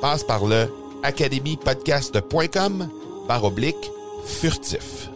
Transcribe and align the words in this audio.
Passe 0.00 0.24
par 0.24 0.46
le 0.46 0.68
academypodcast.com 1.02 2.88
par 3.28 3.44
oblique 3.44 3.90
furtif. 4.26 5.08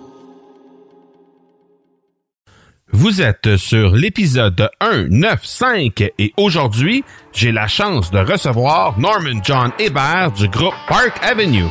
Vous 2.93 3.21
êtes 3.21 3.57
sur 3.57 3.97
l'épisode 3.97 4.71
195 4.81 6.11
et 6.19 6.33
aujourd'hui, 6.37 7.03
j'ai 7.33 7.51
la 7.51 7.67
chance 7.67 8.11
de 8.11 8.19
recevoir 8.19 8.99
Norman 8.99 9.41
John 9.43 9.73
Hébert 9.79 10.31
du 10.33 10.49
groupe 10.49 10.75
Park 10.87 11.19
Avenue. 11.23 11.65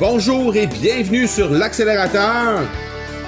Bonjour 0.00 0.54
et 0.56 0.66
bienvenue 0.66 1.26
sur 1.26 1.50
l'accélérateur. 1.50 2.62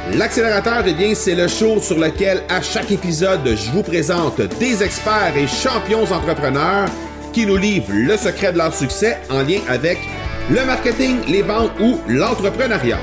L'accélérateur, 0.09 0.83
eh 0.87 0.93
bien, 0.93 1.15
c'est 1.15 1.35
le 1.35 1.47
show 1.47 1.81
sur 1.81 1.99
lequel 1.99 2.43
à 2.49 2.61
chaque 2.63 2.91
épisode, 2.91 3.47
je 3.47 3.71
vous 3.71 3.83
présente 3.83 4.41
des 4.59 4.83
experts 4.83 5.37
et 5.37 5.47
champions 5.47 6.03
entrepreneurs 6.03 6.89
qui 7.33 7.47
nous 7.47 7.57
livrent 7.57 7.93
le 7.93 8.17
secret 8.17 8.53
de 8.53 8.59
leur 8.59 8.75
succès 8.75 9.19
en 9.31 9.43
lien 9.43 9.61
avec 9.69 9.99
le 10.51 10.65
marketing, 10.65 11.19
les 11.29 11.43
ventes 11.43 11.71
ou 11.81 12.01
l'entrepreneuriat. 12.09 12.99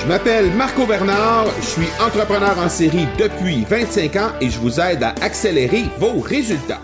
Je 0.00 0.06
m'appelle 0.06 0.50
Marco 0.52 0.84
Bernard, 0.84 1.46
je 1.60 1.66
suis 1.66 1.88
entrepreneur 2.04 2.58
en 2.58 2.68
série 2.68 3.06
depuis 3.18 3.64
25 3.68 4.16
ans 4.16 4.30
et 4.40 4.50
je 4.50 4.58
vous 4.58 4.80
aide 4.80 5.02
à 5.02 5.14
accélérer 5.20 5.84
vos 5.98 6.20
résultats. 6.20 6.80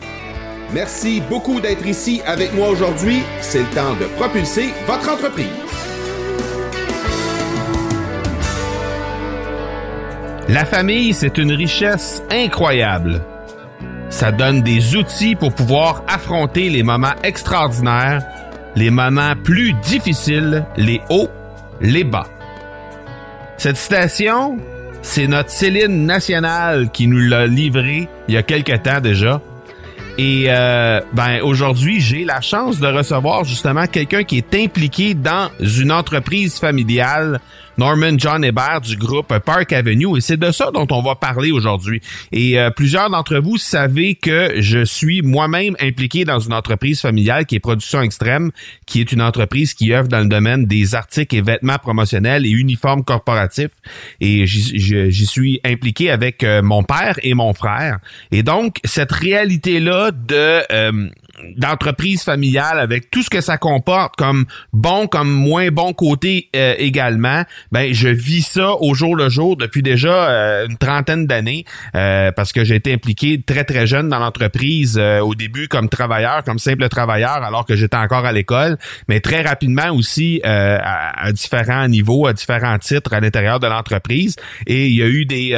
Merci 0.72 1.20
beaucoup 1.28 1.60
d'être 1.60 1.86
ici 1.86 2.22
avec 2.26 2.54
moi 2.54 2.68
aujourd'hui. 2.68 3.22
C'est 3.40 3.60
le 3.60 3.74
temps 3.74 3.94
de 4.00 4.06
propulser 4.16 4.70
votre 4.86 5.10
entreprise. 5.10 5.61
La 10.52 10.66
famille, 10.66 11.14
c'est 11.14 11.38
une 11.38 11.52
richesse 11.52 12.22
incroyable. 12.30 13.22
Ça 14.10 14.30
donne 14.30 14.60
des 14.60 14.96
outils 14.96 15.34
pour 15.34 15.54
pouvoir 15.54 16.04
affronter 16.06 16.68
les 16.68 16.82
moments 16.82 17.14
extraordinaires, 17.22 18.22
les 18.76 18.90
moments 18.90 19.32
plus 19.34 19.72
difficiles, 19.72 20.66
les 20.76 21.00
hauts, 21.08 21.30
les 21.80 22.04
bas. 22.04 22.26
Cette 23.56 23.78
citation, 23.78 24.58
c'est 25.00 25.26
notre 25.26 25.48
Céline 25.48 26.04
nationale 26.04 26.90
qui 26.90 27.06
nous 27.06 27.20
l'a 27.20 27.46
livrée 27.46 28.06
il 28.28 28.34
y 28.34 28.36
a 28.36 28.42
quelque 28.42 28.76
temps 28.76 29.00
déjà. 29.00 29.40
Et 30.18 30.44
euh, 30.48 31.00
ben 31.14 31.40
aujourd'hui, 31.40 31.98
j'ai 31.98 32.26
la 32.26 32.42
chance 32.42 32.78
de 32.78 32.88
recevoir 32.88 33.44
justement 33.44 33.86
quelqu'un 33.86 34.22
qui 34.24 34.36
est 34.36 34.54
impliqué 34.54 35.14
dans 35.14 35.48
une 35.60 35.90
entreprise 35.90 36.58
familiale 36.58 37.40
Norman 37.78 38.18
John 38.18 38.44
Hébert 38.44 38.80
du 38.80 38.96
groupe 38.96 39.36
Park 39.38 39.72
Avenue 39.72 40.16
et 40.16 40.20
c'est 40.20 40.36
de 40.36 40.50
ça 40.50 40.70
dont 40.72 40.86
on 40.90 41.02
va 41.02 41.14
parler 41.14 41.52
aujourd'hui. 41.52 42.00
Et 42.32 42.58
euh, 42.58 42.70
plusieurs 42.70 43.10
d'entre 43.10 43.38
vous 43.38 43.56
savez 43.56 44.14
que 44.14 44.54
je 44.58 44.84
suis 44.84 45.22
moi-même 45.22 45.76
impliqué 45.80 46.24
dans 46.24 46.38
une 46.38 46.52
entreprise 46.52 47.00
familiale 47.00 47.46
qui 47.46 47.56
est 47.56 47.60
Production 47.60 48.02
Extrême, 48.02 48.50
qui 48.86 49.00
est 49.00 49.12
une 49.12 49.22
entreprise 49.22 49.74
qui 49.74 49.92
œuvre 49.92 50.08
dans 50.08 50.20
le 50.20 50.28
domaine 50.28 50.66
des 50.66 50.94
articles 50.94 51.34
et 51.34 51.40
vêtements 51.40 51.78
promotionnels 51.78 52.46
et 52.46 52.50
uniformes 52.50 53.04
corporatifs. 53.04 53.70
Et 54.20 54.46
j'y 54.46 55.26
suis 55.26 55.60
impliqué 55.64 56.10
avec 56.10 56.44
euh, 56.44 56.62
mon 56.62 56.82
père 56.82 57.18
et 57.22 57.34
mon 57.34 57.54
frère. 57.54 57.98
Et 58.30 58.42
donc, 58.42 58.78
cette 58.84 59.12
réalité-là 59.12 60.10
de... 60.10 60.62
Euh, 60.72 61.08
d'entreprise 61.56 62.22
familiale 62.22 62.78
avec 62.78 63.10
tout 63.10 63.22
ce 63.22 63.30
que 63.30 63.40
ça 63.40 63.56
comporte 63.56 64.16
comme 64.16 64.44
bon 64.72 65.06
comme 65.06 65.30
moins 65.30 65.70
bon 65.70 65.92
côté 65.94 66.50
euh, 66.54 66.74
également 66.78 67.44
ben 67.70 67.92
je 67.92 68.08
vis 68.08 68.42
ça 68.42 68.74
au 68.80 68.94
jour 68.94 69.16
le 69.16 69.28
jour 69.28 69.56
depuis 69.56 69.82
déjà 69.82 70.30
euh, 70.30 70.66
une 70.68 70.76
trentaine 70.76 71.26
d'années 71.26 71.64
euh, 71.94 72.32
parce 72.32 72.52
que 72.52 72.64
j'ai 72.64 72.76
été 72.76 72.92
impliqué 72.92 73.40
très 73.40 73.64
très 73.64 73.86
jeune 73.86 74.08
dans 74.08 74.18
l'entreprise 74.18 74.98
au 74.98 75.34
début 75.34 75.68
comme 75.68 75.88
travailleur 75.88 76.44
comme 76.44 76.58
simple 76.58 76.88
travailleur 76.88 77.42
alors 77.42 77.64
que 77.64 77.76
j'étais 77.76 77.96
encore 77.96 78.26
à 78.26 78.32
l'école. 78.32 78.76
Mais 79.08 79.20
très 79.20 79.42
rapidement 79.42 79.90
aussi 79.90 80.40
à, 80.44 81.32
différents 81.32 81.88
niveaux 81.88 82.26
à 82.26 82.32
différents 82.32 82.78
titres 82.78 83.14
à 83.14 83.20
l'intérieur 83.20 83.60
de 83.60 83.66
l'entreprise. 83.66 84.36
Et 84.66 84.88
il 84.88 84.94
y 84.94 85.02
a 85.02 85.06
eu 85.06 85.24
des 85.24 85.56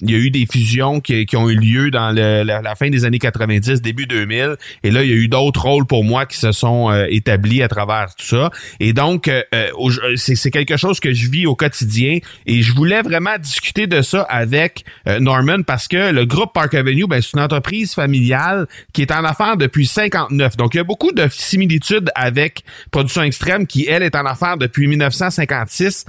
il 0.00 0.10
y 0.10 0.14
a 0.14 0.18
eu 0.18 0.30
des 0.30 0.46
fusions 0.46 1.00
qui, 1.00 1.26
qui 1.26 1.36
ont 1.36 1.48
eu 1.48 1.56
lieu 1.56 1.90
dans 1.90 2.10
le, 2.10 2.42
la, 2.42 2.60
la, 2.60 2.74
fin 2.74 2.90
des 2.90 3.04
années 3.04 3.18
90 3.18 3.80
début 3.82 4.06
2000 4.06 4.56
et 4.82 4.90
là 4.90 5.02
il 5.02 5.10
y 5.10 5.12
a 5.12 5.13
eu 5.14 5.28
d'autres 5.28 5.62
rôles 5.62 5.86
pour 5.86 6.04
moi 6.04 6.26
qui 6.26 6.38
se 6.38 6.52
sont 6.52 6.90
euh, 6.90 7.06
établis 7.08 7.62
à 7.62 7.68
travers 7.68 8.14
tout 8.16 8.26
ça. 8.26 8.50
Et 8.80 8.92
donc, 8.92 9.28
euh, 9.28 9.42
euh, 9.52 10.14
c'est 10.16 10.50
quelque 10.50 10.76
chose 10.76 11.00
que 11.00 11.12
je 11.12 11.30
vis 11.30 11.46
au 11.46 11.54
quotidien 11.54 12.18
et 12.46 12.62
je 12.62 12.74
voulais 12.74 13.02
vraiment 13.02 13.36
discuter 13.38 13.86
de 13.86 14.02
ça 14.02 14.22
avec 14.22 14.84
Norman 15.20 15.62
parce 15.62 15.88
que 15.88 16.12
le 16.12 16.24
groupe 16.24 16.52
Park 16.52 16.74
Avenue, 16.74 17.06
ben, 17.06 17.20
c'est 17.20 17.32
une 17.34 17.40
entreprise 17.40 17.94
familiale 17.94 18.66
qui 18.92 19.02
est 19.02 19.12
en 19.12 19.24
affaires 19.24 19.56
depuis 19.56 19.86
59. 19.86 20.56
Donc, 20.56 20.74
il 20.74 20.78
y 20.78 20.80
a 20.80 20.84
beaucoup 20.84 21.12
de 21.12 21.28
similitudes 21.30 22.10
avec 22.14 22.62
Production 22.90 23.22
Extrême 23.22 23.66
qui, 23.66 23.86
elle, 23.88 24.02
est 24.02 24.16
en 24.16 24.24
affaires 24.26 24.56
depuis 24.56 24.86
1956. 24.86 26.04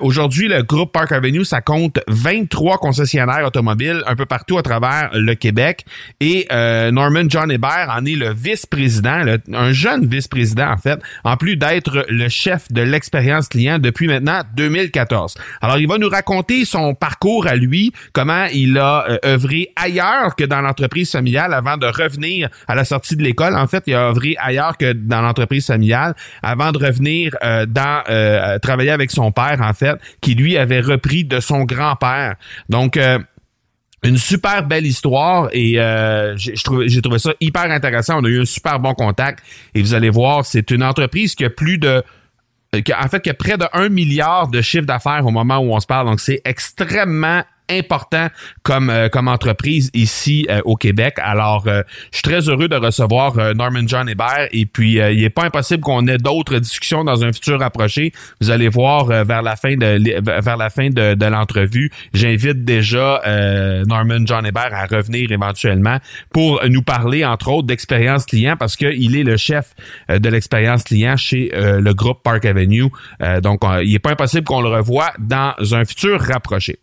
Aujourd'hui, 0.00 0.48
le 0.48 0.62
groupe 0.62 0.92
Park 0.92 1.12
Avenue, 1.12 1.44
ça 1.44 1.60
compte 1.60 2.00
23 2.08 2.78
concessionnaires 2.78 3.44
automobiles 3.46 4.02
un 4.06 4.16
peu 4.16 4.26
partout 4.26 4.58
à 4.58 4.62
travers 4.62 5.10
le 5.14 5.34
Québec 5.34 5.84
et 6.20 6.46
Norman 6.50 7.24
John 7.28 7.50
Hébert 7.50 7.88
en 7.90 8.04
est 8.04 8.16
le 8.16 8.31
vice-président, 8.32 9.24
un 9.52 9.72
jeune 9.72 10.06
vice-président 10.06 10.70
en 10.70 10.76
fait, 10.76 11.00
en 11.24 11.36
plus 11.36 11.56
d'être 11.56 12.04
le 12.08 12.28
chef 12.28 12.70
de 12.70 12.82
l'expérience 12.82 13.48
client 13.48 13.78
depuis 13.78 14.06
maintenant 14.06 14.42
2014. 14.56 15.34
Alors 15.60 15.78
il 15.78 15.88
va 15.88 15.98
nous 15.98 16.08
raconter 16.08 16.64
son 16.64 16.94
parcours 16.94 17.46
à 17.46 17.56
lui, 17.56 17.92
comment 18.12 18.44
il 18.52 18.78
a 18.78 19.04
euh, 19.08 19.18
œuvré 19.24 19.70
ailleurs 19.76 20.34
que 20.36 20.44
dans 20.44 20.60
l'entreprise 20.60 21.10
familiale 21.10 21.54
avant 21.54 21.76
de 21.76 21.86
revenir 21.86 22.48
à 22.68 22.74
la 22.74 22.84
sortie 22.84 23.16
de 23.16 23.22
l'école. 23.22 23.56
En 23.56 23.66
fait, 23.66 23.84
il 23.86 23.94
a 23.94 24.08
œuvré 24.08 24.36
ailleurs 24.38 24.76
que 24.76 24.92
dans 24.92 25.22
l'entreprise 25.22 25.66
familiale 25.66 26.14
avant 26.42 26.72
de 26.72 26.78
revenir 26.84 27.34
euh, 27.42 27.66
dans 27.66 28.02
euh, 28.08 28.58
travailler 28.58 28.90
avec 28.90 29.10
son 29.10 29.32
père 29.32 29.60
en 29.60 29.72
fait, 29.72 29.96
qui 30.20 30.34
lui 30.34 30.56
avait 30.56 30.80
repris 30.80 31.24
de 31.24 31.40
son 31.40 31.64
grand-père. 31.64 32.36
Donc 32.68 32.98
une 34.04 34.16
super 34.16 34.66
belle 34.66 34.86
histoire 34.86 35.48
et 35.52 35.78
euh, 35.78 36.36
j'ai 36.36 36.54
trouvé, 36.54 37.18
ça 37.18 37.32
hyper 37.40 37.70
intéressant. 37.70 38.20
On 38.20 38.24
a 38.24 38.28
eu 38.28 38.40
un 38.40 38.44
super 38.44 38.80
bon 38.80 38.94
contact 38.94 39.44
et 39.74 39.82
vous 39.82 39.94
allez 39.94 40.10
voir, 40.10 40.44
c'est 40.44 40.70
une 40.70 40.82
entreprise 40.82 41.34
qui 41.34 41.44
a 41.44 41.50
plus 41.50 41.78
de 41.78 42.02
en 42.74 43.08
fait, 43.08 43.20
qui 43.20 43.30
a 43.30 43.34
près 43.34 43.58
de 43.58 43.66
1 43.72 43.90
milliard 43.90 44.48
de 44.48 44.62
chiffre 44.62 44.86
d'affaires 44.86 45.26
au 45.26 45.30
moment 45.30 45.58
où 45.58 45.74
on 45.74 45.80
se 45.80 45.86
parle. 45.86 46.06
Donc, 46.06 46.20
c'est 46.20 46.40
extrêmement 46.44 47.42
important 47.70 48.28
comme 48.62 48.90
euh, 48.90 49.08
comme 49.08 49.28
entreprise 49.28 49.90
ici 49.94 50.46
euh, 50.50 50.60
au 50.64 50.76
Québec. 50.76 51.14
Alors, 51.18 51.64
je 51.66 51.82
suis 52.12 52.22
très 52.22 52.48
heureux 52.48 52.68
de 52.68 52.76
recevoir 52.76 53.54
Norman 53.54 53.82
John 53.86 54.08
Hébert 54.08 54.48
et 54.50 54.66
puis 54.66 54.94
il 54.94 55.24
est 55.24 55.30
pas 55.30 55.44
impossible 55.44 55.82
qu'on 55.82 56.06
ait 56.06 56.18
d'autres 56.18 56.58
discussions 56.58 57.04
dans 57.04 57.24
un 57.24 57.32
futur 57.32 57.62
approché. 57.62 58.12
Vous 58.40 58.50
allez 58.50 58.68
voir 58.68 59.06
vers 59.06 59.42
la 59.42 59.56
fin 59.56 59.76
de 59.76 60.20
vers 60.42 60.56
la 60.56 60.70
fin 60.70 60.90
de, 60.90 61.14
de 61.14 61.26
l'entrevue, 61.26 61.90
j'invite 62.12 62.64
déjà 62.64 63.22
Norman 63.86 64.24
John 64.24 64.46
Hébert 64.46 64.72
à 64.72 64.86
revenir 64.86 65.30
éventuellement 65.30 65.98
pour 66.32 66.60
nous 66.68 66.82
parler 66.82 67.24
entre 67.24 67.48
autres 67.48 67.66
d'expérience 67.66 68.26
client 68.26 68.56
parce 68.58 68.76
qu'il 68.76 69.16
est 69.16 69.24
le 69.24 69.36
chef 69.36 69.74
de 70.08 70.28
l'expérience 70.28 70.84
client 70.84 71.16
chez 71.16 71.50
le 71.54 71.92
groupe 71.94 72.22
Park 72.22 72.44
Avenue. 72.44 72.90
donc, 73.42 73.60
il 73.82 73.94
est 73.94 74.00
pas 74.00 74.10
impossible 74.10 74.44
qu'on 74.44 74.62
le 74.62 74.68
revoie 74.68 75.12
dans 75.18 75.54
un 75.72 75.84
futur 75.84 76.20
rapproché. 76.20 76.78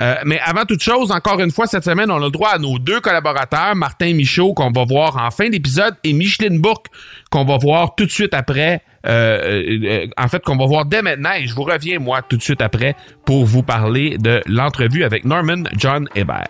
Euh, 0.00 0.15
mais 0.24 0.40
avant 0.40 0.64
toute 0.64 0.82
chose, 0.82 1.10
encore 1.10 1.40
une 1.40 1.50
fois, 1.50 1.66
cette 1.66 1.84
semaine, 1.84 2.10
on 2.10 2.16
a 2.16 2.24
le 2.24 2.30
droit 2.30 2.50
à 2.50 2.58
nos 2.58 2.78
deux 2.78 3.00
collaborateurs, 3.00 3.74
Martin 3.74 4.14
Michaud, 4.14 4.54
qu'on 4.54 4.70
va 4.70 4.84
voir 4.84 5.16
en 5.16 5.30
fin 5.30 5.48
d'épisode, 5.48 5.94
et 6.04 6.12
Micheline 6.12 6.60
Bourque, 6.60 6.86
qu'on 7.30 7.44
va 7.44 7.56
voir 7.58 7.94
tout 7.94 8.06
de 8.06 8.10
suite 8.10 8.34
après. 8.34 8.82
Euh, 9.06 9.62
euh, 9.84 10.06
en 10.16 10.28
fait, 10.28 10.42
qu'on 10.42 10.56
va 10.56 10.66
voir 10.66 10.84
dès 10.84 11.02
maintenant, 11.02 11.32
et 11.38 11.46
je 11.46 11.54
vous 11.54 11.62
reviens, 11.62 11.98
moi, 11.98 12.22
tout 12.22 12.36
de 12.36 12.42
suite 12.42 12.60
après, 12.60 12.96
pour 13.24 13.44
vous 13.44 13.62
parler 13.62 14.18
de 14.18 14.42
l'entrevue 14.46 15.04
avec 15.04 15.24
Norman 15.24 15.64
John 15.76 16.08
Hébert. 16.14 16.48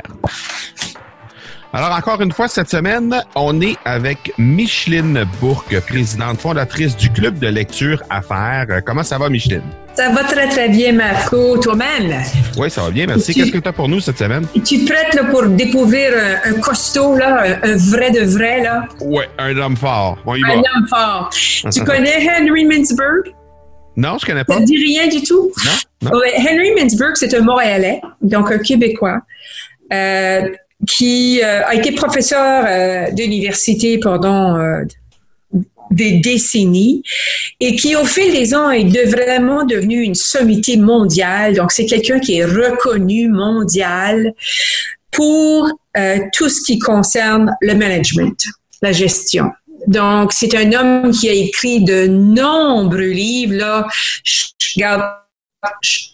Alors, 1.72 1.92
encore 1.94 2.20
une 2.22 2.32
fois, 2.32 2.48
cette 2.48 2.70
semaine, 2.70 3.14
on 3.34 3.60
est 3.60 3.76
avec 3.84 4.32
Micheline 4.38 5.24
Bourque, 5.40 5.78
présidente 5.80 6.40
fondatrice 6.40 6.96
du 6.96 7.10
Club 7.10 7.38
de 7.38 7.48
lecture 7.48 8.02
Affaires. 8.08 8.66
Comment 8.86 9.02
ça 9.02 9.18
va, 9.18 9.28
Micheline? 9.28 9.62
Ça 9.94 10.10
va 10.10 10.24
très, 10.24 10.48
très 10.48 10.68
bien, 10.68 10.92
Marco. 10.92 11.58
Toi-même? 11.58 12.22
Oui, 12.56 12.70
ça 12.70 12.82
va 12.82 12.90
bien, 12.90 13.06
merci. 13.06 13.34
Qu'est-ce 13.34 13.50
que 13.50 13.58
tu 13.58 13.68
as 13.68 13.72
pour 13.72 13.88
nous 13.88 14.00
cette 14.00 14.18
semaine? 14.18 14.46
Tu 14.64 14.76
es 14.76 14.84
prête 14.84 15.14
là, 15.14 15.24
pour 15.24 15.44
découvrir 15.46 16.12
un, 16.44 16.52
costaud, 16.60 17.16
là, 17.16 17.58
un, 17.62 17.76
vrai 17.76 18.10
de 18.10 18.20
vrai? 18.20 18.62
là? 18.62 18.84
Oui, 19.00 19.24
un 19.38 19.56
homme 19.58 19.76
fort. 19.76 20.18
un 20.26 20.58
homme 20.58 20.88
fort. 20.88 21.30
tu 21.32 21.84
connais 21.84 22.26
Henry 22.26 22.64
Mintzberg? 22.64 23.34
Non, 23.96 24.18
je 24.20 24.26
connais 24.26 24.44
pas. 24.44 24.54
Ça 24.54 24.60
ne 24.60 24.66
dit 24.66 24.76
rien 24.76 25.08
du 25.08 25.22
tout? 25.22 25.50
Non. 25.64 26.10
Henry 26.12 26.74
Mintzberg, 26.76 27.16
c'est 27.16 27.34
un 27.34 27.40
Montréalais, 27.40 28.00
donc 28.20 28.52
un 28.52 28.58
Québécois. 28.58 29.20
Euh, 29.92 30.48
qui 30.86 31.40
euh, 31.42 31.64
a 31.64 31.74
été 31.74 31.92
professeur 31.92 32.64
euh, 32.66 33.10
d'université 33.12 33.98
pendant 33.98 34.58
euh, 34.58 34.82
des 35.90 36.18
décennies 36.18 37.02
et 37.60 37.76
qui, 37.76 37.96
au 37.96 38.04
fil 38.04 38.32
des 38.32 38.54
ans, 38.54 38.70
est 38.70 39.04
vraiment 39.04 39.64
devenu 39.64 40.02
une 40.02 40.14
sommité 40.14 40.76
mondiale. 40.76 41.54
Donc, 41.54 41.72
c'est 41.72 41.86
quelqu'un 41.86 42.18
qui 42.18 42.38
est 42.38 42.44
reconnu 42.44 43.28
mondial 43.28 44.34
pour 45.12 45.70
tout 46.34 46.50
ce 46.50 46.62
qui 46.66 46.78
concerne 46.78 47.56
le 47.62 47.74
management, 47.74 48.36
la 48.82 48.92
gestion. 48.92 49.50
Donc, 49.86 50.34
c'est 50.34 50.54
un 50.54 50.72
homme 50.72 51.10
qui 51.10 51.30
a 51.30 51.32
écrit 51.32 51.82
de 51.82 52.06
nombreux 52.06 53.12
livres. 53.12 53.54
Là, 53.54 53.86
je 54.24 54.46
regarde 54.74 55.04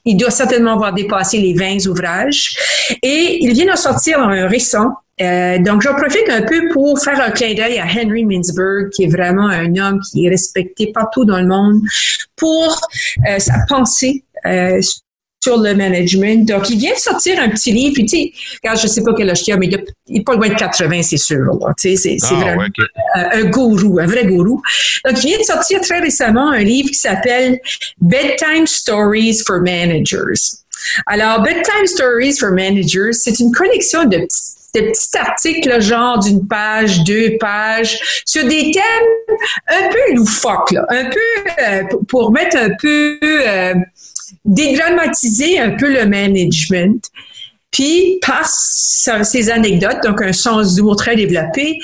il 0.05 0.17
doit 0.17 0.31
certainement 0.31 0.75
avoir 0.75 0.93
dépassé 0.93 1.39
les 1.39 1.55
20 1.55 1.87
ouvrages. 1.87 2.57
Et 3.03 3.39
il 3.45 3.53
vient 3.53 3.73
de 3.73 3.79
sortir 3.79 4.21
un 4.21 4.47
récent. 4.49 4.91
Euh, 5.21 5.59
donc, 5.59 5.83
j'en 5.83 5.95
profite 5.95 6.29
un 6.29 6.43
peu 6.43 6.69
pour 6.73 6.99
faire 6.99 7.21
un 7.21 7.31
clin 7.31 7.55
d'œil 7.55 7.79
à 7.79 7.85
Henry 7.85 8.25
Mintzberg, 8.25 8.91
qui 8.91 9.05
est 9.05 9.11
vraiment 9.11 9.49
un 9.49 9.77
homme 9.77 10.01
qui 10.01 10.27
est 10.27 10.31
respecté 10.31 10.91
partout 10.93 11.25
dans 11.25 11.39
le 11.39 11.47
monde 11.47 11.81
pour 12.37 12.81
euh, 13.29 13.39
sa 13.39 13.55
pensée 13.69 14.25
euh, 14.47 14.81
sur 15.43 15.59
le 15.59 15.75
management. 15.75 16.47
Donc, 16.47 16.71
il 16.71 16.79
vient 16.79 16.95
de 16.95 16.99
sortir 16.99 17.41
un 17.41 17.49
petit 17.49 17.73
livre, 17.73 17.95
puis 17.95 18.07
tu 18.07 18.17
sais, 18.17 18.33
regarde, 18.63 18.81
je 18.81 18.87
sais 18.87 19.03
pas 19.03 19.13
quel 19.17 19.29
âge 19.29 19.43
il 19.47 19.53
a, 19.53 19.57
mais 19.57 19.71
il 20.07 20.21
est 20.21 20.25
pas 20.25 20.35
loin 20.35 20.49
de 20.49 20.55
80, 20.55 21.03
c'est 21.03 21.17
sûr. 21.17 21.59
Tu 21.79 21.97
sais, 21.97 22.17
c'est 22.19 22.35
ah, 22.35 22.35
vraiment 22.35 22.65
un, 23.15 23.45
gourou, 23.45 23.99
un 23.99 24.07
vrai 24.07 24.25
gourou. 24.27 24.63
Donc, 25.05 25.23
il 25.23 25.29
vient 25.29 25.39
de 25.39 25.45
sortir 25.45 25.81
très 25.81 26.01
récemment 26.01 26.51
un 26.51 26.63
livre 26.63 26.89
qui 26.89 26.99
s'appelle 26.99 27.59
Bedtime 28.01 28.67
Stories 28.67 29.41
for 29.45 29.61
Managers. 29.61 30.59
Alors, 31.07 31.43
Bedtime 31.43 31.87
Stories 31.87 32.37
for 32.39 32.53
Managers, 32.53 33.13
c'est 33.13 33.41
une 33.41 33.53
collection 33.53 34.05
de 34.05 34.27
petits 34.73 35.19
articles 35.19 35.81
genre 35.81 36.19
d'une 36.19 36.47
page, 36.47 37.05
deux 37.05 37.37
pages, 37.39 38.23
sur 38.25 38.45
des 38.45 38.71
thèmes 38.71 39.37
un 39.69 39.89
peu 39.89 40.15
loufoques, 40.15 40.75
un 40.89 41.05
peu 41.05 41.63
euh, 41.63 41.83
pour 42.09 42.33
mettre 42.33 42.57
un 42.57 42.71
peu 42.81 43.19
euh, 43.23 43.75
dédramatiser 44.45 45.59
un 45.59 45.71
peu 45.71 45.93
le 45.93 46.07
management, 46.07 47.11
puis 47.71 48.19
par 48.27 48.47
ces 48.47 49.51
anecdotes, 49.51 50.03
donc 50.05 50.21
un 50.23 50.33
sens 50.33 50.75
d'humour 50.75 50.97
très 50.97 51.17
développé, 51.17 51.79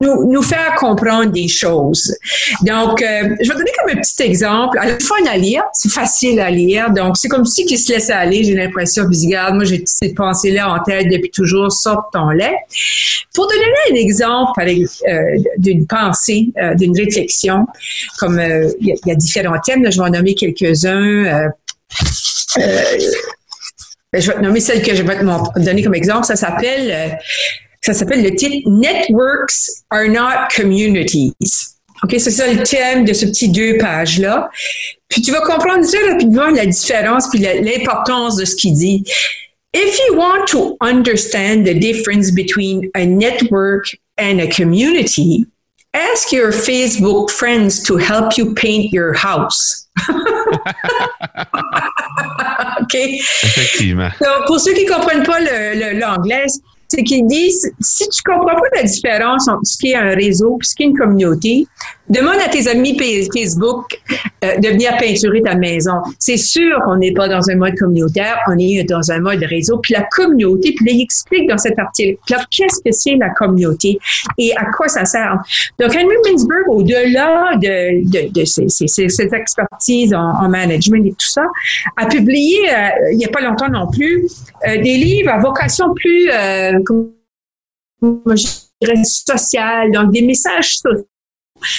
nous, 0.00 0.30
nous 0.30 0.42
faire 0.42 0.74
comprendre 0.74 1.30
des 1.30 1.48
choses. 1.48 2.14
Donc, 2.62 3.00
euh, 3.00 3.36
je 3.40 3.48
vais 3.48 3.56
donner 3.56 3.70
comme 3.78 3.96
un 3.96 4.00
petit 4.00 4.22
exemple. 4.22 4.78
Elle 4.82 4.90
est 4.90 5.02
fun 5.02 5.24
à 5.28 5.36
lire, 5.36 5.62
c'est 5.72 5.90
facile 5.90 6.40
à 6.40 6.50
lire. 6.50 6.90
Donc, 6.90 7.16
c'est 7.16 7.28
comme 7.28 7.44
si 7.44 7.64
qu'il 7.64 7.78
se 7.78 7.92
laisse 7.92 8.10
aller, 8.10 8.42
j'ai 8.42 8.54
l'impression. 8.54 9.06
Puis, 9.08 9.26
regarde, 9.26 9.54
moi, 9.54 9.64
j'ai 9.64 9.82
ces 9.86 10.12
pensées-là 10.12 10.68
en 10.72 10.82
tête 10.82 11.08
depuis 11.08 11.30
toujours, 11.30 11.70
sorte 11.72 12.12
ton 12.12 12.30
lait. 12.30 12.56
Pour 13.34 13.46
donner 13.46 13.64
un 13.90 13.94
exemple 13.94 14.60
euh, 14.60 15.38
d'une 15.58 15.86
pensée, 15.86 16.52
euh, 16.60 16.74
d'une 16.74 16.96
réflexion, 16.96 17.66
comme 18.18 18.40
il 18.80 18.96
y, 19.06 19.10
a 19.10 19.14
différents 19.14 19.60
thèmes, 19.64 19.90
je 19.90 19.96
vais 19.96 20.06
en 20.06 20.10
nommer 20.10 20.34
quelques-uns. 20.34 21.50
Je 24.16 24.30
vais 24.30 24.40
nommer 24.40 24.60
celle 24.60 24.82
que 24.82 24.94
je 24.94 25.02
vais 25.02 25.18
te 25.18 25.60
donner 25.60 25.82
comme 25.82 25.94
exemple. 25.94 26.24
Ça 26.24 26.36
s'appelle 26.36 27.18
ça 27.84 27.92
s'appelle 27.92 28.22
le 28.22 28.34
titre 28.34 28.66
Networks 28.66 29.68
are 29.90 30.08
not 30.08 30.48
communities. 30.56 31.34
OK, 32.02 32.14
c'est 32.18 32.30
ça 32.30 32.50
le 32.50 32.62
thème 32.62 33.04
de 33.04 33.12
ce 33.12 33.26
petit 33.26 33.50
deux 33.50 33.76
pages-là. 33.76 34.48
Puis 35.08 35.20
tu 35.20 35.30
vas 35.32 35.42
comprendre 35.42 35.86
très 35.86 36.10
rapidement 36.10 36.48
la 36.48 36.64
différence 36.64 37.28
puis 37.28 37.40
l'importance 37.40 38.36
de 38.36 38.46
ce 38.46 38.56
qu'il 38.56 38.74
dit. 38.74 39.04
If 39.74 39.98
you 39.98 40.16
want 40.16 40.46
to 40.48 40.78
understand 40.80 41.64
the 41.64 41.74
difference 41.74 42.30
between 42.30 42.88
a 42.94 43.04
network 43.04 43.94
and 44.18 44.38
a 44.40 44.46
community, 44.46 45.46
ask 45.92 46.32
your 46.32 46.52
Facebook 46.52 47.30
friends 47.30 47.82
to 47.82 47.98
help 47.98 48.38
you 48.38 48.54
paint 48.54 48.92
your 48.92 49.12
house. 49.12 49.88
OK? 52.80 52.94
Effectivement. 52.94 54.10
Donc, 54.20 54.46
pour 54.46 54.58
ceux 54.60 54.72
qui 54.72 54.86
ne 54.86 54.90
comprennent 54.90 55.24
pas 55.24 55.40
l'anglais, 55.94 56.46
c'est 56.94 57.02
qu'ils 57.02 57.26
disent, 57.26 57.72
si 57.80 58.08
tu 58.08 58.22
comprends 58.22 58.54
pas 58.54 58.76
la 58.76 58.82
différence 58.82 59.48
entre 59.48 59.64
ce 59.64 59.76
qui 59.76 59.90
est 59.90 59.96
un 59.96 60.14
réseau 60.14 60.58
et 60.60 60.64
ce 60.64 60.74
qui 60.74 60.84
est 60.84 60.86
une 60.86 60.96
communauté, 60.96 61.66
demande 62.14 62.36
à 62.44 62.48
tes 62.48 62.68
amis 62.68 62.96
Facebook 62.98 64.00
euh, 64.44 64.56
de 64.58 64.68
venir 64.68 64.96
peinturer 64.98 65.42
ta 65.42 65.54
maison. 65.54 66.02
C'est 66.18 66.36
sûr 66.36 66.80
qu'on 66.84 66.96
n'est 66.96 67.12
pas 67.12 67.28
dans 67.28 67.50
un 67.50 67.56
mode 67.56 67.76
communautaire, 67.76 68.38
on 68.48 68.58
est 68.58 68.84
dans 68.84 69.10
un 69.10 69.20
mode 69.20 69.42
réseau. 69.42 69.78
Puis 69.78 69.94
la 69.94 70.06
communauté, 70.10 70.74
puis 70.76 70.94
il 70.94 71.02
explique 71.02 71.48
dans 71.48 71.58
cet 71.58 71.78
article, 71.78 72.18
qu'est-ce 72.26 72.80
que 72.84 72.92
c'est 72.92 73.16
la 73.16 73.30
communauté 73.30 73.98
et 74.38 74.52
à 74.56 74.66
quoi 74.66 74.88
ça 74.88 75.04
sert? 75.04 75.38
Donc 75.78 75.90
Henry 75.90 76.16
Mintzberg, 76.24 76.68
au-delà 76.68 77.56
de, 77.56 78.04
de, 78.10 78.32
de 78.32 78.44
ses, 78.44 79.34
expertises 79.34 80.14
en, 80.14 80.48
management 80.48 81.06
et 81.06 81.10
tout 81.10 81.28
ça, 81.28 81.44
a 81.96 82.06
publié, 82.06 82.58
euh, 82.70 83.12
il 83.12 83.18
n'y 83.18 83.24
a 83.24 83.28
pas 83.28 83.40
longtemps 83.40 83.68
non 83.68 83.90
plus, 83.90 84.26
euh, 84.68 84.76
des 84.76 84.96
livres 84.96 85.30
à 85.30 85.38
vocation 85.38 85.94
plus, 85.94 86.28
dirais, 88.80 89.02
sociale, 89.04 89.90
donc 89.92 90.12
des 90.12 90.22
messages 90.22 90.76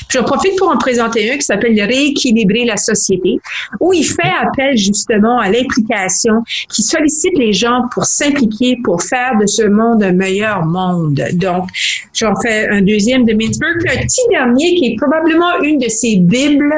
J'en 0.10 0.24
profite 0.24 0.58
pour 0.58 0.70
en 0.70 0.77
présenter 0.77 1.32
un 1.32 1.38
qui 1.38 1.44
s'appelle 1.44 1.80
Rééquilibrer 1.82 2.65
la 2.65 2.77
société, 2.77 3.39
où 3.80 3.94
il 3.94 4.04
fait 4.04 4.32
appel 4.42 4.77
justement 4.77 5.39
à 5.39 5.50
l'implication, 5.50 6.44
qui 6.70 6.82
sollicite 6.82 7.38
les 7.38 7.54
gens 7.54 7.84
pour 7.94 8.06
s'impliquer, 8.06 8.77
pour 8.84 9.01
faire 9.01 9.38
de 9.39 9.46
ce 9.46 9.63
monde 9.63 10.04
un 10.04 10.13
meilleur 10.13 10.65
monde. 10.65 11.22
Donc, 11.34 11.70
j'en 12.13 12.34
fais 12.42 12.68
un 12.70 12.82
deuxième 12.82 13.25
de 13.25 13.34
Mintzberg, 13.34 13.77
puis 13.80 13.98
un 13.98 14.01
petit 14.01 14.27
dernier 14.30 14.75
qui 14.75 14.86
est 14.88 14.96
probablement 14.98 15.62
une 15.62 15.77
de 15.80 15.89
ses 15.89 16.18
bibles. 16.18 16.74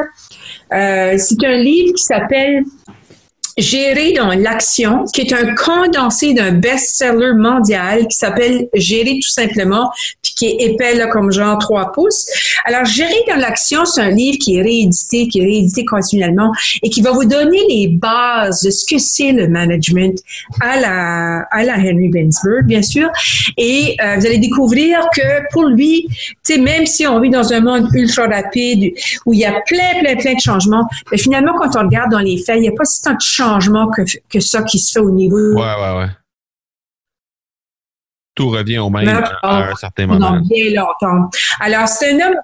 Euh, 0.73 1.15
c'est 1.17 1.45
un 1.45 1.57
livre 1.57 1.93
qui 1.93 2.03
s'appelle 2.03 2.63
Gérer 3.57 4.13
dans 4.13 4.33
l'action, 4.33 5.05
qui 5.05 5.21
est 5.21 5.33
un 5.33 5.55
condensé 5.55 6.33
d'un 6.35 6.51
best-seller 6.51 7.33
mondial 7.35 8.07
qui 8.07 8.15
s'appelle 8.15 8.67
Gérer 8.75 9.15
tout 9.15 9.29
simplement, 9.29 9.89
puis 10.21 10.33
qui 10.35 10.45
est 10.45 10.69
épais 10.69 10.93
là, 10.93 11.07
comme 11.07 11.31
genre 11.31 11.57
3 11.57 11.91
pouces. 11.91 12.27
Alors, 12.65 12.85
Gérer 12.85 13.23
dans 13.27 13.37
l'action, 13.37 13.83
c'est 13.85 14.01
un 14.01 14.11
livre 14.11 14.37
qui 14.37 14.57
est 14.57 14.61
réédité, 14.61 15.27
qui 15.27 15.39
est 15.39 15.43
réédité 15.43 15.85
continuellement 15.85 16.51
et 16.83 16.91
qui 16.91 17.01
va 17.01 17.11
vous 17.11 17.25
donner 17.25 17.59
les 17.67 17.87
bases 17.87 18.61
de 18.61 18.69
ce 18.69 18.85
que 18.85 18.99
c'est 18.99 19.31
le 19.31 19.47
management 19.47 20.21
à 20.61 20.79
la, 20.79 21.39
à 21.49 21.63
la 21.63 21.77
Henry 21.77 22.09
Bensberg, 22.09 22.65
bien 22.65 22.83
sûr. 22.83 23.09
Et 23.57 23.95
euh, 24.03 24.17
vous 24.19 24.25
allez 24.27 24.37
découvrir 24.37 24.99
que 25.15 25.51
pour 25.51 25.65
lui, 25.65 26.07
même 26.59 26.85
si 26.85 27.07
on 27.07 27.19
vit 27.19 27.31
dans 27.31 27.53
un 27.53 27.61
monde 27.61 27.89
ultra 27.93 28.27
rapide 28.27 28.93
où 29.25 29.33
il 29.33 29.39
y 29.39 29.45
a 29.45 29.61
plein, 29.65 29.99
plein, 29.99 30.15
plein 30.15 30.33
de 30.35 30.39
changements, 30.39 30.87
finalement, 31.15 31.53
quand 31.57 31.75
on 31.75 31.87
regarde 31.87 32.11
dans 32.11 32.19
les 32.19 32.37
faits, 32.37 32.57
il 32.57 32.61
n'y 32.61 32.69
a 32.69 32.73
pas 32.77 32.85
si 32.85 33.01
tant 33.01 33.13
de 33.13 33.17
changements 33.19 33.46
changement 33.47 33.89
que, 33.89 34.01
que 34.29 34.39
ça 34.39 34.63
qui 34.63 34.79
se 34.79 34.93
fait 34.93 34.99
au 34.99 35.11
niveau. 35.11 35.53
Ouais, 35.55 35.61
ouais, 35.61 35.97
ouais. 35.99 36.09
Tout 38.35 38.49
revient 38.49 38.77
au 38.77 38.89
même 38.89 39.07
à 39.41 39.71
un 39.71 39.75
certain 39.75 40.05
moment. 40.05 40.39
bien 40.41 40.73
longtemps. 40.75 41.29
Alors, 41.59 41.87
c'est 41.87 42.13
un 42.13 42.27
homme 42.27 42.35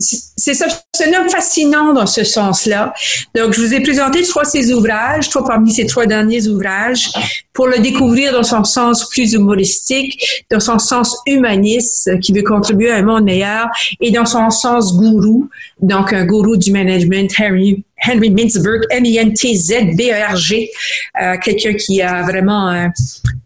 c'est 0.00 0.54
ça, 0.54 0.66
c'est 0.94 1.12
un 1.12 1.20
homme 1.20 1.28
fascinant 1.28 1.92
dans 1.92 2.06
ce 2.06 2.22
sens-là. 2.22 2.94
Donc, 3.34 3.52
je 3.52 3.60
vous 3.60 3.74
ai 3.74 3.80
présenté 3.80 4.22
trois 4.22 4.44
de 4.44 4.48
ses 4.48 4.72
ouvrages, 4.72 5.28
trois 5.28 5.44
parmi 5.44 5.72
ses 5.72 5.86
trois 5.86 6.06
derniers 6.06 6.46
ouvrages, 6.46 7.10
pour 7.52 7.66
le 7.66 7.80
découvrir 7.80 8.32
dans 8.32 8.44
son 8.44 8.62
sens 8.62 9.08
plus 9.08 9.32
humoristique, 9.32 10.44
dans 10.52 10.60
son 10.60 10.78
sens 10.78 11.16
humaniste, 11.26 12.20
qui 12.20 12.32
veut 12.32 12.44
contribuer 12.44 12.92
à 12.92 12.96
un 12.96 13.02
monde 13.02 13.24
meilleur, 13.24 13.66
et 14.00 14.12
dans 14.12 14.24
son 14.24 14.50
sens 14.50 14.96
gourou, 14.96 15.48
donc 15.82 16.12
un 16.12 16.24
gourou 16.24 16.56
du 16.56 16.70
management, 16.70 17.32
Henry, 17.40 17.84
Henry 18.06 18.30
Mintzberg, 18.30 18.84
M-I-N-T-Z-B-E-R-G, 18.90 20.70
euh, 21.20 21.34
quelqu'un 21.42 21.74
qui 21.74 22.00
a 22.02 22.22
vraiment 22.22 22.70
euh, 22.70 22.86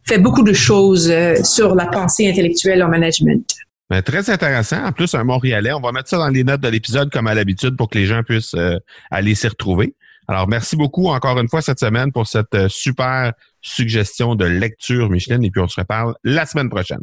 fait 0.04 0.18
beaucoup 0.18 0.42
de 0.42 0.52
choses 0.52 1.11
euh, 1.11 1.42
sur 1.42 1.75
la 1.75 1.87
pensée 1.87 2.28
intellectuelle 2.28 2.82
en 2.82 2.88
management. 2.88 3.42
Ben, 3.91 4.03
très 4.03 4.31
intéressant. 4.31 4.85
En 4.85 4.93
plus, 4.93 5.15
un 5.15 5.25
Montréalais. 5.25 5.73
On 5.73 5.81
va 5.81 5.93
mettre 5.93 6.09
ça 6.09 6.17
dans 6.17 6.29
les 6.29 6.45
notes 6.45 6.61
de 6.61 6.69
l'épisode 6.69 7.11
comme 7.11 7.27
à 7.27 7.35
l'habitude 7.35 7.77
pour 7.77 7.91
que 7.91 7.99
les 7.99 8.07
gens 8.07 8.23
puissent 8.23 8.55
euh, 8.55 8.79
aller 9.11 9.35
s'y 9.35 9.49
retrouver. 9.49 9.95
Alors, 10.29 10.49
merci 10.49 10.77
beaucoup 10.77 11.09
encore 11.09 11.39
une 11.39 11.49
fois 11.49 11.62
cette 11.62 11.81
semaine 11.81 12.12
pour 12.12 12.27
cette 12.27 12.55
euh, 12.55 12.69
super 12.69 13.33
suggestion 13.61 14.35
de 14.35 14.45
lecture, 14.45 15.11
Micheline. 15.11 15.45
Et 15.45 15.51
puis, 15.51 15.61
on 15.61 15.69
se 15.69 15.81
reparle 15.81 16.15
la 16.25 16.47
semaine 16.47 16.71
prochaine. 16.71 17.01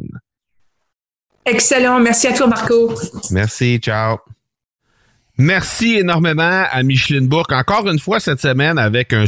Excellent. 1.44 2.00
Merci 2.00 2.26
à 2.28 2.32
toi, 2.32 2.46
Marco. 2.48 2.94
Merci. 3.30 3.78
Ciao. 3.78 4.18
Merci 5.42 5.96
énormément 5.96 6.64
à 6.70 6.82
Micheline 6.82 7.26
Bourque. 7.26 7.52
Encore 7.52 7.88
une 7.88 7.98
fois 7.98 8.20
cette 8.20 8.42
semaine 8.42 8.76
avec 8.76 9.14
un 9.14 9.24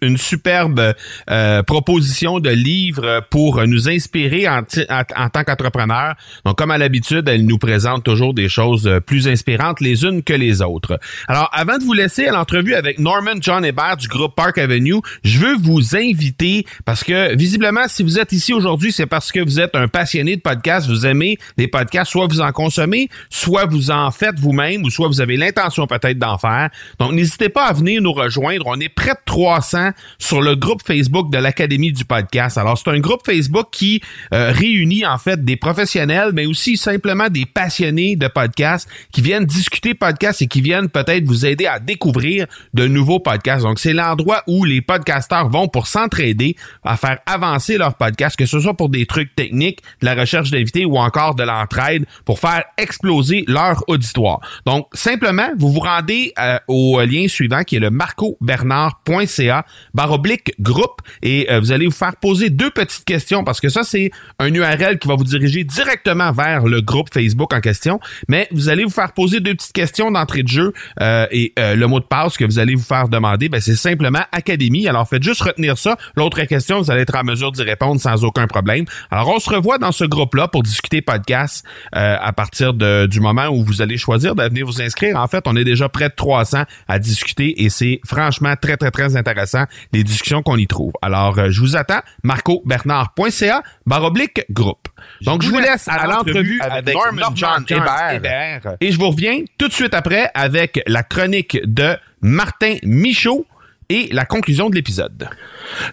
une 0.00 0.16
superbe 0.16 0.94
euh, 1.28 1.62
proposition 1.64 2.38
de 2.38 2.50
livre 2.50 3.26
pour 3.30 3.66
nous 3.66 3.88
inspirer 3.88 4.46
en, 4.48 4.62
tant 4.62 5.42
qu'entrepreneur. 5.42 6.14
Donc, 6.44 6.56
comme 6.56 6.70
à 6.70 6.78
l'habitude, 6.78 7.28
elle 7.28 7.44
nous 7.46 7.58
présente 7.58 8.04
toujours 8.04 8.32
des 8.32 8.48
choses 8.48 8.88
plus 9.06 9.26
inspirantes 9.26 9.80
les 9.80 10.04
unes 10.04 10.22
que 10.22 10.34
les 10.34 10.62
autres. 10.62 11.00
Alors, 11.26 11.50
avant 11.52 11.78
de 11.78 11.82
vous 11.82 11.94
laisser 11.94 12.26
à 12.26 12.32
l'entrevue 12.32 12.74
avec 12.74 13.00
Norman 13.00 13.34
John 13.40 13.64
Hébert 13.64 13.96
du 13.96 14.06
groupe 14.06 14.36
Park 14.36 14.58
Avenue, 14.58 15.00
je 15.24 15.40
veux 15.40 15.56
vous 15.56 15.96
inviter 15.96 16.64
parce 16.84 17.02
que 17.02 17.34
visiblement, 17.34 17.88
si 17.88 18.04
vous 18.04 18.20
êtes 18.20 18.30
ici 18.30 18.52
aujourd'hui, 18.52 18.92
c'est 18.92 19.06
parce 19.06 19.32
que 19.32 19.40
vous 19.40 19.58
êtes 19.58 19.74
un 19.74 19.88
passionné 19.88 20.36
de 20.36 20.42
podcasts, 20.42 20.86
vous 20.86 21.06
aimez 21.06 21.38
les 21.56 21.66
podcasts, 21.66 22.12
soit 22.12 22.28
vous 22.28 22.40
en 22.40 22.52
consommez, 22.52 23.08
soit 23.30 23.66
vous 23.66 23.90
en 23.90 24.12
faites 24.12 24.38
vous-même, 24.38 24.84
ou 24.84 24.90
soit 24.90 25.08
vous 25.08 25.20
avez 25.20 25.36
l'intention 25.56 25.86
peut-être 25.86 26.18
d'en 26.18 26.38
faire. 26.38 26.70
Donc, 26.98 27.12
n'hésitez 27.12 27.48
pas 27.48 27.66
à 27.66 27.72
venir 27.72 28.02
nous 28.02 28.12
rejoindre. 28.12 28.64
On 28.66 28.78
est 28.80 28.88
près 28.88 29.12
de 29.12 29.20
300 29.24 29.90
sur 30.18 30.42
le 30.42 30.54
groupe 30.56 30.82
Facebook 30.86 31.30
de 31.30 31.38
l'Académie 31.38 31.92
du 31.92 32.04
podcast. 32.04 32.58
Alors, 32.58 32.78
c'est 32.78 32.90
un 32.90 32.98
groupe 32.98 33.22
Facebook 33.24 33.68
qui 33.72 34.02
euh, 34.32 34.52
réunit 34.52 35.06
en 35.06 35.18
fait 35.18 35.44
des 35.44 35.56
professionnels, 35.56 36.30
mais 36.32 36.46
aussi 36.46 36.76
simplement 36.76 37.28
des 37.28 37.46
passionnés 37.46 38.16
de 38.16 38.28
podcasts 38.28 38.88
qui 39.12 39.22
viennent 39.22 39.44
discuter 39.44 39.94
podcasts 39.94 40.42
et 40.42 40.46
qui 40.46 40.60
viennent 40.60 40.88
peut-être 40.88 41.24
vous 41.24 41.46
aider 41.46 41.66
à 41.66 41.78
découvrir 41.78 42.46
de 42.74 42.86
nouveaux 42.86 43.20
podcasts. 43.20 43.62
Donc, 43.62 43.78
c'est 43.78 43.92
l'endroit 43.92 44.42
où 44.46 44.64
les 44.64 44.80
podcasteurs 44.80 45.48
vont 45.48 45.68
pour 45.68 45.86
s'entraider 45.86 46.56
à 46.84 46.96
faire 46.96 47.18
avancer 47.26 47.78
leur 47.78 47.94
podcast, 47.94 48.36
que 48.36 48.46
ce 48.46 48.60
soit 48.60 48.74
pour 48.74 48.88
des 48.88 49.06
trucs 49.06 49.34
techniques, 49.34 49.80
de 50.00 50.06
la 50.06 50.14
recherche 50.14 50.50
d'invités 50.50 50.84
ou 50.84 50.98
encore 50.98 51.34
de 51.34 51.42
l'entraide 51.42 52.04
pour 52.24 52.38
faire 52.38 52.64
exploser 52.78 53.44
leur 53.46 53.82
auditoire. 53.88 54.40
Donc, 54.64 54.88
simplement, 54.92 55.45
vous 55.58 55.72
vous 55.72 55.80
rendez 55.80 56.32
euh, 56.38 56.58
au 56.68 57.00
lien 57.00 57.28
suivant 57.28 57.62
qui 57.62 57.76
est 57.76 57.80
le 57.80 57.90
marcobernard.ca 57.90 59.66
baroblique 59.94 60.54
groupe 60.60 61.00
et 61.22 61.50
euh, 61.50 61.60
vous 61.60 61.72
allez 61.72 61.86
vous 61.86 61.92
faire 61.92 62.16
poser 62.16 62.50
deux 62.50 62.70
petites 62.70 63.04
questions 63.04 63.44
parce 63.44 63.60
que 63.60 63.68
ça, 63.68 63.82
c'est 63.82 64.10
un 64.38 64.52
URL 64.52 64.98
qui 64.98 65.08
va 65.08 65.14
vous 65.14 65.24
diriger 65.24 65.64
directement 65.64 66.32
vers 66.32 66.66
le 66.66 66.80
groupe 66.80 67.12
Facebook 67.12 67.52
en 67.52 67.60
question. 67.60 68.00
Mais 68.28 68.48
vous 68.50 68.68
allez 68.68 68.84
vous 68.84 68.90
faire 68.90 69.12
poser 69.12 69.40
deux 69.40 69.54
petites 69.54 69.72
questions 69.72 70.10
d'entrée 70.10 70.42
de 70.42 70.48
jeu 70.48 70.72
euh, 71.00 71.26
et 71.30 71.52
le 71.56 71.86
mot 71.86 72.00
de 72.00 72.04
passe 72.04 72.36
que 72.36 72.44
vous 72.44 72.58
allez 72.58 72.74
vous 72.74 72.84
faire 72.84 73.08
demander, 73.08 73.48
ben, 73.48 73.60
c'est 73.60 73.76
simplement 73.76 74.20
Académie. 74.32 74.88
Alors 74.88 75.08
faites 75.08 75.22
juste 75.22 75.42
retenir 75.42 75.78
ça. 75.78 75.96
L'autre 76.16 76.42
question, 76.42 76.80
vous 76.80 76.90
allez 76.90 77.02
être 77.02 77.16
en 77.16 77.24
mesure 77.24 77.52
d'y 77.52 77.62
répondre 77.62 78.00
sans 78.00 78.24
aucun 78.24 78.46
problème. 78.46 78.84
Alors 79.10 79.28
on 79.28 79.38
se 79.38 79.50
revoit 79.50 79.78
dans 79.78 79.92
ce 79.92 80.04
groupe-là 80.04 80.48
pour 80.48 80.62
discuter 80.62 81.02
podcast 81.02 81.64
à 81.92 82.32
partir 82.32 82.74
du 82.74 83.20
moment 83.20 83.48
où 83.48 83.64
vous 83.64 83.82
allez 83.82 83.96
choisir 83.96 84.34
de 84.34 84.42
venir 84.42 84.66
vous 84.66 84.80
inscrire. 84.80 85.16
En 85.16 85.28
fait, 85.28 85.35
on 85.46 85.56
est 85.56 85.64
déjà 85.64 85.88
près 85.88 86.08
de 86.08 86.14
300 86.14 86.64
à 86.88 86.98
discuter 86.98 87.62
et 87.62 87.70
c'est 87.70 88.00
franchement 88.04 88.54
très, 88.60 88.76
très, 88.76 88.90
très 88.90 89.16
intéressant 89.16 89.64
les 89.92 90.04
discussions 90.04 90.42
qu'on 90.42 90.56
y 90.56 90.66
trouve. 90.66 90.92
Alors, 91.02 91.38
euh, 91.38 91.50
je 91.50 91.60
vous 91.60 91.76
attends. 91.76 92.00
marcobernard.ca 92.22 93.62
baroblique 93.86 94.44
groupe. 94.50 94.88
Donc, 95.22 95.42
je 95.42 95.48
vous 95.48 95.58
laisse 95.58 95.88
à 95.88 96.06
l'entrevue 96.06 96.60
avec 96.60 96.94
Norman 96.94 97.34
John 97.34 97.64
Hébert. 97.68 98.76
Et 98.80 98.92
je 98.92 98.98
vous 98.98 99.10
reviens 99.10 99.40
tout 99.58 99.68
de 99.68 99.72
suite 99.72 99.94
après 99.94 100.30
avec 100.34 100.80
la 100.86 101.02
chronique 101.02 101.58
de 101.64 101.96
Martin 102.20 102.76
Michaud 102.82 103.46
et 103.88 104.08
la 104.12 104.24
conclusion 104.24 104.68
de 104.68 104.74
l'épisode. 104.74 105.28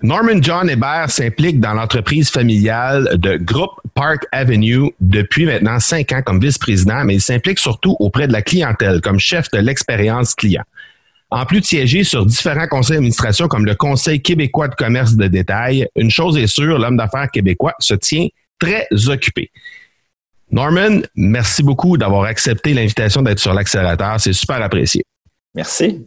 Norman 0.01 0.41
John 0.41 0.69
Hébert 0.69 1.09
s'implique 1.09 1.59
dans 1.59 1.73
l'entreprise 1.73 2.29
familiale 2.29 3.17
de 3.17 3.37
Groupe 3.37 3.79
Park 3.93 4.25
Avenue 4.31 4.91
depuis 4.99 5.45
maintenant 5.45 5.79
cinq 5.79 6.11
ans 6.11 6.21
comme 6.21 6.39
vice-président, 6.39 7.03
mais 7.03 7.15
il 7.15 7.21
s'implique 7.21 7.59
surtout 7.59 7.95
auprès 7.99 8.27
de 8.27 8.33
la 8.33 8.41
clientèle 8.41 9.01
comme 9.01 9.19
chef 9.19 9.49
de 9.51 9.59
l'expérience 9.59 10.35
client. 10.35 10.63
En 11.29 11.45
plus 11.45 11.61
de 11.61 11.65
siéger 11.65 12.03
sur 12.03 12.25
différents 12.25 12.67
conseils 12.67 12.97
d'administration 12.97 13.47
comme 13.47 13.65
le 13.65 13.73
Conseil 13.73 14.21
québécois 14.21 14.67
de 14.67 14.75
commerce 14.75 15.15
de 15.15 15.27
détail, 15.27 15.87
une 15.95 16.11
chose 16.11 16.37
est 16.37 16.47
sûre, 16.47 16.77
l'homme 16.77 16.97
d'affaires 16.97 17.29
québécois 17.31 17.73
se 17.79 17.95
tient 17.95 18.27
très 18.59 18.87
occupé. 19.07 19.49
Norman, 20.51 21.01
merci 21.15 21.63
beaucoup 21.63 21.97
d'avoir 21.97 22.25
accepté 22.25 22.75
l'invitation 22.75 23.23
d'être 23.23 23.39
sur 23.39 23.53
l'accélérateur. 23.53 24.19
C'est 24.19 24.33
super 24.33 24.61
apprécié. 24.61 25.03
Merci. 25.55 26.05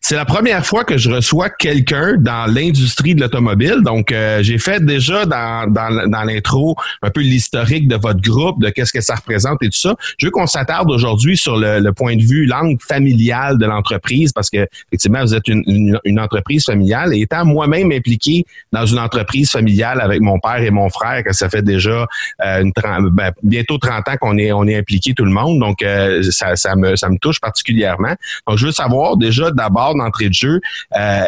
C'est 0.00 0.16
la 0.16 0.24
première 0.24 0.64
fois 0.66 0.84
que 0.84 0.98
je 0.98 1.10
reçois 1.10 1.50
quelqu'un 1.50 2.16
dans 2.18 2.46
l'industrie 2.46 3.14
de 3.14 3.20
l'automobile. 3.20 3.78
Donc, 3.82 4.12
euh, 4.12 4.42
j'ai 4.42 4.58
fait 4.58 4.84
déjà 4.84 5.24
dans, 5.24 5.70
dans, 5.70 6.24
l'intro 6.24 6.76
un 7.02 7.10
peu 7.10 7.20
l'historique 7.20 7.88
de 7.88 7.96
votre 7.96 8.20
groupe, 8.20 8.60
de 8.62 8.70
qu'est-ce 8.70 8.92
que 8.92 9.00
ça 9.00 9.14
représente 9.14 9.62
et 9.62 9.66
tout 9.66 9.78
ça. 9.78 9.94
Je 10.18 10.26
veux 10.26 10.30
qu'on 10.30 10.46
s'attarde 10.46 10.90
aujourd'hui 10.90 11.36
sur 11.36 11.56
le, 11.56 11.92
point 11.92 12.16
de 12.16 12.22
vue 12.22 12.46
langue 12.46 12.80
familiale 12.82 13.58
de 13.58 13.66
l'entreprise 13.66 14.32
parce 14.32 14.50
que, 14.50 14.66
effectivement, 14.88 15.22
vous 15.22 15.34
êtes 15.34 15.48
une, 15.48 15.98
entreprise 16.18 16.64
familiale 16.64 17.14
et 17.14 17.20
étant 17.20 17.44
moi-même 17.44 17.92
impliqué 17.92 18.44
dans 18.72 18.86
une 18.86 18.98
entreprise 18.98 19.50
familiale 19.50 20.00
avec 20.00 20.20
mon 20.20 20.38
père 20.38 20.62
et 20.62 20.70
mon 20.70 20.88
frère, 20.88 21.22
que 21.24 21.32
ça 21.32 21.48
fait 21.48 21.62
déjà 21.62 22.06
euh, 22.44 22.70
ben, 23.10 23.32
bientôt 23.42 23.78
30 23.78 24.08
ans 24.08 24.16
qu'on 24.20 24.38
est, 24.38 24.52
on 24.52 24.66
est 24.66 24.76
impliqué 24.76 25.14
tout 25.14 25.24
le 25.24 25.30
monde. 25.30 25.60
Donc, 25.60 25.82
euh, 25.82 26.22
ça, 26.30 26.56
ça, 26.56 26.76
me, 26.76 26.96
ça 26.96 27.08
me 27.08 27.18
touche 27.18 27.40
particulièrement. 27.40 28.14
Donc, 28.46 28.58
je 28.58 28.66
veux 28.66 28.72
savoir 28.72 29.16
déjà 29.16 29.50
d'abord 29.54 29.94
d'entrée 29.94 30.28
de 30.28 30.34
jeu, 30.34 30.60
euh, 30.96 31.22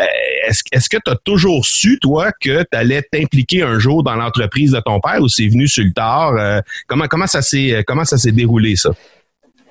est-ce 0.47 0.89
que 0.89 0.97
tu 1.05 1.11
as 1.11 1.17
toujours 1.25 1.65
su, 1.65 1.99
toi, 2.01 2.31
que 2.41 2.63
tu 2.63 2.79
allais 2.79 3.03
t'impliquer 3.03 3.63
un 3.63 3.79
jour 3.79 4.03
dans 4.03 4.15
l'entreprise 4.15 4.73
de 4.73 4.81
ton 4.81 5.01
père 5.01 5.21
ou 5.21 5.29
c'est 5.29 5.49
venu 5.49 5.67
sur 5.67 5.85
le 5.85 5.93
tard? 5.93 6.35
Euh, 6.37 6.61
comment, 6.87 7.07
comment 7.07 7.27
ça 7.27 7.43
s'est 7.43 7.85
comment 7.87 8.05
ça 8.05 8.17
s'est 8.17 8.33
déroulé, 8.33 8.77
ça? 8.77 8.91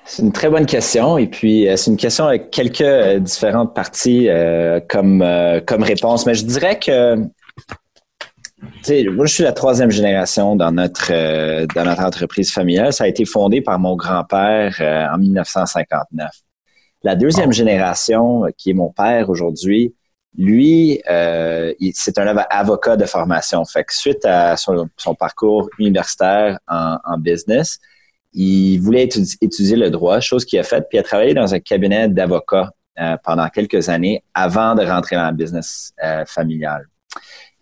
C'est 0.04 0.22
une 0.22 0.32
très 0.32 0.48
bonne 0.48 0.66
question 0.66 1.18
et 1.18 1.26
puis 1.26 1.68
euh, 1.68 1.76
c'est 1.76 1.90
une 1.90 1.96
question 1.96 2.26
avec 2.26 2.50
quelques 2.50 3.18
différentes 3.20 3.74
parties 3.74 4.28
comme, 4.88 5.24
comme 5.66 5.82
réponse. 5.82 6.26
Mais 6.26 6.34
je 6.34 6.44
dirais 6.44 6.78
que 6.78 7.16
moi, 9.10 9.26
je 9.26 9.32
suis 9.32 9.42
la 9.42 9.52
troisième 9.52 9.90
génération 9.90 10.56
dans 10.56 10.70
notre, 10.72 11.10
dans 11.74 11.84
notre 11.84 12.02
entreprise 12.02 12.52
familiale. 12.52 12.92
Ça 12.92 13.04
a 13.04 13.08
été 13.08 13.24
fondé 13.24 13.60
par 13.60 13.78
mon 13.78 13.96
grand-père 13.96 14.76
en 15.12 15.18
1959. 15.18 16.45
La 17.02 17.14
deuxième 17.14 17.52
génération, 17.52 18.46
euh, 18.46 18.50
qui 18.56 18.70
est 18.70 18.74
mon 18.74 18.90
père 18.90 19.30
aujourd'hui, 19.30 19.94
lui, 20.38 21.00
euh, 21.08 21.72
c'est 21.94 22.18
un 22.18 22.26
avocat 22.50 22.96
de 22.96 23.06
formation. 23.06 23.64
Fait 23.64 23.84
que 23.84 23.94
suite 23.94 24.24
à 24.24 24.56
son, 24.56 24.88
parcours 25.18 25.70
universitaire 25.78 26.58
en, 26.68 27.16
business, 27.18 27.78
il 28.34 28.78
voulait 28.78 29.04
étudier, 29.04 29.76
le 29.76 29.88
droit, 29.88 30.20
chose 30.20 30.44
qu'il 30.44 30.58
a 30.58 30.62
faite, 30.62 30.88
puis 30.90 30.98
il 30.98 31.00
a 31.00 31.04
travaillé 31.04 31.32
dans 31.32 31.54
un 31.54 31.60
cabinet 31.60 32.08
d'avocats 32.08 32.70
euh, 32.98 33.16
pendant 33.24 33.48
quelques 33.48 33.88
années 33.88 34.22
avant 34.34 34.74
de 34.74 34.84
rentrer 34.84 35.16
dans 35.16 35.30
le 35.30 35.36
business 35.36 35.94
familial. 36.26 36.86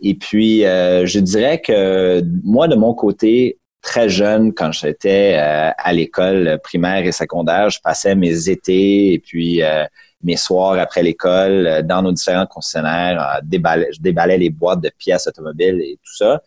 Et 0.00 0.16
puis, 0.16 0.62
je 0.62 1.18
dirais 1.20 1.60
que 1.60 2.24
moi, 2.42 2.66
de 2.66 2.74
mon 2.74 2.92
côté, 2.92 3.58
très 3.84 4.08
jeune, 4.08 4.52
quand 4.52 4.72
j'étais 4.72 5.36
euh, 5.38 5.70
à 5.76 5.92
l'école 5.92 6.58
primaire 6.64 7.04
et 7.04 7.12
secondaire, 7.12 7.70
je 7.70 7.78
passais 7.80 8.16
mes 8.16 8.48
étés 8.48 9.12
et 9.12 9.18
puis 9.20 9.62
euh, 9.62 9.84
mes 10.22 10.36
soirs 10.36 10.78
après 10.78 11.02
l'école 11.02 11.66
euh, 11.66 11.82
dans 11.82 12.02
nos 12.02 12.10
différents 12.10 12.46
concessionnaires, 12.46 13.40
je 13.42 14.00
déballais 14.00 14.38
les 14.38 14.50
boîtes 14.50 14.80
de 14.80 14.90
pièces 14.98 15.26
automobiles 15.28 15.80
et 15.82 15.98
tout 16.02 16.16
ça. 16.16 16.42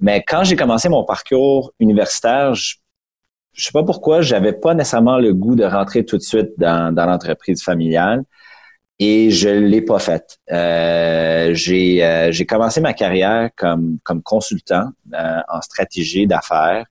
Mais 0.00 0.24
quand 0.26 0.42
j'ai 0.42 0.56
commencé 0.56 0.88
mon 0.88 1.04
parcours 1.04 1.72
universitaire, 1.78 2.54
je, 2.54 2.76
je 3.52 3.64
sais 3.64 3.72
pas 3.72 3.84
pourquoi, 3.84 4.22
j'avais 4.22 4.54
pas 4.54 4.74
nécessairement 4.74 5.18
le 5.18 5.34
goût 5.34 5.54
de 5.54 5.64
rentrer 5.64 6.04
tout 6.04 6.16
de 6.16 6.22
suite 6.22 6.52
dans, 6.56 6.92
dans 6.92 7.06
l'entreprise 7.06 7.62
familiale. 7.62 8.24
Et 9.04 9.30
je 9.30 9.48
l'ai 9.48 9.82
pas 9.82 9.98
faite. 9.98 10.38
Euh, 10.52 11.52
j'ai 11.54 12.04
euh, 12.04 12.30
j'ai 12.30 12.46
commencé 12.46 12.80
ma 12.80 12.92
carrière 12.92 13.50
comme 13.56 13.98
comme 14.04 14.22
consultant 14.22 14.90
euh, 15.12 15.40
en 15.48 15.60
stratégie 15.60 16.26
d'affaires 16.26 16.86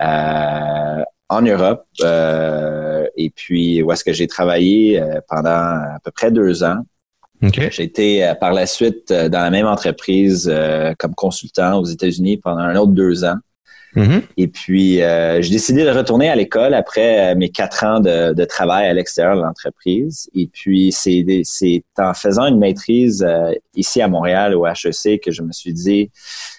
en 0.00 1.42
Europe 1.42 1.84
et 3.16 3.30
puis 3.34 3.82
où 3.82 3.90
est-ce 3.90 4.04
que 4.04 4.12
j'ai 4.12 4.28
travaillé 4.28 5.02
pendant 5.28 5.50
à 5.50 5.98
peu 6.04 6.12
près 6.12 6.30
deux 6.30 6.62
ans. 6.62 6.86
J'ai 7.42 7.82
été 7.82 8.32
par 8.40 8.52
la 8.52 8.66
suite 8.66 9.12
dans 9.12 9.40
la 9.40 9.50
même 9.50 9.66
entreprise 9.66 10.52
comme 11.00 11.16
consultant 11.16 11.80
aux 11.80 11.84
États-Unis 11.84 12.36
pendant 12.36 12.60
un 12.60 12.76
autre 12.76 12.92
deux 12.92 13.24
ans. 13.24 13.38
Mm-hmm. 13.96 14.22
Et 14.36 14.48
puis, 14.48 15.02
euh, 15.02 15.40
j'ai 15.40 15.50
décidé 15.50 15.84
de 15.84 15.90
retourner 15.90 16.28
à 16.28 16.36
l'école 16.36 16.74
après 16.74 17.32
euh, 17.32 17.34
mes 17.36 17.48
quatre 17.48 17.84
ans 17.84 18.00
de, 18.00 18.44
travail 18.44 18.86
à 18.86 18.92
l'extérieur 18.92 19.36
de 19.36 19.42
l'entreprise. 19.42 20.28
Et 20.34 20.48
puis, 20.52 20.92
c'est 20.92 21.82
en 21.98 22.14
faisant 22.14 22.46
une 22.46 22.58
maîtrise 22.58 23.24
euh, 23.26 23.52
ici 23.74 24.00
à 24.00 24.08
Montréal 24.08 24.54
au 24.54 24.66
HEC 24.66 25.20
que 25.22 25.30
je 25.30 25.42
me 25.42 25.52
suis 25.52 25.72
dit, 25.72 26.10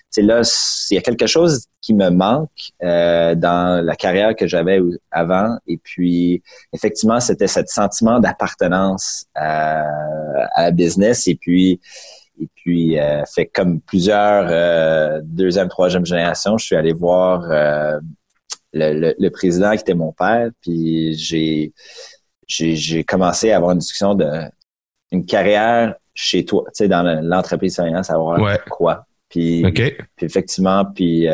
c'est 0.10 0.22
là, 0.22 0.42
il 0.90 0.96
y 0.96 0.98
a 0.98 1.02
quelque 1.02 1.28
chose 1.28 1.66
qui 1.82 1.94
me 1.94 2.10
manque 2.10 2.72
dans 2.82 3.86
la 3.86 3.96
carrière 3.96 4.36
que 4.36 4.48
j'avais 4.48 4.80
avant. 5.12 5.58
Et 5.68 5.78
puis, 5.78 6.42
effectivement, 6.74 7.20
c'était 7.20 7.48
ce 7.48 7.62
sentiment 7.68 8.20
d'appartenance 8.20 9.26
à, 9.36 9.84
à 10.56 10.64
la 10.64 10.72
business. 10.72 11.28
Et 11.28 11.36
puis, 11.36 11.80
et 12.40 12.48
puis, 12.56 12.98
euh, 12.98 13.24
fait 13.26 13.48
comme 13.48 13.82
plusieurs 13.82 14.48
euh, 14.50 15.22
deuxième, 15.24 15.68
troisième 15.68 16.06
génération, 16.06 16.58
je 16.58 16.66
suis 16.66 16.76
allé 16.76 16.94
voir 16.94 17.44
euh, 17.52 18.00
le, 18.72 19.30
président 19.30 19.72
qui 19.72 19.82
était 19.82 19.94
mon 19.94 20.14
père, 20.14 20.50
puis 20.62 21.16
j'ai 21.16 21.74
j'ai 22.48 23.04
commencé 23.04 23.52
à 23.52 23.58
avoir 23.58 23.72
une 23.72 23.80
discussion 23.80 24.16
de 24.16 24.28
une 25.12 25.26
carrière 25.26 25.96
chez 26.14 26.46
toi, 26.46 26.64
tu 26.68 26.84
sais, 26.84 26.88
dans 26.88 27.04
l'entreprise 27.22 27.76
familiale, 27.76 28.04
savoir 28.04 28.40
quoi. 28.70 29.06
Puis, 29.28 29.64
puis 29.72 30.26
effectivement, 30.26 30.86
puis 30.86 31.28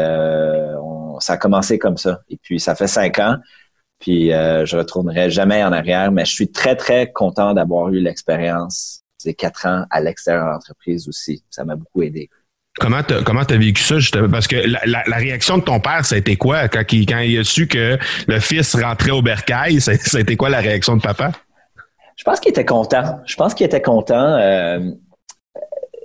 ça 1.20 1.34
a 1.34 1.38
commencé 1.38 1.80
comme 1.80 1.98
ça. 1.98 2.22
Et 2.30 2.38
puis 2.42 2.60
ça 2.60 2.76
fait 2.76 2.88
cinq 2.88 3.20
ans. 3.20 3.38
Puis 4.00 4.30
je 4.30 4.76
retournerai 4.76 5.30
jamais 5.30 5.64
en 5.64 5.72
arrière, 5.72 6.12
mais 6.12 6.26
je 6.26 6.34
suis 6.34 6.52
très 6.52 6.76
très 6.76 7.12
content 7.12 7.54
d'avoir 7.54 7.90
eu 7.90 8.00
l'expérience 8.00 9.05
quatre 9.34 9.66
ans 9.66 9.86
à 9.90 10.02
l'extérieur 10.02 10.46
de 10.46 10.52
l'entreprise 10.52 11.08
aussi. 11.08 11.44
Ça 11.50 11.66
m'a 11.66 11.76
beaucoup 11.76 12.04
aidé. 12.04 12.30
Comment 12.78 13.04
tu 13.04 13.14
comment 13.24 13.42
as 13.42 13.58
vécu 13.58 13.82
ça 13.82 14.00
justement? 14.00 14.30
Parce 14.30 14.48
que 14.48 14.58
la, 14.58 15.18
réaction 15.18 15.58
de 15.58 15.64
ton 15.64 15.80
père 15.80 16.06
ça 16.06 16.16
a 16.16 16.18
été 16.18 16.36
quoi? 16.36 16.68
Quand 16.68 16.84
il 16.92 17.06
quand 17.06 17.20
il 17.20 17.40
a 17.40 17.44
su 17.46 17.68
que 17.68 17.98
le 18.28 18.40
fils 18.40 18.76
rentrait 18.76 19.12
au 19.12 19.22
bercail 19.22 19.80
ça, 19.80 19.92
a 19.92 20.20
été 20.20 20.36
quoi 20.36 20.50
la 20.50 20.60
réaction 20.60 20.98
de 20.98 21.02
papa? 21.02 21.32
Je 22.18 22.24
pense 22.24 22.40
qu'il 22.40 22.50
était 22.50 22.66
content. 22.66 23.22
Je 23.26 23.36
pense 23.36 23.54
qu'il 23.54 23.66
était 23.66 23.82
content. 23.82 24.36
Euh, 24.38 24.92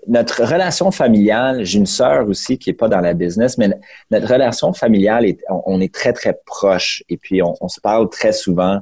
notre 0.07 0.45
relation 0.45 0.91
familiale, 0.91 1.65
j'ai 1.65 1.79
une 1.79 1.87
sœur 1.87 2.29
aussi 2.29 2.59
qui 2.59 2.71
est 2.71 2.75
pas 2.75 2.89
dans 2.89 3.01
la 3.01 3.15
business, 3.15 3.59
mais 3.59 3.71
notre 4.11 4.29
relation 4.29 4.73
familiale, 4.73 5.25
est, 5.25 5.39
on, 5.49 5.81
est 5.81 5.93
très 5.93 6.13
très 6.13 6.37
proche 6.47 7.05
et 7.09 7.17
puis 7.17 7.43
on 7.43 7.69
se 7.69 7.81
parle 7.81 8.09
très 8.11 8.33
souvent. 8.33 8.81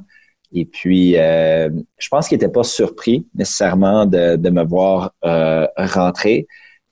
Et 0.51 0.65
puis, 0.65 1.17
euh, 1.17 1.69
je 1.97 2.07
pense 2.09 2.27
qu'il 2.27 2.37
n'était 2.37 2.51
pas 2.51 2.63
surpris 2.63 3.27
nécessairement 3.35 4.05
de, 4.05 4.35
de 4.35 4.49
me 4.49 4.63
voir 4.63 5.13
euh, 5.23 5.67
rentrer, 5.77 6.47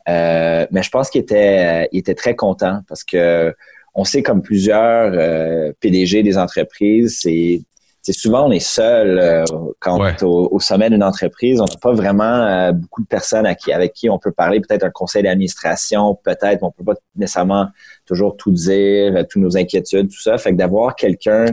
euh, 0.08 0.66
mais 0.72 0.84
je 0.84 0.90
pense 0.90 1.10
qu'il 1.10 1.22
était, 1.22 1.90
il 1.92 2.00
était 2.00 2.16
très 2.16 2.36
content 2.36 2.82
parce 2.88 3.04
que 3.04 3.54
on 3.94 4.04
sait 4.04 4.24
comme 4.24 4.42
plusieurs 4.42 5.12
euh, 5.14 5.74
PDG 5.80 6.24
des 6.24 6.38
entreprises, 6.38 7.20
c'est 7.22 7.66
souvent 8.14 8.48
on 8.48 8.52
est 8.52 8.60
seul 8.60 9.20
euh, 9.20 9.44
quand 9.80 10.00
on 10.00 10.08
est 10.08 10.24
au, 10.24 10.60
sommet 10.62 10.90
d'une 10.90 11.04
entreprise. 11.04 11.60
On 11.60 11.66
n'a 11.66 11.80
pas 11.82 11.92
vraiment 11.92 12.72
beaucoup 12.72 13.02
de 13.02 13.08
personnes 13.08 13.46
à 13.46 13.54
qui, 13.54 13.74
avec 13.74 13.94
qui 13.94 14.10
on 14.10 14.18
peut 14.18 14.32
parler. 14.32 14.62
Peut-être 14.62 14.84
un 14.84 14.92
conseil 14.92 15.24
d'administration, 15.24 16.16
peut-être, 16.24 16.64
on 16.64 16.72
peut 16.72 16.86
pas 16.86 16.94
nécessairement 17.16 17.68
toujours 18.06 18.38
tout 18.38 18.52
dire, 18.52 19.26
toutes 19.30 19.42
nos 19.42 19.58
inquiétudes, 19.58 20.10
tout 20.10 20.22
ça. 20.22 20.38
Fait 20.38 20.52
que 20.52 20.58
d'avoir 20.58 20.96
quelqu'un 20.96 21.48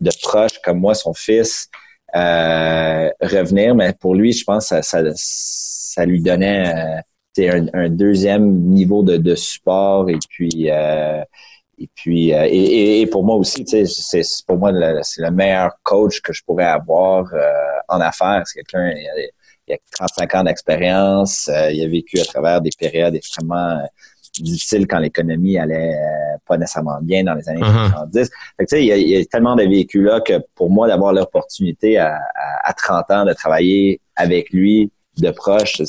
de 0.00 0.10
proche 0.22 0.58
comme 0.64 0.80
moi, 0.80 0.94
son 0.94 1.14
fils, 1.14 1.68
euh, 2.14 3.10
revenir. 3.20 3.74
Mais 3.74 3.92
pour 3.92 4.14
lui, 4.14 4.32
je 4.32 4.44
pense 4.44 4.70
que 4.70 4.82
ça, 4.82 5.02
ça, 5.14 6.04
lui 6.04 6.20
donnait 6.20 7.02
euh, 7.38 7.66
un, 7.72 7.88
deuxième 7.88 8.50
niveau 8.52 9.02
de, 9.02 9.16
de 9.16 9.34
support 9.34 10.08
et 10.08 10.18
puis 10.28 10.70
euh, 10.70 11.22
et 11.78 11.88
puis 11.94 12.32
euh, 12.32 12.46
et, 12.50 13.06
pour 13.06 13.24
moi 13.24 13.36
aussi, 13.36 13.64
c'est 13.66 14.22
pour 14.46 14.58
moi 14.58 14.72
c'est 15.02 15.22
le 15.22 15.30
meilleur 15.30 15.72
coach 15.82 16.20
que 16.20 16.32
je 16.32 16.42
pourrais 16.44 16.64
avoir 16.64 17.26
en 17.88 18.00
affaires. 18.00 18.42
C'est 18.46 18.62
quelqu'un 18.62 18.92
il 19.68 19.74
a 19.74 19.78
35 19.92 20.34
ans 20.36 20.44
d'expérience, 20.44 21.50
il 21.70 21.84
a 21.84 21.88
vécu 21.88 22.20
à 22.20 22.24
travers 22.24 22.60
des 22.60 22.70
périodes 22.78 23.14
extrêmement 23.14 23.82
difficile 24.42 24.86
quand 24.86 24.98
l'économie 24.98 25.58
allait 25.58 25.94
euh, 25.94 26.36
pas 26.46 26.56
nécessairement 26.56 26.98
bien 27.02 27.24
dans 27.24 27.34
les 27.34 27.48
années 27.48 27.60
70. 27.60 28.18
Uh-huh. 28.18 28.30
Fait 28.58 28.66
que, 28.66 28.76
il, 28.76 28.84
y 28.86 28.92
a, 28.92 28.96
il 28.96 29.08
y 29.08 29.16
a 29.16 29.24
tellement 29.24 29.56
de 29.56 29.62
véhicules 29.62 30.04
là 30.04 30.20
que 30.20 30.34
pour 30.54 30.70
moi 30.70 30.88
d'avoir 30.88 31.12
l'opportunité 31.12 31.98
à, 31.98 32.18
à, 32.64 32.72
30 32.72 33.10
ans 33.10 33.24
de 33.24 33.32
travailler 33.32 34.00
avec 34.16 34.50
lui 34.50 34.90
de 35.18 35.30
proche, 35.30 35.78
il 35.78 35.84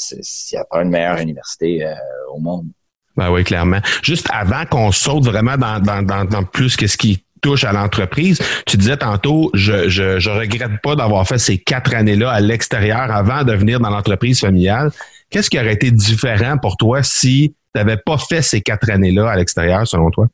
n'y 0.54 0.58
a 0.58 0.66
pas 0.66 0.84
une 0.84 0.90
meilleure 0.90 1.18
université 1.18 1.84
euh, 1.86 1.94
au 2.34 2.40
monde. 2.40 2.68
Ben 3.16 3.32
oui, 3.32 3.44
clairement. 3.44 3.80
Juste 4.04 4.28
avant 4.32 4.66
qu'on 4.66 4.92
saute 4.92 5.26
vraiment 5.26 5.58
dans, 5.58 5.80
dans, 5.80 6.04
dans, 6.04 6.24
dans 6.24 6.44
plus 6.44 6.76
que 6.76 6.88
ce 6.88 6.98
qui 6.98 7.24
touche 7.42 7.64
à 7.64 7.72
l'entreprise. 7.72 8.40
Tu 8.66 8.78
disais 8.78 8.98
tantôt, 8.98 9.52
je, 9.54 9.90
je, 9.90 10.20
je 10.20 10.30
regrette 10.30 10.82
pas 10.82 10.96
d'avoir 10.96 11.28
fait 11.28 11.38
ces 11.38 11.58
quatre 11.58 11.94
années-là 11.94 12.32
à 12.32 12.40
l'extérieur 12.40 13.12
avant 13.12 13.44
de 13.44 13.54
venir 13.54 13.80
dans 13.80 13.90
l'entreprise 13.90 14.40
familiale. 14.40 14.92
Qu'est-ce 15.30 15.50
qui 15.50 15.60
aurait 15.60 15.74
été 15.74 15.92
différent 15.92 16.58
pour 16.58 16.78
toi 16.78 17.04
si 17.04 17.50
tu 17.50 17.57
n'avais 17.76 17.98
pas 17.98 18.18
fait 18.18 18.42
ces 18.42 18.62
quatre 18.62 18.90
années-là 18.90 19.30
à 19.30 19.36
l'extérieur, 19.36 19.88
selon 19.88 20.10
toi? 20.10 20.28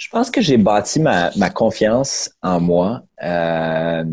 Je 0.00 0.08
pense 0.08 0.30
que 0.30 0.40
j'ai 0.40 0.56
bâti 0.56 0.98
ma, 0.98 1.30
confiance 1.50 2.30
en 2.42 2.58
moi. 2.58 3.02
Euh, 3.22 4.04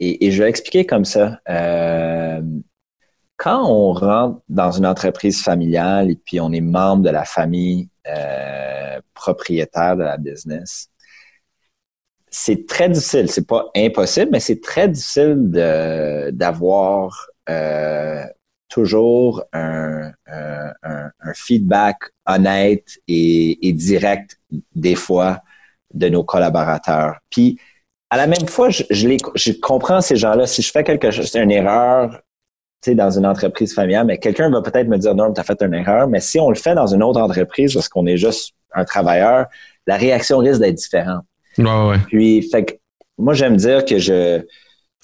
et, 0.00 0.30
je 0.30 0.42
vais 0.42 0.48
expliquer 0.48 0.86
comme 0.86 1.04
ça. 1.04 1.40
Euh, 1.48 2.40
quand 3.36 3.62
on 3.70 3.92
rentre 3.92 4.40
dans 4.48 4.72
une 4.72 4.86
entreprise 4.86 5.42
familiale 5.42 6.10
et 6.10 6.16
puis 6.16 6.40
on 6.40 6.52
est 6.52 6.62
membre 6.62 7.02
de 7.02 7.10
la 7.10 7.24
famille 7.26 7.90
euh, 8.08 8.98
propriétaire 9.12 9.96
de 9.96 10.04
la 10.04 10.16
business, 10.16 10.88
c'est 12.30 12.66
très 12.66 12.88
difficile. 12.88 13.30
C'est 13.30 13.46
pas 13.46 13.66
impossible, 13.76 14.30
mais 14.32 14.40
c'est 14.40 14.62
très 14.62 14.88
difficile 14.88 15.50
d'avoir 16.32 17.26
toujours 18.68 19.44
un, 19.52 20.10
un, 20.26 20.72
un, 20.82 21.34
feedback 21.34 21.96
honnête 22.26 22.98
et, 23.06 23.68
et, 23.68 23.72
direct 23.72 24.38
des 24.74 24.94
fois 24.94 25.40
de 25.94 26.08
nos 26.08 26.24
collaborateurs. 26.24 27.16
Puis 27.30 27.58
à 28.10 28.16
la 28.16 28.26
même 28.26 28.46
fois, 28.48 28.70
je, 28.70 28.82
je, 28.90 29.08
les, 29.08 29.18
je 29.34 29.52
comprends 29.52 30.00
ces 30.00 30.16
gens-là. 30.16 30.46
Si 30.46 30.62
je 30.62 30.70
fais 30.70 30.84
quelque 30.84 31.10
chose, 31.10 31.26
c'est 31.26 31.42
une 31.42 31.50
erreur, 31.50 32.10
tu 32.82 32.90
sais, 32.90 32.94
dans 32.94 33.10
une 33.10 33.26
entreprise 33.26 33.74
familiale, 33.74 34.06
mais 34.06 34.18
quelqu'un 34.18 34.50
va 34.50 34.62
peut-être 34.62 34.88
me 34.88 34.98
dire 34.98 35.14
non, 35.14 35.32
tu 35.32 35.40
as 35.40 35.44
fait 35.44 35.60
une 35.62 35.74
erreur. 35.74 36.08
Mais 36.08 36.20
si 36.20 36.38
on 36.38 36.48
le 36.48 36.56
fait 36.56 36.74
dans 36.74 36.86
une 36.86 37.02
autre 37.02 37.20
entreprise 37.20 37.74
parce 37.74 37.88
qu'on 37.88 38.06
est 38.06 38.16
juste 38.16 38.54
un 38.74 38.84
travailleur, 38.84 39.46
la 39.86 39.96
réaction 39.96 40.38
risque 40.38 40.60
d'être 40.60 40.74
différente. 40.74 41.24
Ouais, 41.58 41.88
ouais. 41.88 41.98
Puis, 42.08 42.42
fait 42.42 42.64
que, 42.64 42.72
moi, 43.18 43.32
j'aime 43.34 43.56
dire 43.56 43.84
que 43.84 43.98
je, 43.98 44.42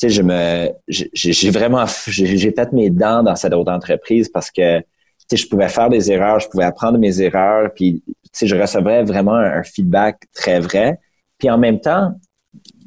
sais, 0.03 0.11
je 0.11 0.23
me, 0.23 0.71
j'ai 0.88 1.51
vraiment, 1.51 1.85
j'ai 2.07 2.51
fait 2.51 2.73
mes 2.73 2.91
dents 2.91 3.23
dans 3.23 3.37
cette 3.37 3.53
autre 3.53 3.73
entreprise 3.73 4.29
parce 4.29 4.51
que, 4.51 4.81
tu 4.81 4.85
sais, 5.29 5.37
je 5.37 5.49
pouvais 5.49 5.69
faire 5.69 5.88
des 5.88 6.11
erreurs, 6.11 6.41
je 6.41 6.49
pouvais 6.49 6.65
apprendre 6.65 6.99
mes 6.99 7.21
erreurs, 7.21 7.71
puis, 7.75 8.03
tu 8.07 8.15
sais, 8.33 8.47
je 8.47 8.57
recevrais 8.57 9.05
vraiment 9.05 9.35
un, 9.35 9.62
feedback 9.62 10.23
très 10.35 10.61
vrai. 10.61 10.99
Puis 11.38 11.51
en 11.51 11.59
même 11.59 11.81
temps, 11.81 12.12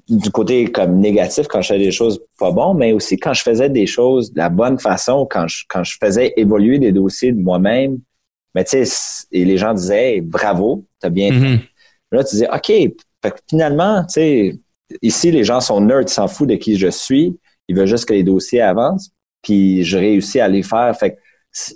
du 0.08 0.30
côté 0.30 0.72
comme 0.72 1.00
négatif 1.00 1.48
quand 1.48 1.62
je 1.62 1.70
faisais 1.70 1.86
des 1.86 1.92
choses 1.92 2.22
pas 2.38 2.52
bonnes, 2.52 2.78
mais 2.78 2.92
aussi 2.92 3.18
quand 3.18 3.34
je 3.34 3.42
faisais 3.42 3.70
des 3.70 3.88
choses 3.88 4.32
de 4.34 4.38
la 4.38 4.50
bonne 4.50 4.78
façon, 4.78 5.28
quand 5.30 5.48
je, 5.48 5.64
quand 5.68 5.84
je 5.84 5.98
faisais 6.00 6.34
évoluer 6.38 6.80
des 6.80 6.92
dossiers 6.92 7.32
de 7.32 7.42
moi-même, 7.42 8.00
mais 8.54 8.64
tu 8.64 8.86
sais, 8.86 9.26
et 9.32 9.46
les 9.46 9.58
gens 9.58 9.74
disaient 9.74 10.22
bravo, 10.22 10.86
t'as 11.00 11.10
bien 11.10 11.32
fait. 11.32 11.40
Mm-hmm. 11.40 11.60
Là, 12.12 12.24
tu 12.24 12.36
disais 12.36 12.48
OK, 12.54 12.68
fait 12.68 13.44
finalement, 13.50 14.04
tu 14.04 14.14
sais, 14.14 14.60
ici, 15.02 15.32
les 15.32 15.44
gens 15.44 15.62
sont 15.62 15.82
nerds, 15.82 16.02
ils 16.02 16.10
s'en 16.10 16.28
foutent 16.28 16.50
de 16.50 16.56
qui 16.56 16.78
je 16.78 16.88
suis. 16.88 17.38
Ils 17.68 17.76
veulent 17.76 17.88
juste 17.88 18.06
que 18.06 18.14
les 18.14 18.24
dossiers 18.24 18.62
avancent, 18.62 19.12
puis 19.42 19.84
je 19.84 19.98
réussis 19.98 20.40
à 20.40 20.48
les 20.48 20.64
faire. 20.64 20.96
Fait 20.98 21.12
que 21.12 21.20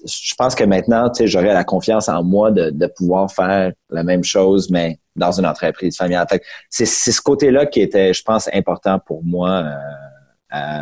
je 0.05 0.35
pense 0.35 0.55
que 0.55 0.63
maintenant, 0.63 1.09
tu 1.09 1.19
sais, 1.19 1.27
j'aurais 1.27 1.53
la 1.53 1.63
confiance 1.63 2.09
en 2.09 2.23
moi 2.23 2.51
de, 2.51 2.69
de, 2.69 2.87
pouvoir 2.87 3.31
faire 3.31 3.71
la 3.89 4.03
même 4.03 4.23
chose, 4.23 4.69
mais 4.69 4.99
dans 5.15 5.31
une 5.31 5.45
entreprise 5.45 5.95
familiale. 5.95 6.27
Fait 6.29 6.41
c'est, 6.69 6.85
ce 6.85 7.21
côté-là 7.21 7.65
qui 7.65 7.81
était, 7.81 8.13
je 8.13 8.21
pense, 8.21 8.49
important 8.53 8.99
pour 8.99 9.23
moi 9.23 9.63
euh, 9.63 10.57
euh, 10.57 10.81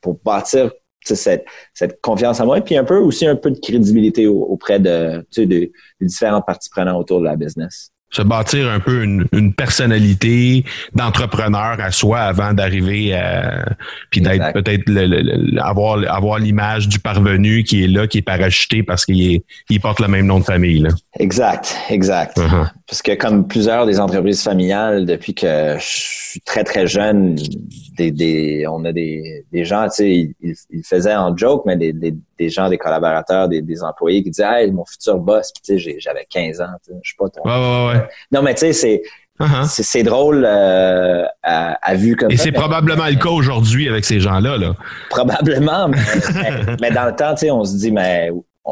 pour 0.00 0.20
bâtir 0.24 0.70
cette, 1.02 1.44
cette 1.74 2.00
confiance 2.00 2.40
en 2.40 2.46
moi, 2.46 2.58
et 2.58 2.62
puis 2.62 2.76
un 2.76 2.84
peu 2.84 2.98
aussi 2.98 3.26
un 3.26 3.36
peu 3.36 3.50
de 3.50 3.58
crédibilité 3.58 4.26
auprès 4.26 4.78
de, 4.78 5.26
de, 5.36 5.44
des 5.44 5.72
différentes 6.00 6.46
parties 6.46 6.70
prenantes 6.70 7.00
autour 7.00 7.20
de 7.20 7.24
la 7.24 7.36
business. 7.36 7.90
Se 8.14 8.22
bâtir 8.22 8.68
un 8.68 8.80
peu 8.80 9.02
une, 9.02 9.26
une 9.32 9.52
personnalité 9.52 10.64
d'entrepreneur 10.94 11.76
à 11.80 11.90
soi 11.90 12.20
avant 12.20 12.52
d'arriver 12.52 13.14
à 13.14 13.64
puis 14.10 14.20
d'être 14.20 14.52
peut-être 14.52 14.84
avoir 15.60 15.98
avoir 16.08 16.38
l'image 16.38 16.88
du 16.88 16.98
parvenu 16.98 17.64
qui 17.64 17.84
est 17.84 17.88
là 17.88 18.06
qui 18.06 18.18
est 18.18 18.22
parachuté 18.22 18.82
parce 18.82 19.04
qu'il 19.04 19.40
il 19.68 19.80
porte 19.80 20.00
le 20.00 20.08
même 20.08 20.26
nom 20.26 20.38
de 20.38 20.44
famille 20.44 20.80
là. 20.80 20.90
Exact, 21.18 21.76
exact. 21.90 22.38
Uh-huh. 22.38 22.70
Parce 22.86 23.02
que 23.02 23.14
comme 23.14 23.46
plusieurs 23.46 23.86
des 23.86 23.98
entreprises 23.98 24.42
familiales 24.42 25.06
depuis 25.06 25.34
que 25.34 25.76
je 25.78 25.84
suis 25.84 26.40
très 26.40 26.64
très 26.64 26.86
jeune, 26.86 27.36
des, 27.96 28.10
des 28.10 28.66
on 28.68 28.84
a 28.84 28.92
des, 28.92 29.44
des 29.52 29.64
gens, 29.64 29.84
tu 29.84 29.94
sais, 29.94 30.10
ils, 30.42 30.54
ils, 30.70 30.84
faisaient 30.84 31.14
en 31.14 31.36
joke 31.36 31.62
mais 31.66 31.76
des, 31.76 31.92
des, 31.92 32.14
des 32.38 32.48
gens, 32.48 32.68
des 32.68 32.78
collaborateurs, 32.78 33.48
des, 33.48 33.62
des 33.62 33.82
employés 33.82 34.22
qui 34.22 34.30
disaient 34.30 34.64
Hey, 34.64 34.72
mon 34.72 34.84
futur 34.84 35.18
boss, 35.18 35.52
tu 35.52 35.78
sais, 35.78 35.96
j'avais 35.98 36.26
15 36.28 36.60
ans, 36.60 36.66
je 36.88 36.94
suis 37.02 37.16
pas 37.16 37.28
ton. 37.28 37.42
Ouais, 37.42 37.52
ouais, 37.52 37.98
ouais. 37.98 38.08
Non, 38.32 38.42
mais 38.42 38.54
tu 38.54 38.72
sais, 38.72 39.02
uh-huh. 39.40 39.66
c'est. 39.66 39.82
C'est 39.82 40.02
drôle 40.02 40.44
euh, 40.46 41.24
à, 41.42 41.94
vue 41.96 42.16
comme 42.16 42.30
Et 42.30 42.36
c'est 42.36 42.52
probablement 42.52 43.06
le 43.06 43.16
cas 43.16 43.30
aujourd'hui 43.30 43.88
avec 43.88 44.04
ces 44.04 44.20
gens-là. 44.20 44.56
Là. 44.56 44.74
Probablement, 45.10 45.88
mais, 46.80 46.90
dans 46.92 47.06
le 47.06 47.16
temps, 47.16 47.34
on 47.50 47.64
se 47.64 47.76
dit, 47.76 47.90
mais 47.90 48.30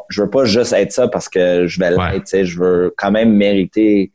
je 0.08 0.22
veux 0.22 0.30
pas 0.30 0.44
juste 0.44 0.72
être 0.72 0.92
ça 0.92 1.08
parce 1.08 1.28
que 1.28 1.66
je 1.66 1.80
vais 1.80 1.90
l'être, 1.90 2.44
je 2.44 2.58
veux 2.58 2.94
quand 2.96 3.10
même 3.10 3.32
mériter, 3.32 4.12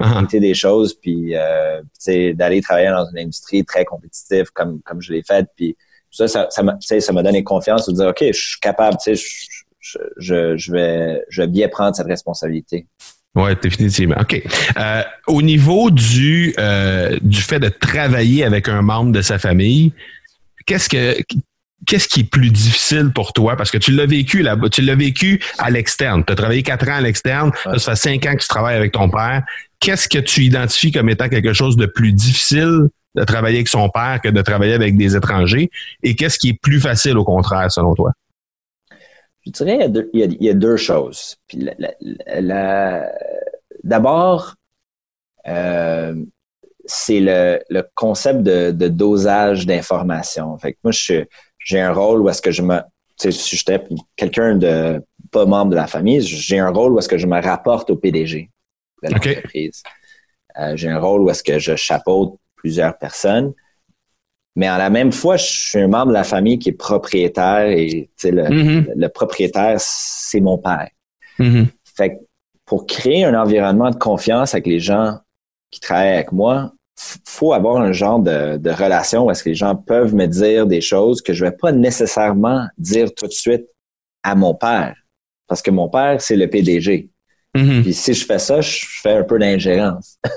uh-huh. 0.00 0.14
mériter 0.14 0.40
des 0.40 0.54
choses, 0.54 0.94
puis 0.94 1.36
euh, 1.36 1.82
d'aller 2.34 2.62
travailler 2.62 2.88
dans 2.88 3.06
une 3.10 3.18
industrie 3.18 3.64
très 3.64 3.84
compétitive 3.84 4.50
comme, 4.54 4.80
comme 4.82 5.02
je 5.02 5.12
l'ai 5.12 5.22
fait, 5.22 5.46
puis 5.54 5.76
ça, 6.10 6.28
ça, 6.28 6.50
ça 6.50 7.12
m'a 7.12 7.22
donné 7.22 7.44
confiance 7.44 7.88
de 7.88 7.94
dire, 7.94 8.08
OK, 8.08 8.18
je 8.20 8.32
suis 8.32 8.60
capable, 8.60 8.96
tu 9.02 9.16
sais, 9.16 9.22
je, 9.80 9.98
je, 10.18 10.56
je, 10.56 10.72
vais, 10.72 11.22
je 11.28 11.42
vais 11.42 11.48
bien 11.48 11.68
prendre 11.68 11.94
cette 11.96 12.06
responsabilité. 12.06 12.86
Oui, 13.34 13.52
définitivement. 13.62 14.16
OK. 14.20 14.42
Euh, 14.76 15.02
au 15.28 15.40
niveau 15.40 15.90
du, 15.90 16.52
euh, 16.58 17.16
du 17.22 17.40
fait 17.40 17.60
de 17.60 17.68
travailler 17.68 18.44
avec 18.44 18.68
un 18.68 18.82
membre 18.82 19.12
de 19.12 19.22
sa 19.22 19.38
famille, 19.38 19.92
qu'est-ce 20.66 20.88
que 20.88 21.16
qu'est-ce 21.86 22.08
qui 22.08 22.20
est 22.20 22.30
plus 22.30 22.50
difficile 22.50 23.10
pour 23.14 23.32
toi? 23.32 23.56
Parce 23.56 23.70
que 23.70 23.78
tu 23.78 23.92
l'as 23.92 24.06
vécu 24.06 24.42
là-bas, 24.42 24.68
tu 24.68 24.82
l'as 24.82 24.96
vécu 24.96 25.40
à 25.58 25.70
l'externe. 25.70 26.24
Tu 26.26 26.32
as 26.32 26.36
travaillé 26.36 26.62
quatre 26.62 26.88
ans 26.88 26.96
à 26.96 27.00
l'externe, 27.00 27.52
ça 27.64 27.78
fait 27.78 27.96
cinq 27.96 28.26
ans 28.26 28.34
que 28.34 28.42
tu 28.42 28.48
travailles 28.48 28.76
avec 28.76 28.92
ton 28.92 29.08
père. 29.08 29.42
Qu'est-ce 29.78 30.08
que 30.08 30.18
tu 30.18 30.42
identifies 30.42 30.92
comme 30.92 31.08
étant 31.08 31.28
quelque 31.28 31.52
chose 31.52 31.76
de 31.76 31.86
plus 31.86 32.12
difficile 32.12 32.88
de 33.14 33.24
travailler 33.24 33.56
avec 33.58 33.68
son 33.68 33.88
père 33.88 34.20
que 34.22 34.28
de 34.28 34.42
travailler 34.42 34.74
avec 34.74 34.96
des 34.96 35.16
étrangers? 35.16 35.70
Et 36.02 36.14
qu'est-ce 36.14 36.38
qui 36.38 36.50
est 36.50 36.60
plus 36.60 36.80
facile 36.80 37.18
au 37.18 37.24
contraire, 37.24 37.70
selon 37.70 37.94
toi? 37.94 38.12
Je 39.46 39.50
dirais 39.50 39.90
il 40.12 40.36
y 40.40 40.48
a 40.50 40.54
deux, 40.54 40.76
choses. 40.76 41.36
D'abord, 43.82 44.54
euh, 45.48 46.14
c'est 46.84 47.20
le, 47.20 47.82
concept 47.94 48.42
de, 48.42 48.88
dosage 48.88 49.66
d'information. 49.66 50.58
Fait 50.58 50.76
moi, 50.84 50.92
j'ai 50.92 51.80
un 51.80 51.92
rôle 51.92 52.20
où 52.20 52.28
est-ce 52.28 52.42
que 52.42 52.50
je 52.50 52.62
me, 52.62 52.80
si 53.16 53.56
j'étais 53.56 53.82
quelqu'un 54.16 54.56
de 54.56 55.02
pas 55.30 55.46
membre 55.46 55.70
de 55.70 55.76
la 55.76 55.86
famille, 55.86 56.20
j'ai 56.20 56.58
un 56.58 56.70
rôle 56.70 56.92
où 56.92 56.98
est-ce 56.98 57.08
que 57.08 57.18
je 57.18 57.26
me 57.26 57.40
rapporte 57.40 57.90
au 57.90 57.96
PDG 57.96 58.50
de 59.02 59.10
l'entreprise. 59.10 59.82
Euh, 60.58 60.76
j'ai 60.76 60.88
un 60.88 60.98
rôle 60.98 61.22
où 61.22 61.30
est-ce 61.30 61.42
que 61.42 61.58
je 61.58 61.76
chapeaute 61.76 62.34
plusieurs 62.60 62.96
personnes. 62.98 63.52
Mais 64.56 64.68
en 64.68 64.76
la 64.76 64.90
même 64.90 65.12
fois, 65.12 65.36
je 65.36 65.46
suis 65.46 65.78
un 65.78 65.88
membre 65.88 66.08
de 66.08 66.12
la 66.12 66.24
famille 66.24 66.58
qui 66.58 66.70
est 66.70 66.72
propriétaire 66.72 67.66
et 67.66 68.10
le, 68.24 68.30
mm-hmm. 68.30 68.92
le, 68.96 69.08
propriétaire, 69.08 69.76
c'est 69.78 70.40
mon 70.40 70.58
père. 70.58 70.88
Mm-hmm. 71.38 71.66
Fait 71.96 72.10
que 72.10 72.14
pour 72.66 72.86
créer 72.86 73.24
un 73.24 73.40
environnement 73.40 73.90
de 73.90 73.96
confiance 73.96 74.54
avec 74.54 74.66
les 74.66 74.80
gens 74.80 75.18
qui 75.70 75.80
travaillent 75.80 76.14
avec 76.14 76.32
moi, 76.32 76.72
faut 77.26 77.54
avoir 77.54 77.78
un 77.78 77.92
genre 77.92 78.18
de, 78.18 78.58
de 78.58 78.70
relation 78.70 79.24
où 79.24 79.30
est-ce 79.30 79.42
que 79.42 79.48
les 79.48 79.54
gens 79.54 79.74
peuvent 79.74 80.14
me 80.14 80.26
dire 80.26 80.66
des 80.66 80.82
choses 80.82 81.22
que 81.22 81.32
je 81.32 81.44
vais 81.44 81.52
pas 81.52 81.72
nécessairement 81.72 82.66
dire 82.76 83.14
tout 83.14 83.26
de 83.26 83.32
suite 83.32 83.64
à 84.22 84.34
mon 84.34 84.54
père. 84.54 84.94
Parce 85.46 85.62
que 85.62 85.70
mon 85.70 85.88
père, 85.88 86.20
c'est 86.20 86.36
le 86.36 86.50
PDG. 86.50 87.08
Mm-hmm. 87.56 87.82
Puis 87.82 87.94
si 87.94 88.14
je 88.14 88.26
fais 88.26 88.38
ça, 88.38 88.60
je 88.60 88.84
fais 89.02 89.16
un 89.16 89.24
peu 89.24 89.38
d'ingérence. 89.38 90.18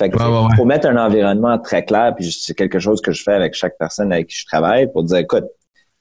Fait 0.00 0.08
que 0.08 0.16
faut 0.56 0.64
mettre 0.64 0.88
un 0.88 0.96
environnement 0.96 1.58
très 1.58 1.84
clair, 1.84 2.14
puis 2.16 2.32
c'est 2.32 2.54
quelque 2.54 2.78
chose 2.78 3.02
que 3.02 3.12
je 3.12 3.22
fais 3.22 3.34
avec 3.34 3.52
chaque 3.52 3.76
personne 3.76 4.10
avec 4.14 4.28
qui 4.28 4.36
je 4.36 4.46
travaille 4.46 4.90
pour 4.90 5.02
dire, 5.02 5.18
écoute, 5.18 5.44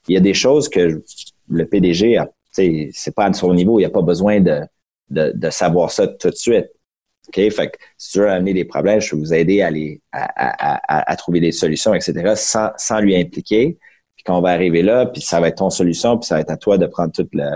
il 0.08 0.14
y 0.14 0.18
a 0.18 0.22
des 0.22 0.34
choses 0.34 0.70
que 0.70 1.04
le 1.50 1.66
PDG, 1.66 2.18
c'est 2.54 3.14
pas 3.14 3.26
à 3.26 3.34
son 3.34 3.54
niveau, 3.54 3.78
il 3.78 3.82
n'y 3.82 3.86
a 3.86 3.90
pas 3.90 4.02
besoin 4.02 4.40
de, 4.40 4.62
de, 5.10 5.34
de, 5.36 5.50
savoir 5.50 5.92
ça 5.92 6.08
tout 6.08 6.30
de 6.30 6.36
suite. 6.36 6.68
OK? 7.28 7.36
Fait 7.52 7.72
que 7.72 7.78
si 7.98 8.14
tu 8.14 8.20
veux 8.20 8.30
amener 8.30 8.54
des 8.54 8.64
problèmes, 8.64 9.02
je 9.02 9.10
peux 9.10 9.18
vous 9.18 9.34
aider 9.34 9.62
à, 9.62 9.70
les, 9.70 10.02
à, 10.14 10.30
à, 10.34 11.12
à, 11.12 11.16
trouver 11.18 11.42
des 11.42 11.52
solutions, 11.52 11.94
etc., 11.94 12.36
sans, 12.38 12.70
sans 12.78 13.02
lui 13.02 13.18
impliquer. 13.18 13.78
Puis 14.16 14.24
quand 14.24 14.38
on 14.38 14.42
va 14.42 14.52
arriver 14.52 14.82
là, 14.82 15.08
puis 15.08 15.22
ça 15.22 15.42
va 15.42 15.50
être 15.50 15.58
ton 15.58 15.70
solution, 15.70 16.18
puis 16.18 16.26
ça 16.26 16.36
va 16.36 16.42
être 16.42 16.52
à 16.52 16.58
toi 16.58 16.78
de 16.78 16.86
prendre 16.86 17.12
toutes 17.12 17.34
le, 17.34 17.50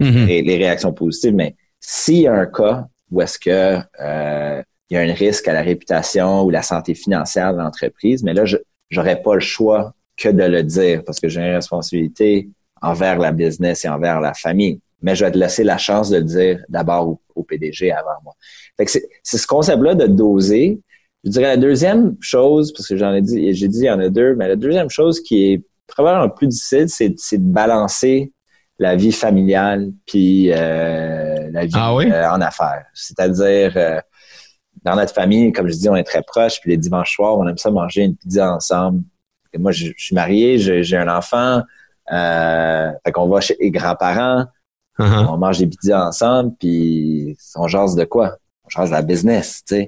mm-hmm. 0.00 0.26
les, 0.26 0.42
les, 0.42 0.56
réactions 0.56 0.92
positives. 0.92 1.34
Mais 1.34 1.54
s'il 1.78 2.22
y 2.22 2.26
a 2.26 2.34
un 2.34 2.46
cas 2.46 2.88
où 3.12 3.22
est-ce 3.22 3.38
que 3.38 3.78
euh, 4.00 4.62
il 4.90 4.94
y 4.94 4.96
a 4.96 5.00
un 5.00 5.12
risque 5.12 5.48
à 5.48 5.52
la 5.52 5.62
réputation 5.62 6.42
ou 6.42 6.50
la 6.50 6.62
santé 6.62 6.94
financière 6.94 7.52
de 7.52 7.58
l'entreprise, 7.58 8.22
mais 8.22 8.34
là, 8.34 8.44
je 8.44 8.56
n'aurais 8.92 9.20
pas 9.22 9.34
le 9.34 9.40
choix 9.40 9.94
que 10.16 10.28
de 10.28 10.44
le 10.44 10.62
dire 10.62 11.02
parce 11.04 11.20
que 11.20 11.28
j'ai 11.28 11.40
une 11.40 11.54
responsabilité 11.54 12.48
envers 12.80 13.18
la 13.18 13.32
business 13.32 13.84
et 13.84 13.88
envers 13.88 14.20
la 14.20 14.34
famille. 14.34 14.80
Mais 15.02 15.14
je 15.14 15.24
vais 15.24 15.30
te 15.30 15.38
laisser 15.38 15.64
la 15.64 15.78
chance 15.78 16.10
de 16.10 16.18
le 16.18 16.24
dire 16.24 16.60
d'abord 16.68 17.18
au, 17.34 17.42
PDG 17.42 17.90
avant 17.90 18.16
moi. 18.22 18.34
Fait 18.76 18.84
que 18.84 18.90
c'est 18.90 19.38
ce 19.38 19.46
concept-là 19.46 19.94
de 19.94 20.06
doser. 20.06 20.80
Je 21.24 21.30
dirais 21.30 21.48
la 21.48 21.56
deuxième 21.56 22.16
chose, 22.20 22.72
parce 22.72 22.86
que 22.86 22.96
j'en 22.96 23.12
ai 23.12 23.20
dit, 23.20 23.52
j'ai 23.54 23.68
dit 23.68 23.80
il 23.80 23.86
y 23.86 23.90
en 23.90 23.98
a 23.98 24.08
deux, 24.08 24.34
mais 24.34 24.48
la 24.48 24.56
deuxième 24.56 24.88
chose 24.88 25.20
qui 25.20 25.52
est 25.52 25.62
probablement 25.86 26.30
plus 26.30 26.46
difficile, 26.46 26.86
c'est 26.88 27.38
de 27.38 27.52
balancer 27.52 28.32
la 28.78 28.96
vie 28.96 29.12
familiale 29.12 29.92
puis 30.06 30.50
euh, 30.52 31.50
la 31.52 31.66
vie 31.66 31.72
ah 31.74 31.94
euh, 31.94 32.28
en 32.30 32.40
affaires. 32.40 32.86
C'est-à-dire 32.94 33.72
euh, 33.76 34.00
dans 34.82 34.96
notre 34.96 35.14
famille, 35.14 35.52
comme 35.52 35.68
je 35.68 35.74
dis, 35.74 35.88
on 35.88 35.96
est 35.96 36.04
très 36.04 36.22
proches. 36.22 36.60
Puis 36.60 36.70
les 36.70 36.76
dimanches 36.76 37.14
soirs, 37.14 37.38
on 37.38 37.46
aime 37.46 37.58
ça 37.58 37.70
manger 37.70 38.02
une 38.02 38.16
pizza 38.16 38.52
ensemble. 38.54 39.02
Et 39.52 39.58
moi, 39.58 39.72
je, 39.72 39.92
suis 39.96 40.14
marié, 40.14 40.58
j'ai 40.58 40.96
un 40.96 41.08
enfant. 41.08 41.62
Euh, 42.12 42.90
fait 43.04 43.12
qu'on 43.12 43.28
va 43.28 43.40
chez 43.40 43.56
les 43.60 43.70
grands-parents. 43.70 44.46
Uh-huh. 44.98 45.26
On 45.28 45.38
mange 45.38 45.58
des 45.58 45.66
pizzas 45.66 46.08
ensemble. 46.08 46.52
Puis 46.58 47.36
on 47.56 47.68
jase 47.68 47.94
de 47.94 48.04
quoi? 48.04 48.36
On 48.64 48.68
jase 48.68 48.90
de 48.90 48.94
la 48.94 49.02
business, 49.02 49.62
tu 49.66 49.76
sais. 49.76 49.86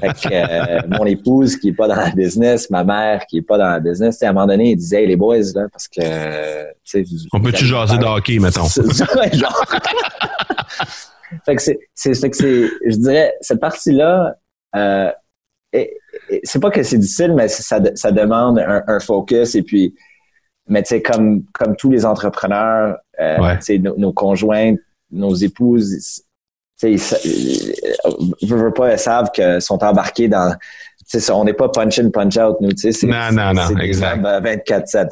Fait 0.00 0.08
que 0.08 0.28
euh, 0.32 0.82
mon 0.88 1.04
épouse 1.04 1.56
qui 1.56 1.68
est 1.68 1.72
pas 1.72 1.86
dans 1.86 1.94
la 1.94 2.10
business, 2.10 2.68
ma 2.68 2.82
mère 2.82 3.26
qui 3.26 3.38
est 3.38 3.42
pas 3.42 3.56
dans 3.58 3.68
la 3.68 3.78
business, 3.78 4.20
à 4.22 4.30
un 4.30 4.32
moment 4.32 4.46
donné, 4.46 4.70
il 4.70 4.76
disait 4.76 5.02
hey, 5.02 5.06
les 5.06 5.16
boys 5.16 5.38
là 5.54 5.68
parce 5.70 5.86
que 5.86 6.64
on 7.32 7.40
peut-tu 7.40 7.64
jaser 7.64 7.98
de 7.98 8.04
hockey 8.04 8.40
mettons? 8.40 8.66
fait 11.44 11.56
que 11.56 11.62
c'est, 11.62 11.78
c'est, 11.94 12.30
que 12.30 12.36
c'est, 12.36 12.68
je 12.86 12.96
dirais, 12.96 13.34
cette 13.40 13.60
partie-là, 13.60 14.36
euh, 14.76 15.10
c'est 16.42 16.60
pas 16.60 16.70
que 16.70 16.82
c'est 16.82 16.98
difficile, 16.98 17.34
mais 17.34 17.48
ça, 17.48 17.80
ça 17.94 18.12
demande 18.12 18.58
un, 18.58 19.00
focus 19.00 19.54
et 19.54 19.62
puis, 19.62 19.94
mais 20.68 20.82
tu 20.82 20.90
sais, 20.90 21.02
comme, 21.02 21.44
comme 21.52 21.76
tous 21.76 21.90
les 21.90 22.04
entrepreneurs, 22.06 22.96
euh, 23.20 23.56
nos, 23.78 23.96
nos 23.96 24.12
conjoints, 24.12 24.74
nos 25.10 25.34
épouses, 25.34 26.22
tu 26.78 26.98
sais, 26.98 27.24
ils, 28.40 28.48
veulent 28.48 28.72
pas, 28.72 28.88
elles 28.88 28.98
savent 28.98 29.30
qu'ils 29.30 29.62
sont 29.62 29.82
embarqués 29.84 30.28
dans 30.28 30.54
ça, 31.06 31.36
on 31.36 31.44
n'est 31.44 31.52
pas 31.52 31.68
punch 31.68 31.98
in, 31.98 32.10
punch 32.10 32.36
out, 32.36 32.56
nous, 32.60 32.72
tu 32.72 32.92
sais. 32.92 33.06
Non, 33.06 33.30
non, 33.32 33.52
non, 33.52 33.78
exact. 33.78 34.22
24-7. 34.22 35.08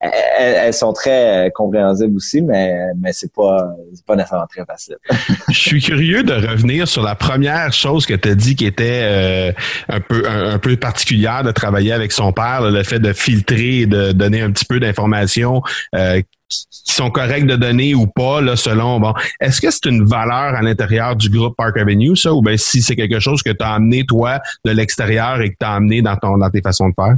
Elles, 0.00 0.10
elles, 0.38 0.74
sont 0.74 0.92
très 0.92 1.46
euh, 1.46 1.50
compréhensibles 1.50 2.16
aussi, 2.16 2.42
mais, 2.42 2.74
mais 3.00 3.12
c'est 3.12 3.32
pas, 3.32 3.68
pas 4.06 4.16
nécessairement 4.16 4.46
très 4.46 4.64
facile. 4.64 4.96
Je 5.48 5.58
suis 5.58 5.80
curieux 5.80 6.22
de 6.22 6.34
revenir 6.34 6.88
sur 6.88 7.02
la 7.02 7.14
première 7.14 7.72
chose 7.72 8.06
que 8.06 8.14
tu 8.14 8.28
as 8.28 8.34
dit 8.34 8.56
qui 8.56 8.66
était 8.66 9.00
euh, 9.02 9.52
un 9.88 10.00
peu 10.00 10.24
un, 10.28 10.58
peu 10.58 10.76
particulière 10.76 11.42
de 11.42 11.50
travailler 11.50 11.92
avec 11.92 12.12
son 12.12 12.32
père, 12.32 12.62
le 12.62 12.82
fait 12.82 12.98
de 12.98 13.12
filtrer 13.12 13.80
et 13.80 13.86
de 13.86 14.12
donner 14.12 14.40
un 14.40 14.50
petit 14.50 14.64
peu 14.64 14.80
d'informations 14.80 15.62
euh, 15.94 16.20
qui 16.48 16.94
sont 16.94 17.10
corrects 17.10 17.46
de 17.46 17.56
donner 17.56 17.94
ou 17.94 18.06
pas, 18.06 18.40
là, 18.40 18.56
selon, 18.56 19.00
bon, 19.00 19.12
est-ce 19.40 19.60
que 19.60 19.70
c'est 19.70 19.86
une 19.86 20.04
valeur 20.04 20.54
à 20.54 20.62
l'intérieur 20.62 21.16
du 21.16 21.28
groupe 21.28 21.56
Park 21.56 21.76
Avenue, 21.76 22.16
ça, 22.16 22.32
ou 22.32 22.42
bien 22.42 22.56
si 22.56 22.82
c'est 22.82 22.96
quelque 22.96 23.20
chose 23.20 23.42
que 23.42 23.50
tu 23.50 23.64
as 23.64 23.74
amené, 23.74 24.04
toi, 24.06 24.40
de 24.64 24.70
l'extérieur 24.70 25.40
et 25.40 25.50
que 25.50 25.56
tu 25.60 25.66
as 25.66 25.72
amené 25.72 26.02
dans, 26.02 26.16
ton, 26.16 26.38
dans 26.38 26.50
tes 26.50 26.62
façons 26.62 26.88
de 26.88 26.94
faire? 26.94 27.16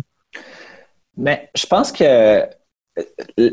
Mais 1.17 1.49
je 1.55 1.67
pense 1.67 1.93
que 1.93 2.45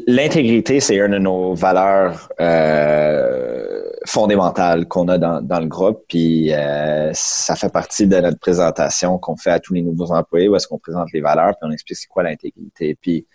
l'intégrité, 0.08 0.80
c'est 0.80 0.96
une 0.96 1.12
de 1.12 1.18
nos 1.20 1.54
valeurs 1.54 2.30
euh, 2.40 3.84
fondamentales 4.06 4.88
qu'on 4.88 5.08
a 5.10 5.18
dans, 5.18 5.42
dans, 5.42 5.60
le 5.60 5.68
groupe, 5.68 6.04
puis 6.08 6.54
euh, 6.54 7.12
ça 7.14 7.56
fait 7.56 7.72
partie 7.72 8.08
de 8.08 8.18
notre 8.18 8.40
présentation 8.40 9.18
qu'on 9.18 9.38
fait 9.38 9.52
à 9.52 9.60
tous 9.60 9.74
les 9.74 9.82
nouveaux 9.82 10.12
employés, 10.12 10.48
où 10.48 10.56
est-ce 10.56 10.68
qu'on 10.68 10.80
présente 10.80 11.10
les 11.14 11.22
valeurs, 11.22 11.56
puis 11.60 11.70
on 11.70 11.72
explique 11.72 11.98
c'est 11.98 12.08
quoi 12.08 12.24
l'intégrité. 12.24 12.98
Puis 13.00 13.28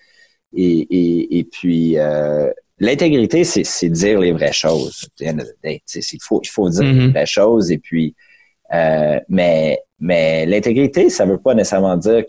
et, 0.55 0.81
et, 0.91 1.38
et 1.38 1.45
puis, 1.45 1.99
euh, 1.99 2.51
l'intégrité, 2.79 3.45
c'est 3.45 3.88
dire 3.88 4.21
les 4.21 4.33
vraies 4.33 4.53
choses. 4.53 5.09
Il 5.21 6.19
faut, 6.21 6.41
il 6.43 6.49
faut 6.49 6.69
dire 6.69 6.83
les 6.83 6.93
mm-hmm. 6.93 7.11
vraies 7.11 7.27
choses. 7.27 7.71
Et 7.71 7.79
puis, 7.79 8.15
Euh, 8.73 9.21
mais 9.29 9.79
mais 9.99 10.47
l'intégrité, 10.47 11.11
ça 11.11 11.25
veut 11.25 11.38
pas 11.38 11.55
nécessairement 11.55 11.97
dire 11.97 12.25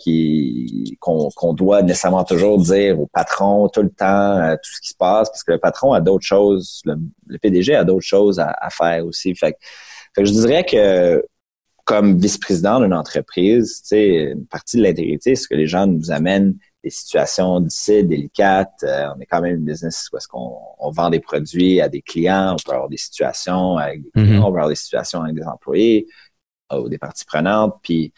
qu'on 0.99 1.53
doit 1.53 1.81
nécessairement 1.81 2.23
toujours 2.23 2.59
dire 2.59 2.99
au 2.99 3.07
patron 3.07 3.67
tout 3.69 3.81
le 3.81 3.89
temps 3.89 4.37
euh, 4.37 4.53
tout 4.55 4.71
ce 4.75 4.81
qui 4.81 4.89
se 4.89 4.95
passe, 4.95 5.29
parce 5.29 5.43
que 5.43 5.53
le 5.53 5.57
patron 5.57 5.93
a 5.93 6.01
d'autres 6.01 6.25
choses, 6.25 6.81
le, 6.85 7.37
PDG 7.39 7.73
a 7.75 7.83
d'autres 7.83 8.05
choses 8.05 8.39
à, 8.39 8.69
faire 8.69 9.05
aussi. 9.05 9.33
Fait, 9.33 9.55
fait 10.13 10.21
que 10.21 10.25
je 10.25 10.33
dirais 10.33 10.63
que 10.65 11.25
comme 11.85 12.17
vice-président 12.19 12.79
d'une 12.79 12.93
entreprise, 12.93 13.81
tu 13.81 13.87
sais, 13.87 14.31
une 14.33 14.45
partie 14.45 14.77
de 14.77 14.83
l'intégrité, 14.83 15.35
c'est 15.35 15.47
que 15.47 15.55
les 15.55 15.67
gens 15.67 15.87
nous 15.87 16.11
amènent 16.11 16.55
des 16.83 16.89
situations 16.89 17.59
difficiles, 17.59 18.07
délicates. 18.07 18.83
Euh, 18.83 19.07
on 19.15 19.19
est 19.21 19.25
quand 19.25 19.41
même 19.41 19.55
une 19.55 19.65
business 19.65 20.09
où 20.11 20.17
est-ce 20.17 20.27
qu'on 20.27 20.57
on 20.79 20.91
vend 20.91 21.09
des 21.09 21.19
produits 21.19 21.79
à 21.79 21.87
des 21.87 22.01
clients, 22.01 22.53
on 22.53 22.63
peut 22.63 22.73
avoir 22.73 22.89
des 22.89 22.97
situations 22.97 23.77
avec 23.77 24.03
des 24.03 24.11
clients, 24.11 24.25
mm-hmm. 24.25 24.39
on 24.39 24.51
peut 24.51 24.57
avoir 24.57 24.69
des 24.69 24.75
situations 24.75 25.21
avec 25.21 25.35
des 25.35 25.43
employés 25.43 26.07
euh, 26.71 26.81
ou 26.81 26.89
des 26.89 26.97
parties 26.97 27.25
prenantes. 27.25 27.75
Puis, 27.83 28.13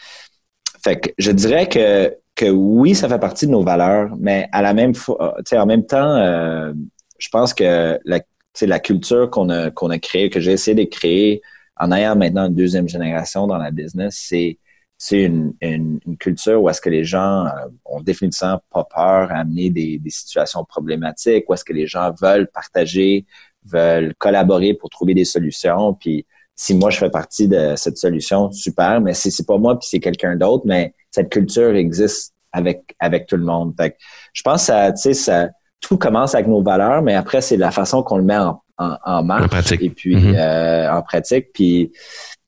fait 0.83 0.99
que 0.99 1.09
je 1.17 1.31
dirais 1.31 1.69
que 1.69 2.15
que 2.35 2.49
oui, 2.49 2.95
ça 2.95 3.07
fait 3.07 3.19
partie 3.19 3.47
de 3.47 3.51
nos 3.51 3.63
valeurs, 3.63 4.13
mais 4.19 4.49
à 4.51 4.61
la 4.61 4.73
même 4.73 4.93
fois, 4.93 5.37
sais, 5.45 5.57
en 5.57 5.65
même 5.65 5.85
temps, 5.85 6.17
euh, 6.17 6.73
je 7.17 7.29
pense 7.29 7.53
que 7.53 7.97
la, 8.03 8.19
la 8.61 8.79
culture 8.79 9.29
qu'on 9.29 9.47
a 9.49 9.71
qu'on 9.71 9.89
a 9.89 9.99
créée, 9.99 10.29
que 10.29 10.41
j'ai 10.41 10.51
essayé 10.51 10.75
de 10.75 10.89
créer 10.89 11.41
en 11.77 11.91
ayant 11.93 12.15
maintenant 12.15 12.47
une 12.47 12.55
deuxième 12.55 12.89
génération 12.89 13.47
dans 13.47 13.57
la 13.57 13.71
business, 13.71 14.17
c'est 14.27 14.59
c'est 14.97 15.23
une, 15.23 15.53
une, 15.61 15.99
culture 16.19 16.61
où 16.61 16.69
est-ce 16.69 16.79
que 16.81 16.89
les 16.89 17.03
gens 17.03 17.45
euh, 17.45 17.49
ont 17.85 18.01
définitivement 18.01 18.61
pas 18.71 18.83
peur 18.85 19.31
à 19.31 19.39
amener 19.39 19.69
des, 19.69 19.99
des 19.99 20.09
situations 20.09 20.63
problématiques, 20.63 21.45
où 21.49 21.53
est-ce 21.53 21.65
que 21.65 21.73
les 21.73 21.85
gens 21.87 22.11
veulent 22.21 22.47
partager, 22.53 23.25
veulent 23.65 24.13
collaborer 24.17 24.73
pour 24.73 24.89
trouver 24.89 25.13
des 25.13 25.25
solutions. 25.25 25.93
Puis 25.93 26.25
si 26.55 26.73
moi 26.73 26.89
je 26.89 26.97
fais 26.97 27.09
partie 27.09 27.47
de 27.49 27.73
cette 27.75 27.97
solution, 27.97 28.51
super. 28.51 29.01
Mais 29.01 29.13
si 29.13 29.31
c'est 29.31 29.45
pas 29.45 29.57
moi 29.57 29.77
puis 29.77 29.87
c'est 29.91 29.99
quelqu'un 29.99 30.35
d'autre, 30.37 30.63
mais 30.65 30.93
cette 31.11 31.29
culture 31.29 31.75
existe 31.75 32.33
avec 32.53 32.95
avec 32.99 33.27
tout 33.27 33.35
le 33.37 33.43
monde. 33.43 33.73
Fait 33.77 33.97
je 34.33 34.41
pense 34.43 34.67
que 34.67 34.91
tu 34.91 34.97
sais, 34.97 35.13
ça, 35.13 35.49
tout 35.81 35.97
commence 35.97 36.33
avec 36.35 36.47
nos 36.47 36.63
valeurs, 36.63 37.01
mais 37.01 37.15
après 37.15 37.41
c'est 37.41 37.57
la 37.57 37.71
façon 37.71 38.01
qu'on 38.01 38.17
le 38.17 38.23
met 38.23 38.37
en, 38.37 38.61
en, 38.77 38.97
en 39.03 39.23
marche 39.23 39.47
pratique. 39.49 39.81
et 39.81 39.89
puis 39.89 40.15
Mhm. 40.15 40.35
euh, 40.37 40.89
en 40.93 41.01
pratique. 41.01 41.47
Puis 41.53 41.91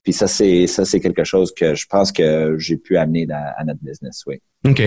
puis 0.08 0.14
ça 0.14 0.26
c'est 0.26 0.66
ça 0.66 0.86
c'est 0.86 1.00
quelque 1.00 1.22
chose 1.22 1.52
que 1.54 1.74
je 1.74 1.84
pense 1.86 2.12
que 2.12 2.54
j'ai 2.58 2.78
pu 2.78 2.96
amener 2.96 3.26
dans- 3.26 3.52
à 3.58 3.62
notre 3.64 3.80
business. 3.82 4.22
Oui. 4.26 4.40
OK. 4.66 4.80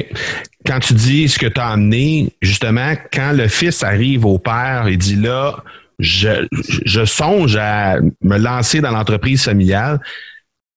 Quand 0.66 0.80
tu 0.80 0.96
dis 0.96 1.30
ce 1.30 1.38
que 1.38 1.46
tu 1.46 1.62
as 1.62 1.68
amené, 1.68 2.34
justement, 2.42 2.94
quand 3.14 3.32
le 3.32 3.48
fils 3.48 3.84
arrive 3.84 4.26
au 4.26 4.40
père 4.40 4.88
et 4.88 4.98
dit 4.98 5.16
là, 5.18 5.58
je, 6.00 6.48
je 6.86 7.06
songe 7.06 7.56
à 7.56 7.98
me 8.24 8.38
lancer 8.40 8.82
dans 8.82 8.90
l'entreprise 8.90 9.44
familiale, 9.44 10.00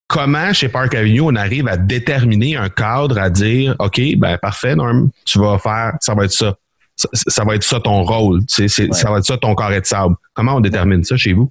comment 0.09 0.53
chez 0.53 0.69
Park 0.69 0.95
Avenue 0.95 1.23
on 1.23 1.35
arrive 1.37 1.67
à 1.67 1.79
déterminer 1.79 2.57
un 2.57 2.69
cadre 2.69 3.19
à 3.19 3.31
dire 3.31 3.75
OK, 3.79 3.99
ben 4.19 4.37
parfait, 4.37 4.77
Norm, 4.77 5.09
tu 5.25 5.39
vas 5.39 5.59
faire, 5.59 5.95
ça 6.03 6.15
va 6.15 6.27
être 6.27 6.33
ça. 6.33 6.55
Ça, 6.97 7.09
ça 7.13 7.45
va 7.45 7.57
être 7.57 7.65
ça 7.65 7.81
ton 7.81 8.05
rôle, 8.05 8.41
tu 8.41 8.47
sais, 8.55 8.69
c'est- 8.69 8.83
Ouais. 8.85 8.93
ça 8.93 9.11
va 9.11 9.19
être 9.19 9.25
ça 9.25 9.37
ton 9.39 9.55
carré 9.57 9.81
de 9.81 9.87
sable. 9.87 10.15
Comment 10.35 10.57
on 10.57 10.61
détermine 10.61 11.03
ça 11.03 11.17
chez 11.17 11.33
vous? 11.33 11.51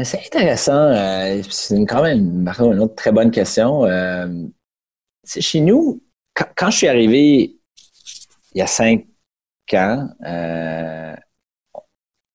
Euh, 0.00 0.04
C'est 0.04 0.26
intéressant. 0.26 0.72
euh, 0.72 1.42
c'est 1.50 1.84
quand 1.86 2.02
même 2.02 2.46
une 2.60 2.80
autre 2.80 2.94
très 2.94 3.12
bonne 3.12 3.30
question. 3.30 3.84
Euh, 3.84 4.28
chez 5.24 5.60
nous, 5.60 6.02
quand, 6.34 6.70
je 6.70 6.76
suis 6.76 6.88
arrivé 6.88 7.56
il 8.54 8.58
y 8.58 8.62
a 8.62 8.66
cinq 8.66 9.06
ans, 9.74 10.08
euh, 10.26 11.14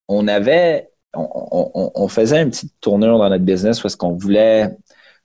on 0.07 0.27
avait, 0.27 0.89
on, 1.13 2.07
faisait 2.07 2.41
une 2.43 2.51
petite 2.51 2.73
tournure 2.79 3.17
dans 3.17 3.29
notre 3.29 3.43
business 3.43 3.81
parce 3.81 3.95
qu'on 3.95 4.13
voulait 4.15 4.69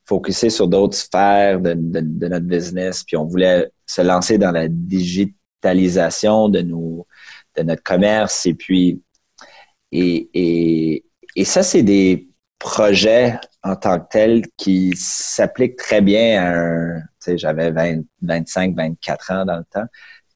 focuser 0.05 0.51
sur 0.51 0.67
d'autres 0.67 0.97
sphères 0.97 1.61
de, 1.61 1.75
de- 1.75 2.29
notre 2.29 2.47
business, 2.47 3.05
puis 3.05 3.17
on 3.17 3.27
voulait 3.27 3.71
se 3.87 4.01
lancer 4.01 4.39
dans 4.39 4.51
la 4.51 4.67
digitalisation 4.69 6.49
de 6.49 6.63
de 6.63 7.63
notre 7.63 7.83
commerce, 7.83 8.47
et 8.47 8.55
puis 8.55 9.03
et, 9.93 11.05
et 11.37 11.45
ça, 11.45 11.63
c'est 11.63 11.83
des 11.83 12.30
projets 12.61 13.35
en 13.65 13.75
tant 13.75 13.99
que 13.99 14.07
tels 14.11 14.43
qui 14.57 14.93
s'appliquent 14.97 15.77
très 15.77 16.01
bien 16.01 16.41
à 16.41 16.57
un, 16.57 17.01
tu 17.01 17.07
sais, 17.19 17.39
j'avais 17.39 17.73
20, 17.73 18.03
25, 18.23 18.77
24 18.77 19.33
ans 19.33 19.45
dans 19.45 19.57
le 19.57 19.65
temps, 19.65 19.87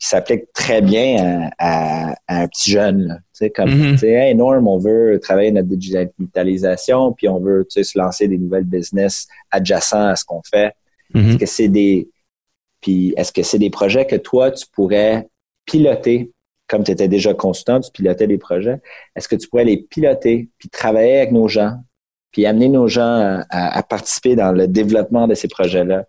qui 0.01 0.09
s'appliquent 0.09 0.53
très 0.53 0.83
bien 0.83 1.51
à, 1.59 2.09
à- 2.11 2.15
à 2.27 2.41
un 2.43 2.49
petit 2.49 2.73
jeune, 2.73 3.07
là. 3.07 3.15
tu 3.17 3.23
sais, 3.35 3.51
comme, 3.51 3.71
Mhm. 3.71 3.93
tu 3.93 3.99
sais, 3.99 4.11
hey, 4.11 4.35
Norm, 4.35 4.67
on 4.67 4.79
veut 4.79 5.21
travailler 5.23 5.53
notre 5.53 5.69
digitalisation, 5.69 7.13
puis 7.13 7.29
on 7.29 7.39
veut, 7.41 7.65
tu 7.71 7.75
sais, 7.75 7.85
se 7.85 7.97
lancer 7.99 8.27
des 8.27 8.39
nouvelles 8.39 8.65
business 8.65 9.27
adjacents 9.51 10.09
à 10.09 10.17
ce 10.17 10.25
qu'on 10.25 10.43
fait. 10.43 10.73
Mhm. 11.15 11.31
Est-ce 11.31 11.39
que 11.39 11.47
c'est 11.47 11.69
des 11.69 12.09
puis 12.81 13.15
est-ce 13.17 13.33
que 13.33 13.43
c'est 13.43 13.59
des 13.59 13.71
projets 13.71 14.05
que 14.07 14.17
toi 14.17 14.51
tu 14.51 14.67
pourrais 14.71 15.27
piloter 15.65 16.31
comme 16.69 16.83
tu 16.85 16.91
étais 16.91 17.09
déjà 17.09 17.33
consultant, 17.33 17.81
tu 17.81 17.91
pilotais 17.91 18.27
des 18.27 18.37
projets, 18.39 18.81
est-ce 19.17 19.27
que 19.29 19.37
tu 19.37 19.49
pourrais 19.49 19.65
les 19.65 19.79
piloter 19.79 20.49
puis 20.59 20.69
travailler 20.69 21.17
avec 21.19 21.33
nos 21.33 21.47
gens 21.49 21.77
puis 22.35 22.44
amener 22.44 22.68
nos 22.68 22.87
gens 22.88 23.42
à, 23.49 23.79
à- 23.79 23.83
participer 23.83 24.37
dans 24.37 24.53
le 24.53 24.66
développement 24.68 25.27
de 25.27 25.35
ces 25.35 25.49
projets-là. 25.49 26.05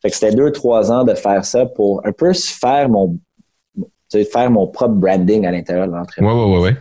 Fait 0.00 0.10
que 0.10 0.14
c'était 0.14 0.34
deux, 0.36 0.52
trois 0.52 0.92
ans 0.92 1.02
de 1.02 1.14
faire 1.14 1.44
ça 1.44 1.66
pour 1.66 2.06
un 2.06 2.12
peu 2.12 2.32
se 2.34 2.52
faire 2.52 2.88
mon 2.88 3.18
tu 3.74 3.84
sais, 4.10 4.24
faire 4.24 4.50
mon 4.50 4.66
propre 4.68 4.94
branding 4.94 5.46
à 5.46 5.50
l'intérieur 5.50 5.88
de 5.88 5.92
l'entreprise. 5.92 6.24
Ouais, 6.24 6.32
ouais, 6.34 6.52
ouais, 6.56 6.60
ouais. 6.60 6.76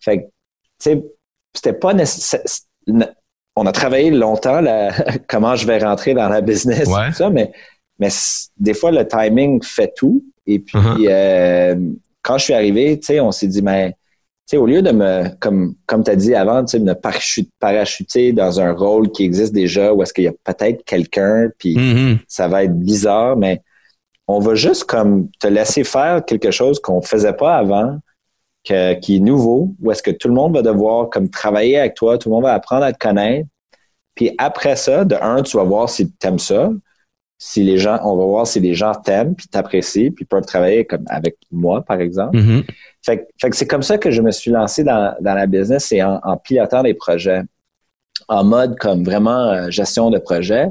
Fait 0.00 0.18
que, 0.18 0.22
tu 0.24 0.30
sais, 0.78 1.04
c'était 1.52 1.72
pas 1.72 1.92
nécessaire. 1.92 2.40
On 3.56 3.66
a 3.66 3.72
travaillé 3.72 4.10
longtemps 4.12 4.60
là, 4.60 4.92
comment 5.28 5.56
je 5.56 5.66
vais 5.66 5.78
rentrer 5.78 6.14
dans 6.14 6.28
la 6.28 6.40
business, 6.40 6.88
Ouais. 6.88 7.08
tout 7.08 7.14
ça, 7.16 7.30
mais, 7.30 7.50
mais 7.98 8.08
des 8.56 8.74
fois, 8.74 8.92
le 8.92 9.06
timing 9.06 9.60
fait 9.62 9.92
tout. 9.96 10.22
Et 10.46 10.60
puis, 10.60 10.78
Uh-huh. 10.78 11.08
euh, 11.10 11.76
quand 12.22 12.38
je 12.38 12.44
suis 12.44 12.54
arrivé, 12.54 12.98
tu 13.00 13.06
sais, 13.06 13.20
on 13.20 13.32
s'est 13.32 13.48
dit, 13.48 13.60
mais, 13.62 13.96
sais, 14.50 14.56
au 14.56 14.66
lieu 14.66 14.82
de 14.82 14.90
me, 14.90 15.28
comme, 15.40 15.74
comme 15.86 16.02
tu 16.04 16.10
as 16.10 16.16
dit 16.16 16.34
avant, 16.34 16.64
tu 16.64 16.72
sais, 16.72 16.78
de 16.80 16.84
me 16.84 16.94
parachute- 16.94 17.50
parachuter 17.58 18.32
dans 18.32 18.60
un 18.60 18.72
rôle 18.72 19.10
qui 19.10 19.24
existe 19.24 19.52
déjà, 19.52 19.92
où 19.92 20.02
est-ce 20.02 20.12
qu'il 20.12 20.24
y 20.24 20.28
a 20.28 20.32
peut-être 20.44 20.84
quelqu'un, 20.84 21.48
puis 21.58 21.76
Mhm. 21.76 22.18
ça 22.28 22.48
va 22.48 22.64
être 22.64 22.78
bizarre, 22.78 23.36
mais 23.36 23.62
on 24.26 24.40
va 24.40 24.54
juste 24.54 24.84
comme 24.84 25.28
te 25.40 25.46
laisser 25.46 25.84
faire 25.84 26.24
quelque 26.24 26.50
chose 26.50 26.80
qu'on 26.80 27.00
faisait 27.02 27.32
pas 27.32 27.56
avant, 27.56 27.98
que- 28.64 28.94
qui 29.00 29.16
est 29.16 29.20
nouveau, 29.20 29.74
où 29.80 29.90
est-ce 29.90 30.02
que 30.02 30.10
tout 30.10 30.28
le 30.28 30.34
monde 30.34 30.54
va 30.54 30.62
devoir 30.62 31.08
comme 31.08 31.30
travailler 31.30 31.78
avec 31.78 31.94
toi, 31.94 32.18
tout 32.18 32.28
le 32.28 32.34
monde 32.34 32.44
va 32.44 32.54
apprendre 32.54 32.84
à 32.84 32.92
te 32.92 32.98
connaître. 32.98 33.48
Puis 34.14 34.34
après 34.36 34.76
ça, 34.76 35.04
de 35.04 35.14
un, 35.14 35.42
tu 35.42 35.56
vas 35.56 35.62
voir 35.64 35.88
si 35.88 36.10
tu 36.10 36.26
aimes 36.26 36.38
ça. 36.40 36.70
Si 37.40 37.62
les 37.62 37.78
gens, 37.78 38.00
on 38.02 38.16
va 38.16 38.24
voir 38.24 38.46
si 38.48 38.58
les 38.58 38.74
gens 38.74 38.92
t'aiment, 38.92 39.36
puis 39.36 39.46
t'apprécient, 39.46 40.10
puis 40.10 40.24
peuvent 40.24 40.44
travailler 40.44 40.84
comme 40.84 41.04
avec 41.06 41.36
moi, 41.52 41.82
par 41.82 42.00
exemple. 42.00 42.36
Mhm. 42.36 42.64
Fait, 43.08 43.26
que- 43.50 43.56
c'est 43.56 43.66
comme 43.66 43.82
ça 43.82 43.96
que 43.96 44.10
je 44.10 44.20
me 44.20 44.30
suis 44.30 44.50
lancé 44.50 44.84
dans, 44.84 45.14
la 45.22 45.46
business 45.46 45.90
et 45.92 46.02
en, 46.02 46.36
pilotant 46.36 46.82
des 46.82 46.92
projets 46.92 47.40
en 48.28 48.44
mode 48.44 48.76
comme 48.78 49.02
vraiment 49.02 49.50
euh, 49.50 49.70
gestion 49.70 50.10
de 50.10 50.18
projet. 50.18 50.66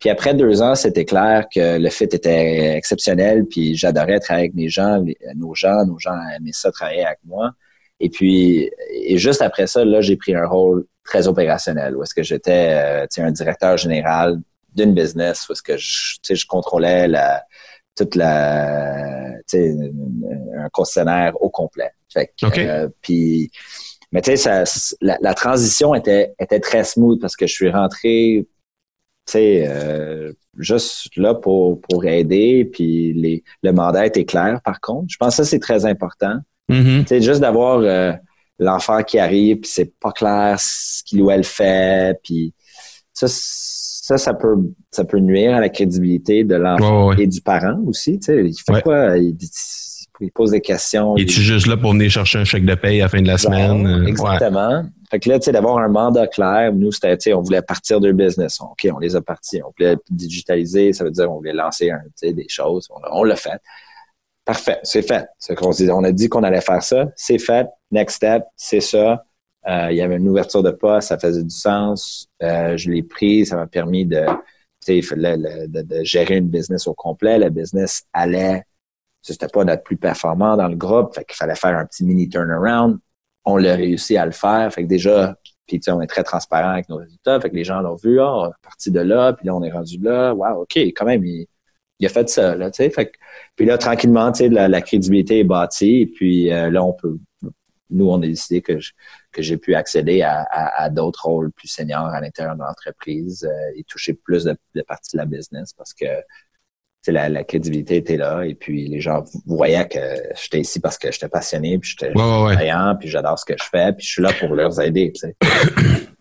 Puis 0.00 0.10
après 0.10 0.34
deux 0.34 0.60
ans, 0.60 0.74
c'était 0.74 1.04
clair 1.04 1.46
que 1.54 1.78
le 1.78 1.88
fit 1.90 2.04
était 2.04 2.76
exceptionnel, 2.76 3.44
puis 3.48 3.76
j'adorais 3.76 4.18
travailler 4.18 4.46
avec 4.46 4.54
mes 4.54 4.68
gens, 4.68 5.04
nos 5.36 5.54
gens, 5.54 5.84
nos 5.86 6.00
gens 6.00 6.18
aimaient 6.36 6.50
ça 6.52 6.72
travailler 6.72 7.04
avec 7.04 7.18
moi. 7.24 7.52
Et 8.00 8.08
puis, 8.08 8.70
et 8.92 9.18
juste 9.18 9.42
après 9.42 9.68
ça, 9.68 9.84
là, 9.84 10.00
j'ai 10.00 10.16
pris 10.16 10.34
un 10.34 10.46
rôle 10.46 10.84
très 11.04 11.28
opérationnel, 11.28 11.96
où 11.96 12.02
est-ce 12.02 12.14
que 12.14 12.24
j'étais, 12.24 12.70
euh, 12.72 13.06
un 13.18 13.30
directeur 13.30 13.76
général 13.76 14.40
d'une 14.74 14.94
business, 14.94 15.48
où 15.48 15.52
est-ce 15.52 15.62
que 15.62 15.76
je, 15.76 16.18
je 16.28 16.46
contrôlais 16.46 17.06
la, 17.06 17.44
toute 17.98 18.14
la, 18.14 19.32
tu 19.48 19.58
sais, 19.58 19.74
un 20.56 20.68
concessionnaire 20.70 21.40
au 21.42 21.50
complet. 21.50 21.90
Fait 22.12 22.32
que, 22.40 22.60
euh, 22.60 22.88
puis, 23.02 23.50
mais 24.12 24.22
tu 24.22 24.36
sais, 24.36 24.64
la, 25.00 25.18
la 25.20 25.34
transition 25.34 25.94
était, 25.94 26.34
était 26.38 26.60
très 26.60 26.84
smooth 26.84 27.20
parce 27.20 27.36
que 27.36 27.46
je 27.46 27.52
suis 27.52 27.70
rentré, 27.70 28.46
tu 29.26 29.32
sais, 29.32 29.64
euh, 29.66 30.32
juste 30.58 31.16
là 31.16 31.34
pour, 31.34 31.80
pour 31.80 32.04
aider, 32.06 32.64
puis 32.64 33.12
les, 33.12 33.44
le 33.62 33.72
mandat 33.72 34.06
était 34.06 34.24
clair, 34.24 34.60
par 34.64 34.80
contre. 34.80 35.06
Je 35.08 35.16
pense 35.16 35.36
que 35.36 35.44
ça, 35.44 35.50
c'est 35.50 35.58
très 35.58 35.84
important. 35.84 36.38
Mhm. 36.68 37.00
Tu 37.00 37.08
sais, 37.08 37.20
juste 37.20 37.40
d'avoir 37.40 37.78
euh, 37.80 38.12
l'enfant 38.58 39.02
qui 39.02 39.18
arrive, 39.18 39.60
puis 39.60 39.70
c'est 39.70 39.92
pas 39.98 40.12
clair 40.12 40.56
ce 40.58 41.02
qu'il 41.04 41.20
ou 41.22 41.30
elle 41.30 41.44
fait, 41.44 42.18
puis 42.22 42.54
ça, 43.12 43.26
ça, 44.08 44.16
ça 44.16 44.32
peut, 44.34 44.56
ça 44.90 45.04
peut 45.04 45.18
nuire 45.18 45.54
à 45.54 45.60
la 45.60 45.68
crédibilité 45.68 46.42
de 46.44 46.54
l'enfant 46.54 47.02
Ouais, 47.08 47.08
ouais, 47.10 47.16
ouais. 47.16 47.22
et 47.24 47.26
du 47.26 47.40
parent 47.42 47.78
aussi. 47.86 48.18
Tu 48.18 48.24
sais, 48.26 48.44
il 48.46 48.54
fait 48.54 48.72
Ouais. 48.72 48.82
quoi? 48.82 49.18
Il, 49.18 49.36
il 50.20 50.32
pose 50.32 50.50
des 50.52 50.60
questions. 50.62 51.14
il- 51.16 51.24
Es-tu 51.24 51.40
juste 51.42 51.66
là 51.66 51.76
pour 51.76 51.92
venir 51.92 52.10
chercher 52.10 52.38
un 52.38 52.44
chèque 52.44 52.64
de 52.64 52.74
paye 52.74 53.00
à 53.00 53.04
la 53.04 53.08
fin 53.10 53.20
de 53.20 53.26
la 53.26 53.36
semaine? 53.38 53.86
Genre, 53.86 53.98
Euh. 53.98 54.06
Exactement. 54.06 54.82
Fait 55.10 55.20
que 55.20 55.28
là, 55.28 55.38
tu 55.38 55.44
sais, 55.44 55.52
d'avoir 55.52 55.78
un 55.78 55.88
mandat 55.88 56.26
clair, 56.26 56.72
nous, 56.72 56.90
c'était, 56.90 57.16
tu 57.18 57.24
sais, 57.24 57.34
on 57.34 57.42
voulait 57.42 57.62
partir 57.62 58.00
de 58.00 58.10
business. 58.12 58.60
OK, 58.60 58.88
on 58.94 58.98
les 58.98 59.14
a 59.14 59.20
partis. 59.22 59.60
On 59.62 59.72
voulait 59.78 59.96
digitaliser, 60.10 60.92
ça 60.94 61.04
veut 61.04 61.10
dire 61.10 61.30
on 61.30 61.36
voulait 61.36 61.52
lancer 61.52 61.90
un, 61.90 61.98
tu 62.00 62.28
sais, 62.28 62.32
des 62.32 62.46
choses. 62.48 62.88
On, 63.12 63.24
l'a 63.24 63.36
fait. 63.36 63.60
Parfait, 64.44 64.78
c'est 64.82 65.02
fait. 65.02 65.26
C'est 65.38 65.54
qu'on 65.54 65.72
s'est- 65.72 65.90
on 65.90 66.02
a 66.04 66.12
dit 66.12 66.28
qu'on 66.30 66.42
allait 66.42 66.62
faire 66.62 66.82
ça, 66.82 67.06
c'est 67.16 67.38
fait. 67.38 67.66
Next 67.90 68.16
step, 68.16 68.44
c'est 68.56 68.80
ça. 68.80 69.24
Il 69.66 69.96
y 69.96 70.00
avait 70.00 70.16
une 70.16 70.28
ouverture 70.28 70.62
de 70.62 70.70
poste, 70.70 71.08
ça 71.08 71.18
faisait 71.18 71.42
du 71.42 71.50
sens. 71.54 72.28
je 72.40 72.90
l'ai 72.90 73.02
pris, 73.02 73.46
ça 73.46 73.56
m'a 73.56 73.66
permis 73.66 74.06
de, 74.06 74.24
de, 74.86 75.82
de, 75.82 76.04
gérer 76.04 76.36
une 76.36 76.48
business 76.48 76.86
au 76.86 76.94
complet. 76.94 77.38
Le 77.38 77.50
business 77.50 78.04
allait, 78.12 78.64
c'était 79.22 79.48
pas 79.48 79.64
notre 79.64 79.82
plus 79.82 79.96
performant 79.96 80.56
dans 80.56 80.68
le 80.68 80.76
groupe, 80.76 81.14
fait 81.14 81.24
qu'il 81.24 81.36
fallait 81.36 81.54
faire 81.54 81.76
un 81.76 81.86
petit 81.86 82.04
mini 82.04 82.28
turnaround. 82.28 82.98
On 83.44 83.56
l'a 83.56 83.74
réussi 83.74 84.16
à 84.16 84.26
le 84.26 84.32
faire, 84.32 84.72
fait 84.72 84.82
que 84.82 84.88
déjà, 84.88 85.36
puis 85.66 85.80
on 85.88 86.00
est 86.00 86.06
très 86.06 86.24
transparent 86.24 86.70
avec 86.70 86.88
nos 86.88 86.96
résultats, 86.96 87.40
fait 87.40 87.50
que 87.50 87.54
les 87.54 87.64
gens 87.64 87.80
l'ont 87.80 87.96
vu, 87.96 88.20
ah, 88.20 88.34
on 88.34 88.46
est 88.48 88.62
parti 88.62 88.90
de 88.90 89.00
là, 89.00 89.32
puis 89.32 89.46
là 89.46 89.54
on 89.54 89.62
est 89.62 89.70
rendu 89.70 89.98
là, 89.98 90.34
wow, 90.34 90.62
ok, 90.62 90.76
quand 90.76 91.04
même, 91.04 91.24
il, 91.24 91.46
a 92.04 92.08
fait 92.08 92.28
ça, 92.28 92.54
là, 92.54 92.70
tu 92.70 92.82
sais, 92.82 92.90
fait 92.90 93.12
puis 93.56 93.66
là 93.66 93.78
tranquillement, 93.78 94.32
tu 94.32 94.44
sais, 94.44 94.48
la, 94.48 94.80
crédibilité 94.82 95.40
est 95.40 95.44
bâtie, 95.44 96.06
puis 96.14 96.52
euh, 96.52 96.70
là 96.70 96.84
on 96.84 96.92
peut, 96.92 97.18
nous 97.90 98.08
on 98.08 98.16
a 98.22 98.26
décidé 98.26 98.60
que 98.62 98.78
que 99.32 99.42
j'ai 99.42 99.56
pu 99.56 99.74
accéder 99.74 100.22
à, 100.22 100.88
d'autres 100.90 101.26
rôles 101.26 101.52
plus 101.52 101.68
seniors 101.68 102.06
à 102.06 102.20
l'intérieur 102.20 102.54
de 102.54 102.60
l'entreprise 102.60 103.44
euh, 103.44 103.72
et 103.76 103.84
toucher 103.84 104.14
plus 104.14 104.44
de, 104.44 104.56
de 104.74 104.82
parties 104.82 105.16
de 105.16 105.18
la 105.18 105.26
business 105.26 105.72
parce 105.72 105.92
que 105.92 106.06
la, 107.06 107.28
la 107.28 107.44
crédibilité 107.44 107.96
était 107.96 108.16
là 108.16 108.42
et 108.42 108.54
puis 108.54 108.86
les 108.88 109.00
gens 109.00 109.24
voyaient 109.46 109.88
que 109.88 109.98
j'étais 110.40 110.60
ici 110.60 110.80
parce 110.80 110.98
que 110.98 111.10
j'étais 111.10 111.28
passionné, 111.28 111.78
puis 111.78 111.90
j'étais 111.90 112.12
ouais, 112.16 112.56
puis 112.98 113.08
j'adore 113.08 113.38
ce 113.38 113.44
que 113.44 113.54
je 113.58 113.64
fais, 113.64 113.92
puis 113.92 114.04
je 114.04 114.12
suis 114.12 114.22
là 114.22 114.32
pour 114.38 114.54
leur 114.54 114.78
aider. 114.80 115.12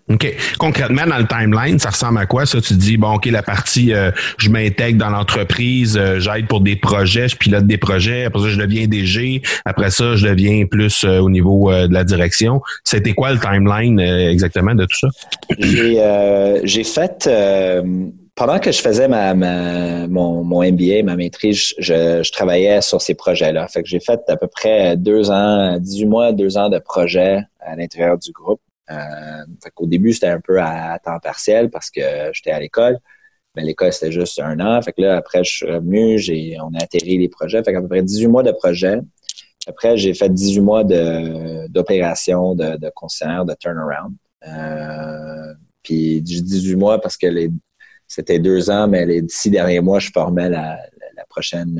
OK. 0.09 0.33
Concrètement, 0.57 1.05
dans 1.05 1.17
le 1.17 1.27
timeline, 1.27 1.79
ça 1.79 1.89
ressemble 1.89 2.19
à 2.19 2.25
quoi? 2.25 2.45
Ça, 2.45 2.61
tu 2.61 2.75
dis, 2.75 2.95
bon, 2.95 3.15
OK, 3.15 3.25
la 3.25 3.43
partie, 3.43 3.93
euh, 3.93 4.11
je 4.37 4.49
m'intègre 4.49 4.97
dans 4.97 5.09
l'entreprise, 5.09 5.97
euh, 5.97 6.19
j'aide 6.19 6.47
pour 6.47 6.61
des 6.61 6.77
projets, 6.77 7.27
je 7.27 7.35
pilote 7.35 7.67
des 7.67 7.77
projets, 7.77 8.23
après 8.23 8.39
ça, 8.39 8.49
je 8.49 8.57
deviens 8.57 8.87
DG, 8.87 9.41
après 9.65 9.91
ça, 9.91 10.15
je 10.15 10.27
deviens 10.27 10.65
plus 10.65 11.03
euh, 11.03 11.19
au 11.19 11.29
niveau 11.29 11.71
de 11.71 11.93
la 11.93 12.05
direction. 12.05 12.61
C'était 12.85 13.13
quoi 13.13 13.33
le 13.33 13.39
timeline 13.39 13.99
exactement 13.99 14.75
de 14.75 14.85
tout 14.85 14.97
ça? 14.97 15.07
J'ai 16.63 16.83
fait 16.83 17.29
pendant 18.35 18.59
que 18.59 18.71
je 18.71 18.79
faisais 18.79 19.07
ma, 19.07 19.33
mon, 19.33 20.43
mon, 20.43 20.63
MBA, 20.63 21.03
ma 21.03 21.15
maîtrise, 21.15 21.73
je, 21.79 22.21
je 22.23 22.31
travaillais 22.31 22.81
sur 22.81 23.01
ces 23.01 23.15
projets-là. 23.15 23.67
Fait 23.67 23.81
que 23.81 23.89
j'ai 23.89 23.99
fait 23.99 24.21
à 24.27 24.37
peu 24.37 24.47
près 24.47 24.95
deux 24.95 25.31
ans, 25.31 25.77
18 25.79 26.05
mois, 26.05 26.31
deux 26.31 26.57
ans 26.57 26.69
de 26.69 26.77
projets 26.79 27.41
à 27.59 27.75
l'intérieur 27.75 28.17
du 28.17 28.31
groupe. 28.31 28.61
Euh, 28.89 29.45
fait 29.63 29.71
qu'au 29.73 29.85
début, 29.85 30.13
c'était 30.13 30.27
un 30.27 30.39
peu 30.39 30.61
à 30.61 30.99
temps 31.03 31.19
partiel 31.19 31.69
parce 31.69 31.89
que 31.89 32.01
j'étais 32.33 32.51
à 32.51 32.59
l'école. 32.59 32.97
Mais 33.55 33.63
l'école, 33.63 33.91
c'était 33.91 34.11
juste 34.11 34.39
un 34.39 34.59
an. 34.59 34.81
Fait 34.81 34.93
que 34.93 35.01
là, 35.01 35.17
après, 35.17 35.43
je 35.43 35.51
suis 35.51 35.65
revenu, 35.65 36.19
j'ai, 36.19 36.57
on 36.61 36.73
a 36.75 36.83
atterri 36.83 37.17
les 37.17 37.27
projets. 37.27 37.63
Fait 37.63 37.73
qu'à 37.73 37.81
peu 37.81 37.87
près 37.87 38.03
18 38.03 38.27
mois 38.27 38.43
de 38.43 38.51
projet. 38.51 38.99
Après, 39.67 39.97
j'ai 39.97 40.13
fait 40.13 40.29
18 40.29 40.61
mois 40.61 40.83
de, 40.83 41.67
d'opération 41.67 42.55
de, 42.55 42.77
de 42.77 42.89
concert, 42.95 43.45
de 43.45 43.53
turnaround. 43.59 44.13
Euh, 44.47 45.53
puis 45.83 46.21
18 46.21 46.75
mois 46.75 47.01
parce 47.01 47.17
que 47.17 47.27
les 47.27 47.49
c'était 48.07 48.39
deux 48.39 48.69
ans, 48.69 48.87
mais 48.87 49.05
les 49.05 49.23
six 49.27 49.49
derniers 49.49 49.81
mois, 49.81 49.99
je 49.99 50.11
formais 50.13 50.49
la, 50.49 50.79
la, 51.15 51.25
prochaine. 51.25 51.77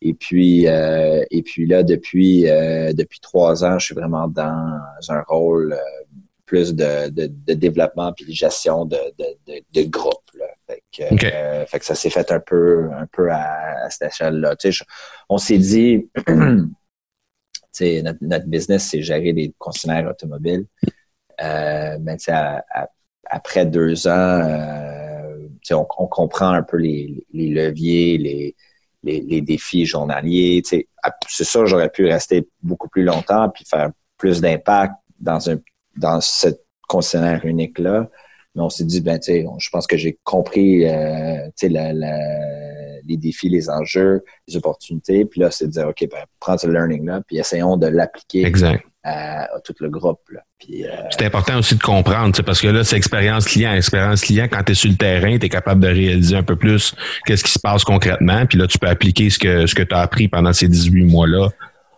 Et 0.00 0.14
puis, 0.14 0.68
euh, 0.68 1.24
et 1.30 1.42
puis 1.42 1.66
là, 1.66 1.82
depuis, 1.82 2.48
euh, 2.48 2.92
depuis 2.92 3.20
trois 3.20 3.64
ans, 3.64 3.78
je 3.78 3.86
suis 3.86 3.94
vraiment 3.94 4.28
dans 4.28 4.80
un 5.08 5.22
rôle 5.22 5.72
euh, 5.72 6.04
plus 6.48 6.74
de, 6.74 7.10
de, 7.10 7.26
de, 7.26 7.54
développement 7.54 8.12
puis 8.12 8.24
de 8.24 8.32
gestion 8.32 8.84
de, 8.86 8.96
de, 9.18 9.62
de, 9.72 9.82
groupe. 9.88 10.30
Là. 10.34 10.46
Fait, 10.66 10.82
que, 10.96 11.26
euh, 11.26 11.66
fait 11.66 11.78
que 11.78 11.84
ça 11.84 11.94
s'est 11.94 12.10
fait 12.10 12.32
un 12.32 12.40
peu, 12.40 12.90
un 12.92 13.06
peu 13.06 13.30
à, 13.30 13.88
cette 13.90 14.12
échelle-là. 14.12 14.56
Tu 14.56 14.72
sais, 14.72 14.84
on 15.28 15.38
s'est 15.38 15.58
dit, 15.58 16.08
notre, 16.28 18.18
notre 18.22 18.46
business, 18.46 18.88
c'est 18.88 19.02
gérer 19.02 19.32
des 19.32 19.52
concessionnaires 19.58 20.08
automobiles. 20.08 20.64
Euh, 21.40 21.98
mais 22.00 22.16
à, 22.28 22.64
à, 22.70 22.88
après 23.26 23.66
deux 23.66 24.08
ans, 24.08 24.10
euh, 24.10 25.48
on, 25.70 25.86
on, 25.98 26.06
comprend 26.06 26.50
un 26.50 26.62
peu 26.62 26.78
les, 26.78 27.26
les 27.32 27.48
leviers, 27.48 28.16
les, 28.16 28.56
les, 29.02 29.20
les, 29.20 29.40
défis 29.40 29.86
journaliers. 29.86 30.62
C'est 30.64 31.44
sûr, 31.44 31.66
j'aurais 31.66 31.90
pu 31.90 32.06
rester 32.06 32.48
beaucoup 32.62 32.88
plus 32.88 33.04
longtemps 33.04 33.48
puis 33.48 33.64
faire 33.68 33.90
plus 34.16 34.40
d'impact 34.40 34.94
dans 35.20 35.50
un 35.50 35.56
dans 35.96 36.20
ce 36.20 36.48
concessionnaire 36.88 37.44
unique-là. 37.44 38.08
Mais 38.54 38.62
on 38.62 38.70
s'est 38.70 38.84
dit, 38.84 39.00
ben, 39.00 39.18
tu 39.18 39.32
je 39.32 39.70
pense 39.70 39.86
que 39.86 39.96
j'ai 39.96 40.18
compris 40.24 40.86
euh, 40.86 41.48
la, 41.62 41.92
la, 41.92 42.18
les 43.04 43.16
défis, 43.16 43.48
les 43.48 43.68
enjeux, 43.68 44.24
les 44.46 44.56
opportunités. 44.56 45.24
Puis 45.24 45.40
là, 45.40 45.50
c'est 45.50 45.66
de 45.66 45.72
dire, 45.72 45.88
OK, 45.88 46.08
ben, 46.10 46.24
prends 46.40 46.58
ce 46.58 46.66
learning-là, 46.66 47.22
puis 47.26 47.38
essayons 47.38 47.76
de 47.76 47.86
l'appliquer 47.86 48.44
exact 49.04 49.50
à, 49.54 49.60
tout 49.64 49.74
le 49.80 49.88
groupe. 49.88 50.20
Puis, 50.58 50.84
euh, 50.84 50.90
c'est 51.10 51.24
important 51.24 51.58
aussi 51.58 51.76
de 51.76 51.82
comprendre, 51.82 52.42
parce 52.42 52.60
que 52.60 52.68
là, 52.68 52.84
c'est 52.84 52.96
expérience 52.96 53.46
client. 53.46 53.72
Expérience 53.72 54.22
client, 54.22 54.46
quand 54.50 54.62
tu 54.64 54.72
es 54.72 54.74
sur 54.74 54.90
le 54.90 54.96
terrain, 54.96 55.38
tu 55.38 55.46
es 55.46 55.48
capable 55.48 55.80
de 55.80 55.88
réaliser 55.88 56.36
un 56.36 56.42
peu 56.42 56.56
plus 56.56 56.94
qu'est-ce 57.24 57.44
qui 57.44 57.52
se 57.52 57.58
passe 57.58 57.84
concrètement. 57.84 58.46
Puis 58.46 58.58
là, 58.58 58.66
tu 58.66 58.78
peux 58.78 58.88
appliquer 58.88 59.30
ce 59.30 59.38
que, 59.38 59.66
ce 59.66 59.74
que 59.74 59.82
tu 59.82 59.94
as 59.94 60.00
appris 60.00 60.28
pendant 60.28 60.52
ces 60.52 60.68
18 60.68 61.04
mois-là. 61.04 61.48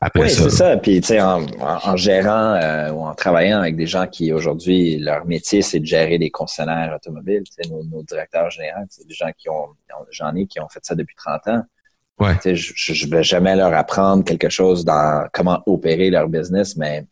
Après 0.03 0.23
oui, 0.23 0.31
c'est 0.31 0.49
ça. 0.49 0.79
Puis, 0.79 1.01
tu 1.03 1.09
sais, 1.09 1.21
en, 1.21 1.45
en, 1.61 1.97
gérant 1.97 2.55
euh, 2.55 2.91
ou 2.91 3.03
en 3.03 3.15
travaillant 3.15 3.59
avec 3.59 3.77
des 3.77 3.87
gens 3.87 4.07
qui, 4.07 4.33
aujourd'hui, 4.33 4.99
leur 4.99 5.27
métier, 5.27 5.61
c'est 5.61 5.79
de 5.79 5.85
gérer 5.85 6.19
des 6.19 6.31
concessionnaires 6.31 6.97
automobiles. 6.97 7.43
Nos, 7.69 7.85
nos 7.85 8.03
directeurs 8.03 8.51
généraux, 8.51 8.81
c'est 8.89 9.07
des 9.07 9.13
gens 9.13 9.31
qui 9.37 9.51
ont, 9.51 9.69
j'en 10.11 10.35
ai 10.37 10.47
qui 10.47 10.59
ont 10.59 10.69
fait 10.71 10.81
ça 10.83 10.95
depuis 10.95 11.17
30 11.17 11.49
ans. 11.49 11.63
Ouais. 12.21 12.37
Je 12.45 13.07
ne 13.07 13.11
vais 13.11 13.23
jamais 13.25 13.57
leur 13.57 13.73
apprendre 13.73 14.25
quelque 14.25 14.51
chose 14.51 14.85
dans 14.85 15.27
comment 15.33 15.63
opérer 15.67 16.11
leur 16.11 16.29
business, 16.29 16.77
mais 16.77 17.07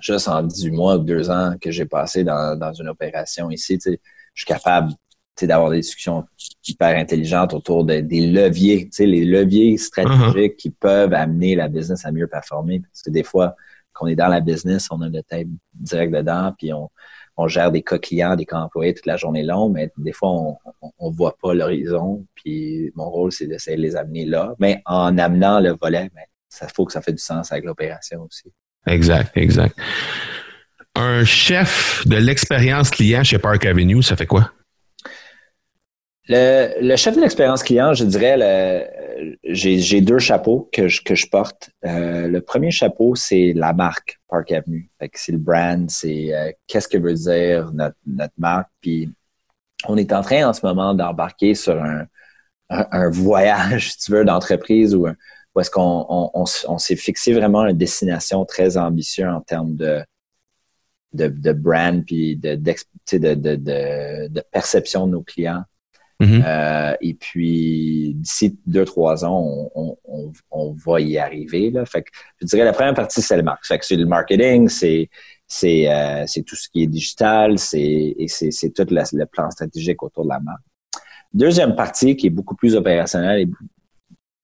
juste 0.00 0.28
en 0.28 0.42
18 0.42 0.70
mois 0.70 0.96
ou 0.96 0.98
deux 0.98 1.30
ans 1.30 1.54
que 1.60 1.70
j'ai 1.70 1.86
passé 1.86 2.24
dans, 2.24 2.56
dans 2.58 2.72
une 2.72 2.88
opération 2.88 3.50
ici, 3.50 3.78
je 3.82 3.92
suis 4.34 4.46
capable 4.46 4.92
d'avoir 5.40 5.70
des 5.70 5.80
discussions 5.80 6.24
hyper 6.66 6.96
intelligentes 6.98 7.54
autour 7.54 7.84
de, 7.84 8.00
des 8.00 8.26
leviers, 8.26 8.90
les 8.98 9.24
leviers 9.24 9.76
stratégiques 9.78 10.54
uh-huh. 10.54 10.56
qui 10.56 10.70
peuvent 10.70 11.14
amener 11.14 11.54
la 11.54 11.68
business 11.68 12.04
à 12.04 12.12
mieux 12.12 12.26
performer. 12.26 12.80
Parce 12.80 13.02
que 13.02 13.10
des 13.10 13.22
fois, 13.22 13.54
quand 13.92 14.06
on 14.06 14.08
est 14.08 14.16
dans 14.16 14.28
la 14.28 14.40
business, 14.40 14.88
on 14.90 15.00
a 15.00 15.08
le 15.08 15.22
tête 15.22 15.46
direct 15.74 16.12
dedans, 16.12 16.52
puis 16.58 16.72
on, 16.72 16.90
on 17.38 17.46
gère 17.46 17.70
des 17.70 17.82
cas 17.82 17.98
clients, 17.98 18.34
des 18.34 18.44
cas 18.44 18.58
employés 18.58 18.92
toute 18.92 19.06
la 19.06 19.16
journée 19.16 19.44
longue, 19.44 19.72
mais 19.72 19.90
des 19.96 20.12
fois, 20.12 20.30
on 20.98 21.10
ne 21.10 21.16
voit 21.16 21.36
pas 21.40 21.54
l'horizon. 21.54 22.26
Puis 22.34 22.92
mon 22.96 23.08
rôle, 23.08 23.30
c'est 23.30 23.46
d'essayer 23.46 23.76
de 23.76 23.82
les 23.82 23.94
amener 23.94 24.26
là. 24.26 24.54
Mais 24.58 24.82
en 24.84 25.16
amenant 25.16 25.60
le 25.60 25.76
volet, 25.80 26.10
mais 26.16 26.26
ça 26.48 26.66
faut 26.74 26.84
que 26.84 26.92
ça 26.92 27.00
fait 27.00 27.12
du 27.12 27.22
sens 27.22 27.52
avec 27.52 27.64
l'opération 27.64 28.22
aussi. 28.22 28.52
Exact, 28.86 29.30
exact. 29.36 29.78
Un 30.96 31.24
chef 31.24 32.04
de 32.08 32.16
l'expérience 32.16 32.90
client 32.90 33.22
chez 33.22 33.38
Park 33.38 33.64
Avenue, 33.64 34.02
ça 34.02 34.16
fait 34.16 34.26
quoi? 34.26 34.50
Le, 36.28 36.96
chef 36.96 37.16
de 37.16 37.22
l'expérience 37.22 37.62
client, 37.62 37.94
je 37.94 38.04
dirais, 38.04 38.36
j'ai 39.44 40.00
deux 40.00 40.18
chapeaux 40.18 40.68
que 40.72 40.88
je, 40.88 41.26
porte. 41.30 41.70
Euh, 41.86 42.28
le 42.28 42.40
premier 42.40 42.70
chapeau, 42.70 43.14
c'est 43.14 43.52
la 43.54 43.72
marque 43.72 44.20
Park 44.28 44.52
Avenue. 44.52 44.90
C'est 45.14 45.32
le 45.32 45.38
brand, 45.38 45.90
c'est 45.90 46.34
euh, 46.34 46.52
qu'est-ce 46.66 46.88
que 46.88 46.98
veut 46.98 47.14
dire 47.14 47.72
notre, 47.72 47.96
marque. 48.36 48.68
Puis 48.80 49.10
on 49.86 49.96
est 49.96 50.12
en 50.12 50.22
train 50.22 50.46
en 50.48 50.52
ce 50.52 50.64
moment 50.66 50.94
d'embarquer 50.94 51.54
sur 51.54 51.82
un, 51.82 53.10
voyage, 53.10 53.92
si 53.92 53.98
tu 53.98 54.12
veux, 54.12 54.24
d'entreprise 54.24 54.94
où, 54.94 55.08
est-ce 55.58 55.70
qu'on 55.70 56.30
on, 56.34 56.78
s'est 56.78 56.96
fixé 56.96 57.32
vraiment 57.32 57.64
une 57.66 57.76
destination 57.76 58.44
très 58.44 58.76
ambitieuse 58.76 59.32
en 59.32 59.40
termes 59.40 59.74
de, 59.76 60.04
brand 61.52 62.04
puis 62.04 62.36
de, 62.36 62.54
perception 64.52 65.06
de 65.06 65.12
nos 65.12 65.22
clients. 65.22 65.64
Mm-hmm. 66.20 66.42
Euh, 66.44 66.96
et 67.00 67.14
puis, 67.14 68.12
d'ici 68.16 68.58
deux, 68.66 68.84
trois 68.84 69.24
ans, 69.24 69.70
on, 69.74 69.96
on, 70.04 70.32
on, 70.50 70.72
va 70.72 71.00
y 71.00 71.16
arriver. 71.16 71.70
Là. 71.70 71.84
Fait 71.86 72.02
que, 72.02 72.10
je 72.40 72.46
dirais 72.46 72.64
la 72.64 72.72
première 72.72 72.94
partie, 72.94 73.22
c'est 73.22 73.36
le 73.36 73.44
marque. 73.44 73.64
Fait 73.64 73.78
que 73.78 73.86
c'est 73.86 73.96
le 73.96 74.06
marketing, 74.06 74.68
c'est 74.68 75.08
c'est 75.48 75.90
euh, 75.90 76.26
tout 76.46 76.56
ce 76.56 76.68
qui 76.68 76.82
est 76.82 76.86
digital, 76.86 77.58
c'est 77.58 78.14
c'est 78.28 78.74
tout 78.74 78.86
le 78.90 79.24
plan 79.24 79.50
stratégique 79.50 80.02
autour 80.02 80.24
de 80.24 80.28
la 80.28 80.40
marque. 80.40 80.62
Deuxième 81.32 81.74
partie 81.74 82.16
qui 82.16 82.26
est 82.26 82.30
beaucoup 82.30 82.54
plus 82.54 82.76
opérationnelle 82.76 83.48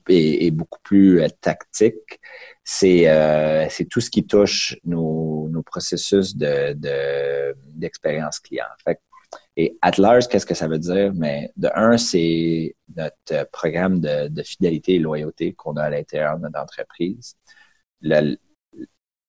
et, 0.08 0.50
beaucoup 0.50 0.78
plus 0.82 1.22
euh, 1.22 1.28
tactique, 1.40 2.20
c'est 2.62 3.08
euh, 3.08 3.66
tout 3.90 4.00
ce 4.00 4.10
qui 4.10 4.26
touche 4.26 4.76
nos, 4.84 5.48
nos 5.50 5.62
processus 5.62 6.34
de 6.36 6.74
d'expérience 7.74 8.38
client. 8.38 8.64
Fait 8.82 8.98
et 9.56 9.78
at 9.82 9.92
large, 9.98 10.26
qu'est-ce 10.28 10.46
que 10.46 10.54
ça 10.54 10.66
veut 10.66 10.78
dire? 10.78 11.12
Mais 11.14 11.52
de 11.56 11.70
un, 11.74 11.96
c'est 11.96 12.74
notre 12.96 13.48
programme 13.50 14.00
de, 14.00 14.28
de, 14.28 14.42
fidélité 14.42 14.94
et 14.94 14.98
loyauté 14.98 15.52
qu'on 15.52 15.76
a 15.76 15.84
à 15.84 15.90
l'intérieur 15.90 16.36
de 16.36 16.42
notre 16.42 16.58
entreprise. 16.58 17.36
Le, 18.00 18.36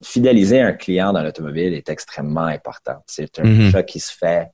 fidéliser 0.03 0.61
un 0.61 0.73
client 0.73 1.13
dans 1.13 1.23
l'automobile 1.23 1.73
est 1.73 1.89
extrêmement 1.89 2.45
important. 2.45 3.03
C'est 3.07 3.39
un 3.39 3.43
mm-hmm. 3.43 3.67
achat 3.67 3.84
qui 3.84 3.99
se 3.99 4.13
fait 4.13 4.51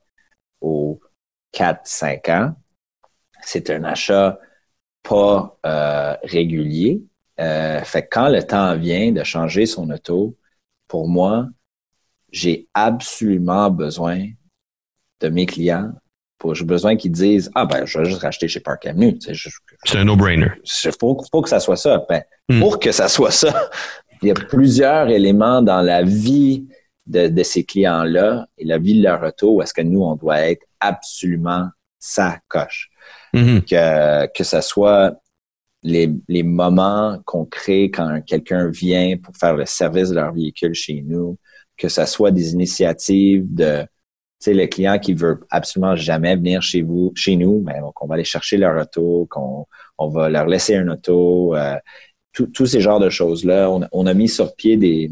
aux 0.59 0.99
4-5 1.53 2.31
ans. 2.31 2.55
C'est 3.43 3.69
un 3.69 3.83
achat 3.83 4.39
pas 5.03 5.57
euh, 5.65 6.15
régulier. 6.23 7.01
Euh, 7.39 7.81
fait 7.81 8.03
que 8.03 8.09
quand 8.11 8.29
le 8.29 8.43
temps 8.43 8.77
vient 8.77 9.11
de 9.11 9.23
changer 9.23 9.65
son 9.65 9.89
auto, 9.89 10.37
pour 10.87 11.07
moi, 11.07 11.47
j'ai 12.31 12.67
absolument 12.73 13.69
besoin 13.71 14.27
de 15.21 15.29
mes 15.29 15.45
clients. 15.45 15.91
Pour, 16.37 16.55
j'ai 16.55 16.65
besoin 16.65 16.95
qu'ils 16.95 17.11
disent 17.11 17.51
Ah 17.55 17.65
ben, 17.65 17.85
je 17.85 17.99
vais 17.99 18.05
juste 18.05 18.21
racheter 18.21 18.47
chez 18.47 18.59
Park 18.59 18.85
Avenue. 18.85 19.17
c'est 19.85 19.97
un 19.97 20.03
no-brainer. 20.03 20.51
Il 20.83 20.91
faut, 20.99 21.21
faut, 21.31 21.41
que 21.41 21.49
ça 21.49 21.59
soit 21.59 21.77
ça. 21.77 22.03
Ben, 22.09 22.23
hmm. 22.49 22.59
Pour 22.59 22.79
que 22.79 22.91
ça 22.91 23.07
soit 23.07 23.31
ça, 23.31 23.69
il 24.21 24.29
y 24.29 24.31
a 24.31 24.33
plusieurs 24.33 25.09
éléments 25.09 25.61
dans 25.61 25.81
la 25.81 26.03
vie 26.03 26.67
de, 27.05 27.27
de 27.27 27.43
ces 27.43 27.63
clients-là 27.63 28.47
et 28.57 28.65
la 28.65 28.77
vie 28.77 28.97
de 28.97 29.03
leur 29.03 29.23
auto 29.23 29.55
où 29.55 29.61
est-ce 29.61 29.73
que 29.73 29.81
nous, 29.81 30.03
on 30.03 30.15
doit 30.15 30.39
être 30.39 30.65
absolument 30.79 31.67
ça 31.99 32.39
coche. 32.47 32.89
Mm-hmm. 33.33 33.61
Que, 33.65 34.33
que 34.33 34.43
ça 34.43 34.61
soit 34.61 35.13
les, 35.83 36.11
les 36.27 36.43
moments 36.43 37.19
qu'on 37.25 37.45
crée 37.45 37.89
quand 37.91 38.21
quelqu'un 38.25 38.67
vient 38.69 39.17
pour 39.17 39.35
faire 39.35 39.55
le 39.55 39.65
service 39.65 40.09
de 40.09 40.15
leur 40.15 40.33
véhicule 40.33 40.73
chez 40.73 41.03
nous, 41.05 41.37
que 41.77 41.89
ça 41.89 42.05
soit 42.05 42.31
des 42.31 42.53
initiatives 42.53 43.45
de 43.53 43.85
sais, 44.45 44.53
le 44.53 44.67
client 44.67 44.99
qui 44.99 45.13
veut 45.13 45.41
absolument 45.49 45.95
jamais 45.95 46.35
venir 46.35 46.61
chez 46.61 46.81
vous, 46.81 47.11
chez 47.15 47.35
nous, 47.35 47.61
mais 47.65 47.79
qu'on 47.95 48.07
va 48.07 48.15
aller 48.15 48.23
chercher 48.23 48.57
leur 48.57 48.81
auto, 48.81 49.27
qu'on 49.29 49.65
on 49.97 50.09
va 50.09 50.29
leur 50.29 50.47
laisser 50.47 50.75
un 50.75 50.87
auto, 50.87 51.55
euh, 51.55 51.77
tous 52.31 52.65
ces 52.65 52.81
genres 52.81 52.99
de 52.99 53.09
choses-là. 53.09 53.69
On, 53.69 53.87
on, 53.91 54.05
a 54.07 54.13
mis 54.13 54.29
sur 54.29 54.55
pied 54.55 54.77
des, 54.77 55.11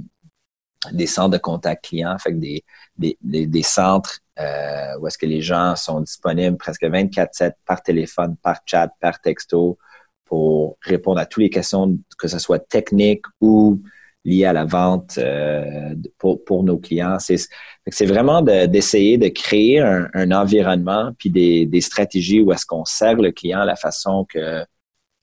des 0.92 1.08
centres 1.08 1.32
de 1.32 1.38
contact 1.38 1.86
client, 1.86 2.18
fait 2.18 2.32
que 2.32 2.38
des, 2.38 2.64
des, 2.98 3.48
des, 3.48 3.64
centres 3.64 4.20
euh, 4.40 4.98
où 5.00 5.08
est-ce 5.08 5.18
que 5.18 5.26
les 5.26 5.42
gens 5.42 5.76
sont 5.76 6.02
disponibles 6.02 6.58
presque 6.58 6.84
24/7 6.84 7.54
par 7.66 7.84
téléphone, 7.84 8.36
par 8.42 8.60
chat, 8.66 8.90
par 9.00 9.20
texto 9.22 9.78
pour 10.26 10.78
répondre 10.82 11.20
à 11.20 11.26
toutes 11.26 11.44
les 11.44 11.50
questions, 11.50 11.98
que 12.18 12.28
ce 12.28 12.40
soit 12.40 12.60
technique 12.60 13.24
ou 13.42 13.82
liées 14.26 14.45
à 14.45 14.53
la 14.53 14.65
vente 14.65 15.17
euh, 15.17 15.95
pour, 16.17 16.43
pour 16.43 16.63
nos 16.63 16.78
clients. 16.78 17.17
C'est 17.20 18.05
vraiment 18.05 18.41
d'essayer 18.41 19.17
de, 19.17 19.30
créer 19.30 19.80
un, 19.80 20.07
un, 20.13 20.32
environnement 20.32 21.11
puis 21.17 21.30
des, 21.30 21.65
des 21.65 21.82
stratégies 21.82 22.41
où 22.41 22.51
est-ce 22.51 22.65
qu'on 22.65 22.86
sert 22.86 23.15
le 23.15 23.32
client 23.32 23.61
à 23.61 23.65
la 23.65 23.76
façon 23.76 24.26
que, 24.28 24.63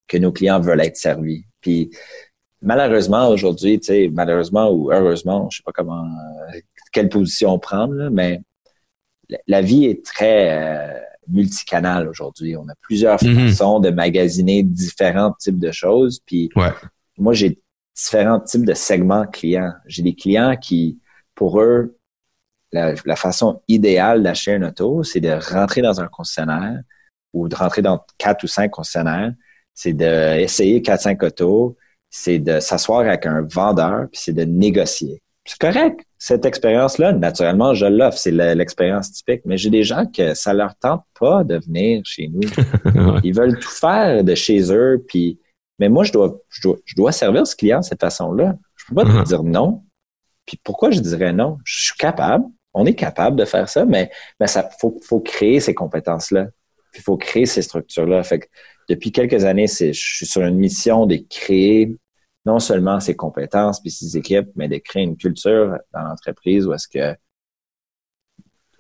que 0.09 0.17
nos 0.17 0.33
clients 0.33 0.61
veulent 0.61 0.81
être 0.81 0.97
servis. 0.97 1.45
Puis 1.61 1.91
malheureusement, 2.63 3.29
aujourd'hui, 3.29 3.79
tu 3.79 3.87
sais, 3.87 4.11
malheureusement 4.13 4.71
ou 4.71 4.91
heureusement, 4.93 5.49
je 5.51 5.59
sais 5.59 5.63
pas 5.65 5.73
comment, 5.73 6.05
euh, 6.05 6.61
quelle 6.93 7.09
position 7.09 7.59
prendre, 7.59 8.09
mais 8.11 8.41
la 9.47 9.61
vie 9.61 9.87
est 9.87 10.05
très 10.05 10.51
euh, 10.51 11.01
multicanal 11.29 12.09
aujourd'hui. 12.09 12.57
On 12.57 12.69
a 12.69 12.75
plusieurs 12.81 13.19
mm-hmm. 13.19 13.49
façons 13.49 13.81
de 13.81 13.91
magasiner 13.91 14.63
différents 14.63 15.33
types 15.33 15.59
de 15.59 15.73
choses. 15.73 16.21
Puis 16.25 16.49
moi, 17.19 17.33
j'ai 17.33 17.59
différents 17.97 18.41
types 18.41 18.65
de 18.65 18.75
segments 18.75 19.27
clients. 19.27 19.73
J'ai 19.87 20.03
des 20.03 20.15
clients 20.15 20.57
qui, 20.57 20.99
pour 21.35 21.61
eux, 21.61 21.97
la, 22.73 22.95
la 23.05 23.17
façon 23.17 23.63
idéale 23.69 24.23
d'acheter 24.23 24.53
une 24.53 24.65
auto, 24.65 25.03
c'est 25.03 25.21
de 25.21 25.33
rentrer 25.53 25.83
dans 25.83 26.01
un 26.01 26.09
concessionnaire 26.09 26.81
ou 27.33 27.49
de 27.49 27.55
rentrer 27.57 27.83
dans 27.83 28.05
quatre 28.19 28.45
ou 28.45 28.47
cinq 28.47 28.71
concessionnaires. 28.71 29.33
C'est 29.75 29.93
d'essayer 29.93 30.83
quatre, 30.83 31.03
cinq 31.03 31.23
autos, 31.23 31.77
c'est 32.11 32.39
de 32.39 32.61
s'asseoir 32.61 33.01
avec 33.01 33.27
un 33.27 33.43
vendeur, 33.43 34.07
puis 34.11 34.21
c'est 34.23 34.33
de 34.33 34.45
négocier. 34.45 35.23
C'est 35.47 35.59
correct. 35.59 36.01
Cette 36.19 36.45
expérience-là, 36.45 37.13
naturellement, 37.13 37.73
je 37.73 37.87
l'offre. 37.87 38.19
C'est 38.19 38.33
l'expérience 38.33 39.13
typique. 39.13 39.43
Mais 39.45 39.57
j'ai 39.57 39.71
des 39.71 39.85
gens 39.85 40.05
que 40.07 40.35
ça 40.35 40.53
leur 40.53 40.75
tente 40.77 41.05
pas 41.19 41.45
de 41.45 41.59
venir 41.59 42.03
chez 42.05 42.29
nous. 42.29 42.41
Ils 43.23 43.33
veulent 43.33 43.59
tout 43.59 43.71
faire 43.71 44.25
de 44.25 44.35
chez 44.35 44.73
eux. 44.73 45.05
Puis, 45.07 45.39
mais 45.79 45.89
moi, 45.89 46.05
je 46.05 46.13
dois, 46.13 46.41
je 46.51 46.95
dois, 46.95 47.13
servir 47.13 47.47
ce 47.47 47.55
client 47.55 47.81
de 47.81 47.85
cette 47.85 48.01
façon-là. 48.01 48.57
Je 48.77 48.85
peux 48.89 48.95
pas 48.95 49.05
te 49.05 49.09
uh-huh. 49.09 49.27
dire 49.27 49.43
non. 49.43 49.85
Puis 50.47 50.59
pourquoi 50.63 50.91
je 50.91 51.01
dirais 51.01 51.33
non? 51.33 51.59
Je 51.65 51.87
suis 51.87 51.97
capable. 51.97 52.45
On 52.73 52.87
est 52.87 52.95
capable 52.95 53.37
de 53.37 53.45
faire 53.45 53.69
ça, 53.69 53.85
mais, 53.85 54.11
mais 54.39 54.47
ça 54.47 54.69
faut, 54.81 54.99
faut 55.03 55.21
créer 55.21 55.61
ces 55.61 55.75
compétences-là. 55.75 56.49
il 56.95 57.01
faut 57.01 57.17
créer 57.17 57.47
ces 57.47 57.63
structures-là. 57.63 58.23
Fait 58.23 58.41
que 58.41 58.47
depuis 58.89 59.13
quelques 59.13 59.45
années, 59.45 59.67
je 59.67 59.93
suis 59.93 60.27
sur 60.27 60.43
une 60.43 60.57
mission 60.57 61.07
de 61.07 61.17
créer 61.29 61.97
non 62.45 62.61
seulement 62.61 63.01
ses 63.01 63.17
compétences 63.17 63.81
puis 63.81 63.91
ses 63.91 64.17
équipes, 64.17 64.49
mais 64.55 64.69
de 64.69 64.77
créer 64.77 65.03
une 65.03 65.17
culture 65.17 65.77
dans 65.93 66.03
l'entreprise 66.03 66.67
où 66.67 66.73
est-ce 66.73 66.87
que 66.87 67.17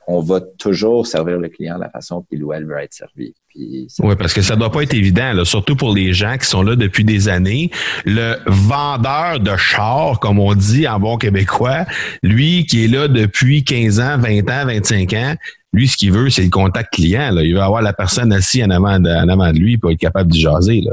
on 0.06 0.20
va 0.20 0.40
toujours 0.40 1.06
servir 1.06 1.38
le 1.38 1.48
client 1.48 1.76
de 1.76 1.82
la 1.82 1.90
façon 1.90 2.22
qu'il 2.22 2.42
ou 2.44 2.52
elle 2.52 2.64
veut 2.64 2.78
être 2.78 2.94
servi. 2.94 3.34
Oui, 3.54 4.14
parce 4.18 4.34
que 4.34 4.42
ça 4.42 4.54
doit 4.54 4.70
pas 4.70 4.82
être 4.82 4.94
évident, 4.94 5.32
là, 5.32 5.44
surtout 5.44 5.76
pour 5.76 5.94
les 5.94 6.12
gens 6.12 6.36
qui 6.38 6.46
sont 6.46 6.62
là 6.62 6.76
depuis 6.76 7.04
des 7.04 7.28
années. 7.28 7.70
Le 8.04 8.36
vendeur 8.46 9.40
de 9.40 9.56
char, 9.56 10.20
comme 10.20 10.38
on 10.38 10.54
dit 10.54 10.86
en 10.86 11.00
bon 11.00 11.16
québécois, 11.16 11.86
lui 12.22 12.66
qui 12.66 12.84
est 12.84 12.88
là 12.88 13.08
depuis 13.08 13.64
15 13.64 14.00
ans, 14.00 14.18
20 14.18 14.50
ans, 14.50 14.66
25 14.66 15.12
ans, 15.14 15.34
lui, 15.72 15.88
ce 15.88 15.96
qu'il 15.96 16.12
veut, 16.12 16.30
c'est 16.30 16.44
le 16.44 16.50
contact 16.50 16.92
client. 16.92 17.32
Là. 17.32 17.42
Il 17.42 17.54
veut 17.54 17.60
avoir 17.60 17.82
la 17.82 17.92
personne 17.92 18.32
assise 18.32 18.62
en 18.64 18.70
avant 18.70 19.00
de, 19.00 19.10
en 19.10 19.28
avant 19.28 19.52
de 19.52 19.58
lui 19.58 19.78
pour 19.78 19.90
être 19.90 19.98
capable 19.98 20.30
de 20.30 20.36
jaser. 20.36 20.82
Là. 20.82 20.92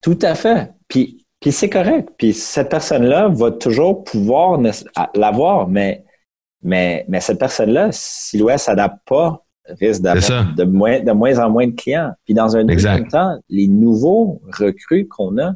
Tout 0.00 0.18
à 0.22 0.34
fait. 0.34 0.70
Puis 0.88 1.26
puis 1.40 1.52
c'est 1.52 1.70
correct. 1.70 2.08
Puis 2.18 2.32
cette 2.32 2.70
personne-là 2.70 3.28
va 3.28 3.50
toujours 3.50 4.02
pouvoir 4.04 4.58
l'avoir, 5.14 5.68
mais, 5.68 6.02
mais, 6.66 7.04
mais 7.08 7.20
cette 7.20 7.38
personne-là, 7.38 7.88
si 7.92 8.38
l'OS 8.38 8.62
s'adapte 8.62 8.98
pas, 9.06 9.42
risque 9.80 10.02
d'avoir 10.02 10.54
de 10.54 10.64
moins, 10.64 11.00
de 11.00 11.12
moins 11.12 11.38
en 11.38 11.50
moins 11.50 11.66
de 11.66 11.72
clients. 11.72 12.12
Puis 12.24 12.34
dans 12.34 12.56
un 12.56 12.64
deuxième 12.64 13.08
temps, 13.08 13.38
les 13.48 13.68
nouveaux 13.68 14.40
recrues 14.58 15.08
qu'on 15.08 15.38
a, 15.38 15.54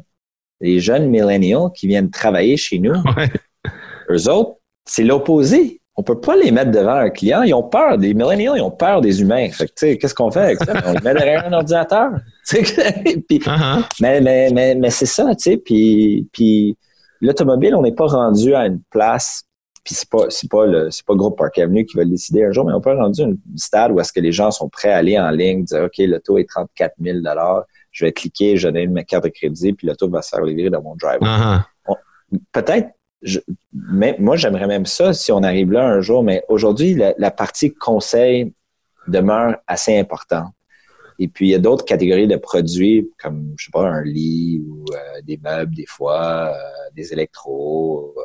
les 0.59 0.79
jeunes 0.79 1.07
millennials 1.09 1.69
qui 1.75 1.87
viennent 1.87 2.09
travailler 2.09 2.57
chez 2.57 2.79
nous, 2.79 2.93
eux 4.09 4.29
autres, 4.29 4.57
c'est 4.85 5.03
l'opposé 5.03 5.81
on 6.01 6.03
peut 6.03 6.19
pas 6.19 6.35
les 6.35 6.51
mettre 6.51 6.71
devant 6.71 6.95
un 6.95 7.09
client. 7.09 7.43
Ils 7.43 7.53
ont 7.53 7.63
peur. 7.63 7.97
des 7.97 8.13
millennials, 8.13 8.57
ils 8.57 8.61
ont 8.61 8.71
peur 8.71 9.01
des 9.01 9.21
humains. 9.21 9.49
Fait 9.49 9.67
que, 9.67 9.93
qu'est-ce 9.93 10.15
qu'on 10.15 10.31
fait 10.31 10.39
avec 10.39 10.63
ça? 10.63 10.73
On 10.85 10.93
les 10.93 11.01
met 11.01 11.13
derrière 11.13 11.45
un 11.45 11.53
ordinateur. 11.53 12.11
puis, 12.49 13.39
uh-huh. 13.39 13.83
Mais, 13.99 14.21
mais, 14.21 14.49
mais, 14.51 14.75
mais 14.75 14.89
c'est 14.89 15.05
ça, 15.05 15.25
tu 15.35 15.43
sais. 15.43 15.57
Puis, 15.57 16.27
puis 16.31 16.77
l'automobile, 17.19 17.75
on 17.75 17.81
n'est 17.81 17.91
pas 17.91 18.07
rendu 18.07 18.55
à 18.55 18.65
une 18.65 18.81
place. 18.89 19.43
Puis 19.83 19.95
c'est 19.95 20.09
pas 20.09 20.29
c'est 20.29 20.49
pas 20.49 20.67
le 20.67 20.91
c'est 20.91 21.05
pas 21.05 21.15
Groupe 21.15 21.37
Park 21.37 21.57
Avenue 21.57 21.85
qui 21.85 21.97
va 21.97 22.03
le 22.03 22.09
décider 22.11 22.45
un 22.45 22.51
jour, 22.51 22.65
mais 22.65 22.73
on 22.73 22.81
peut 22.81 22.93
rendu 22.95 23.21
un 23.23 23.33
stade 23.55 23.91
où 23.91 23.99
est-ce 23.99 24.13
que 24.13 24.19
les 24.19 24.31
gens 24.31 24.51
sont 24.51 24.69
prêts 24.69 24.91
à 24.91 24.97
aller 24.97 25.19
en 25.19 25.31
ligne, 25.31 25.63
dire 25.63 25.83
ok 25.83 25.97
l'auto 25.99 26.37
est 26.37 26.47
34 26.47 26.93
000 27.01 27.19
dollars, 27.19 27.63
je 27.91 28.05
vais 28.05 28.11
cliquer, 28.11 28.57
je 28.57 28.69
donne 28.69 28.91
ma 28.91 29.03
carte 29.03 29.23
de 29.23 29.29
crédit, 29.29 29.73
puis 29.73 29.87
l'auto 29.87 30.07
va 30.07 30.21
se 30.21 30.29
faire 30.29 30.43
livrer 30.43 30.69
dans 30.69 30.83
mon 30.83 30.95
driver. 30.95 31.65
Uh-huh. 31.87 31.95
Peut-être 32.51 32.89
je, 33.21 33.39
mais, 33.73 34.15
moi, 34.19 34.35
j'aimerais 34.35 34.67
même 34.67 34.85
ça 34.85 35.13
si 35.13 35.31
on 35.31 35.43
arrive 35.43 35.71
là 35.71 35.85
un 35.85 36.01
jour, 36.01 36.23
mais 36.23 36.43
aujourd'hui, 36.49 36.95
la, 36.95 37.31
partie 37.31 37.73
conseil 37.73 38.53
demeure 39.07 39.57
assez 39.67 39.97
importante. 39.97 40.53
Et 41.19 41.27
puis, 41.27 41.49
il 41.49 41.51
y 41.51 41.55
a 41.55 41.59
d'autres 41.59 41.85
catégories 41.85 42.27
de 42.27 42.35
produits, 42.35 43.09
comme, 43.21 43.53
je 43.57 43.65
sais 43.65 43.71
pas, 43.71 43.87
un 43.87 44.03
lit 44.03 44.63
ou 44.67 44.85
euh, 44.91 45.21
des 45.23 45.37
meubles, 45.37 45.75
des 45.75 45.85
fois, 45.85 46.49
euh, 46.49 46.89
des 46.95 47.13
électros, 47.13 48.15
euh, 48.17 48.21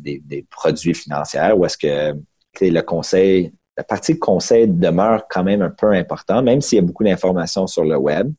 des, 0.00 0.20
des, 0.24 0.46
produits 0.50 0.94
financiers, 0.94 1.52
où 1.56 1.64
est-ce 1.64 1.78
que 1.78 2.14
le 2.60 2.80
conseil, 2.80 3.52
la 3.76 3.84
partie 3.84 4.18
conseil 4.18 4.68
demeure 4.68 5.26
quand 5.28 5.44
même 5.44 5.62
un 5.62 5.70
peu 5.70 5.92
important, 5.92 6.42
même 6.42 6.60
s'il 6.60 6.76
y 6.76 6.78
a 6.80 6.82
beaucoup 6.82 7.04
d'informations 7.04 7.66
sur 7.66 7.84
le 7.84 7.96
web, 7.96 8.32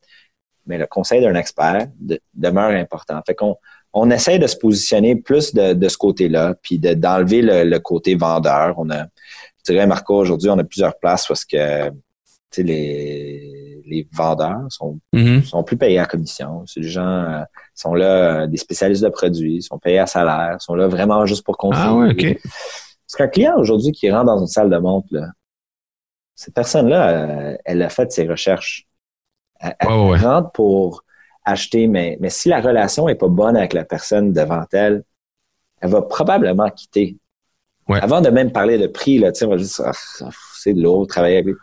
mais 0.66 0.78
le 0.78 0.88
conseil 0.88 1.22
d'un 1.22 1.36
expert 1.36 1.88
demeure 2.34 2.72
important. 2.72 3.20
Fait 3.26 3.36
qu'on 3.36 3.57
on 3.91 4.12
essaie 4.12 4.39
de 4.39 4.47
se 4.47 4.55
positionner 4.55 5.16
plus 5.16 5.53
de, 5.53 5.88
ce 5.88 5.97
côté-là, 5.97 6.55
puis 6.62 6.78
d'enlever 6.80 7.41
le, 7.41 7.80
côté 7.80 8.16
vendeur. 8.16 8.76
On 8.78 8.89
a, 8.89 9.03
je 9.03 9.74
dirais, 9.74 9.88
Marco, 9.88 10.16
aujourd'hui, 10.16 10.49
on 10.49 10.60
a 10.60 10.64
plusieurs 10.64 10.97
places 10.99 11.28
parce 11.28 11.43
que 11.43 11.91
les, 12.57 13.59
les 13.89 14.07
vendeurs 14.11 14.65
sont, 14.69 14.99
mm-hmm. 15.13 15.43
sont 15.43 15.63
plus 15.63 15.77
payés 15.77 15.99
à 15.99 16.05
commission. 16.05 16.63
Des 16.75 16.83
gens 16.83 17.01
euh, 17.01 17.41
sont 17.75 17.93
là, 17.93 18.43
euh, 18.43 18.47
des 18.47 18.57
spécialistes 18.57 19.03
de 19.03 19.09
produits, 19.09 19.61
sont 19.61 19.79
payés 19.79 19.99
à 19.99 20.07
salaire, 20.07 20.57
sont 20.59 20.75
là 20.75 20.87
vraiment 20.87 21.25
juste 21.25 21.43
pour 21.43 21.57
consommer. 21.57 21.85
Ah 21.87 21.95
ouais, 21.95 22.11
OK. 22.11 22.41
Parce 22.43 23.15
qu'un 23.17 23.27
client 23.27 23.57
aujourd'hui 23.57 23.91
qui 23.91 24.09
rentre 24.11 24.25
dans 24.25 24.39
une 24.39 24.47
salle 24.47 24.69
de 24.69 24.77
montre, 24.77 25.07
là, 25.11 25.27
cette 26.35 26.53
personne-là, 26.53 27.09
euh, 27.09 27.57
elle 27.65 27.81
a 27.81 27.89
fait 27.89 28.11
ses 28.11 28.27
recherches. 28.27 28.87
Elle, 29.59 29.75
rentre 29.89 30.51
pour 30.51 31.03
acheter, 31.43 31.87
mais, 31.87 32.17
mais 32.21 32.29
si 32.29 32.47
la 32.47 32.61
relation 32.61 33.09
est 33.09 33.15
pas 33.15 33.27
bonne 33.27 33.57
avec 33.57 33.73
la 33.73 33.83
personne 33.83 34.31
devant 34.31 34.63
elle, 34.71 35.03
elle 35.81 35.89
va 35.89 36.01
probablement 36.01 36.69
quitter. 36.69 37.17
Avant 37.89 38.21
de 38.21 38.29
même 38.29 38.51
parler 38.51 38.77
de 38.77 38.87
prix, 38.87 39.17
là, 39.17 39.31
on 39.41 39.47
va 39.47 39.57
juste 39.57 39.81
ah, 39.83 39.91
c'est 40.53 40.73
de 40.73 40.81
l'eau, 40.81 41.05
travailler 41.05 41.39
avec 41.39 41.55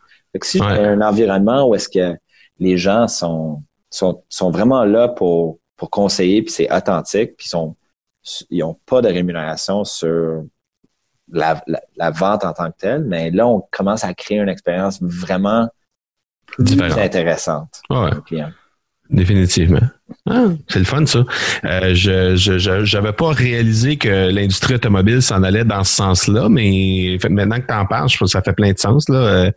si 0.45 0.61
ouais. 0.61 0.67
un 0.67 1.01
environnement 1.01 1.67
où 1.69 1.75
est-ce 1.75 1.89
que 1.89 2.17
les 2.59 2.79
gens 2.79 3.09
sont, 3.09 3.63
sont, 3.91 4.23
sont 4.29 4.51
vraiment 4.51 4.85
là 4.85 5.09
pour, 5.09 5.59
pour 5.77 5.91
conseiller, 5.91 6.43
puis 6.43 6.53
c'est 6.53 6.73
authentique, 6.73 7.37
puis 7.37 7.49
sont, 7.49 7.77
ils 8.51 8.61
n'ont 8.61 8.79
pas 8.87 9.03
de 9.03 9.09
rémunération 9.09 9.85
sur 9.85 10.45
la, 11.31 11.63
la, 11.97 12.11
vente 12.11 12.45
en 12.45 12.53
tant 12.53 12.71
que 12.71 12.77
telle, 12.79 13.05
mais 13.05 13.31
là, 13.31 13.47
on 13.47 13.63
commence 13.71 14.05
à 14.05 14.15
créer 14.15 14.39
une 14.39 14.49
expérience 14.49 15.03
vraiment 15.03 15.69
plus 16.47 16.81
intéressante 16.81 17.83
pour 17.89 18.05
le 18.05 18.21
client. 18.21 18.51
Définitivement. 19.11 19.81
Ah, 20.29 20.47
c'est 20.69 20.81
le 20.81 20.85
fun, 20.85 21.07
ça. 21.07 21.25
Euh, 21.65 21.95
je 21.95 22.97
n'avais 22.97 23.13
pas 23.13 23.29
réalisé 23.29 23.97
que 23.97 24.31
l'industrie 24.31 24.75
automobile 24.75 25.23
s'en 25.23 25.43
allait 25.43 25.65
dans 25.65 25.85
ce 25.85 25.95
sens-là, 25.95 26.49
mais 26.49 27.19
maintenant 27.29 27.61
que 27.61 27.67
tu 27.67 27.75
en 27.75 27.87
parles, 27.87 28.09
je 28.09 28.19
pense 28.19 28.29
que 28.29 28.39
ça 28.39 28.43
fait 28.43 28.53
plein 28.53 28.73
de 28.73 28.79
sens. 28.79 29.09
Là. 29.09 29.19
Euh, 29.19 29.51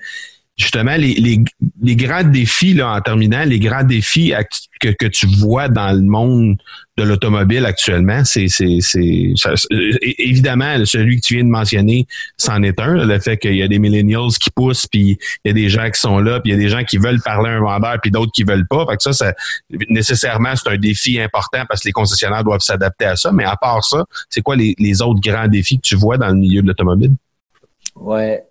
justement, 0.60 0.96
les, 0.98 1.14
les, 1.14 1.40
les, 1.82 1.96
grands 1.96 2.24
défis, 2.24 2.74
là, 2.74 2.92
en 2.92 3.00
terminant, 3.00 3.46
les 3.46 3.60
grands 3.60 3.84
défis 3.84 4.34
que, 4.82 4.90
que 4.90 5.06
tu 5.06 5.26
vois 5.26 5.70
dans 5.70 5.94
le 5.94 6.02
monde 6.02 6.58
de 6.98 7.04
l'automobile 7.04 7.66
actuellement, 7.66 8.26
c'est, 8.26 8.48
c'est, 8.50 8.80
évidemment, 10.18 10.86
celui 10.86 11.22
que 11.22 11.26
tu 11.26 11.36
viens 11.36 11.46
de 11.46 11.50
mentionner, 11.50 12.08
c'en 12.36 12.62
est 12.62 12.78
un, 12.82 13.06
le 13.06 13.20
fait 13.20 13.38
qu'il 13.38 13.56
y 13.56 13.64
a 13.64 13.70
des 13.70 13.80
millennials 13.80 14.32
qui 14.38 14.50
poussent, 14.50 14.86
puis 14.86 15.18
il 15.46 15.48
y 15.48 15.52
a 15.52 15.54
des 15.54 15.70
gens 15.70 15.90
qui 15.90 16.00
sont 16.00 16.20
là, 16.20 16.42
puis 16.42 16.52
il 16.52 16.56
y 16.56 16.60
a 16.60 16.62
des 16.62 16.70
gens 16.70 16.84
qui 16.84 16.98
veulent 16.98 17.22
parler 17.22 17.52
à 17.52 17.54
un 17.54 17.62
vendeur, 17.62 18.02
puis 18.02 18.12
d'autres 18.12 18.34
qui 18.34 18.44
veulent 18.44 18.68
pas. 18.68 18.86
Fait 18.90 18.98
que 18.98 19.04
ça, 19.04 19.14
ça, 19.14 19.34
nécessairement, 19.90 20.58
c'est 20.58 20.70
un 20.70 20.78
défi 20.78 21.22
important 21.22 21.64
parce 21.70 21.84
que 21.84 21.88
les 21.88 21.94
concessionnaires 21.94 22.44
doivent 22.44 22.60
s'adapter 22.60 23.06
à 23.06 23.16
ça. 23.16 23.32
Mais 23.32 23.46
à 23.46 23.56
part 23.56 23.86
ça, 23.86 24.04
c'est 24.30 24.42
quoi 24.42 24.58
les, 24.58 24.76
les 24.78 25.02
autres 25.02 25.22
grands 25.22 25.48
défis 25.48 25.78
que 25.78 25.88
tu 25.88 25.96
vois 25.96 26.18
dans 26.18 26.28
le 26.28 26.36
milieu 26.36 26.62
de 26.62 26.68
l'automobile? 26.68 27.14
Ouais, 27.96 28.44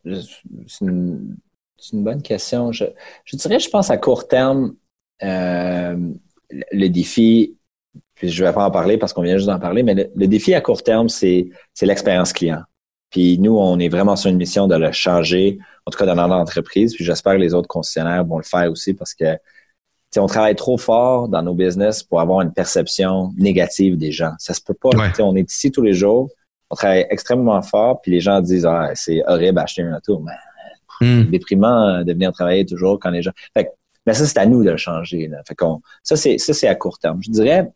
c'est 0.66 0.86
une 0.86 1.36
c'est 1.79 1.97
une 1.97 2.05
bonne 2.05 2.22
question. 2.22 2.72
Je, 2.72 2.85
dirais, 3.33 3.59
je 3.59 3.70
pense 3.70 3.91
à 3.91 3.97
court 3.97 4.29
terme, 4.29 4.74
euh, 5.22 5.97
le 6.51 6.89
défi, 6.89 7.57
puis 8.14 8.29
je 8.29 8.45
vais 8.45 8.53
pas 8.53 8.64
en 8.64 8.70
parler 8.70 8.99
parce 8.99 9.12
qu'on 9.12 9.22
vient 9.22 9.37
juste 9.37 9.49
d'en 9.49 9.61
parler, 9.61 9.83
mais 9.83 10.11
le, 10.14 10.26
défi 10.26 10.55
à 10.55 10.61
court 10.61 10.83
terme, 10.83 11.09
c'est, 11.09 11.49
l'expérience 11.83 12.33
client. 12.33 12.62
Puis 13.11 13.39
nous, 13.39 13.57
on 13.57 13.79
est 13.79 13.89
vraiment 13.89 14.16
sur 14.16 14.31
une 14.31 14.37
mission 14.37 14.66
de 14.66 14.76
le 14.76 14.93
changer, 14.93 15.59
en 15.87 15.91
tout 15.91 15.99
cas 15.99 16.05
dans 16.05 16.14
notre 16.14 16.35
entreprise. 16.35 16.95
Puis 16.95 17.05
j'espère 17.05 17.35
que 17.35 17.39
les 17.39 17.55
autres 17.55 17.68
concessionnaires 17.68 18.24
vont 18.24 18.37
le 18.39 18.45
faire 18.45 18.70
aussi 18.70 18.93
parce 18.93 19.14
que 19.14 19.39
on 20.16 20.26
travaille 20.26 20.57
trop 20.57 20.79
fort 20.79 21.29
dans 21.29 21.43
nos 21.43 21.55
business 21.55 22.03
pour 22.03 22.20
avoir 22.20 22.41
une 22.41 22.53
perception 22.53 23.33
négative 23.37 23.97
des 23.97 24.11
gens. 24.11 24.33
Ça 24.39 24.53
se 24.53 24.61
peut 24.61 24.74
pas. 24.74 24.91
On 25.20 25.37
est 25.37 25.51
ici 25.51 25.70
tous 25.70 25.83
les 25.83 25.93
jours, 25.93 26.29
on 26.70 26.74
travaille 26.74 27.07
extrêmement 27.11 27.62
fort, 27.62 28.01
puis 28.01 28.11
les 28.12 28.20
gens 28.20 28.41
disent 28.41 28.66
ah 28.66 28.91
c'est 28.95 29.22
horrible 29.26 29.55
d'acheter 29.55 29.83
un 29.83 29.97
auto. 29.97 30.18
Mais 30.18 30.33
Hmm. 31.01 31.24
déprimant 31.24 31.88
euh, 31.88 32.05
de 32.05 32.12
venir 32.12 32.32
travailler 32.32 32.64
toujours 32.66 32.99
quand 32.99 33.11
les 33.11 33.22
gens. 33.22 33.32
Fait 33.55 33.70
mais 34.07 34.14
ça, 34.14 34.26
c'est 34.26 34.38
à 34.38 34.46
nous 34.46 34.64
de 34.64 34.70
le 34.70 34.76
changer. 34.78 35.28
Là. 35.28 35.42
Fait 35.46 35.55
qu'on, 35.55 35.82
ça, 36.03 36.16
c'est, 36.16 36.38
ça, 36.38 36.55
c'est 36.55 36.66
à 36.66 36.74
court 36.74 36.99
terme. 36.99 37.22
Je 37.22 37.30
dirais, 37.30 37.70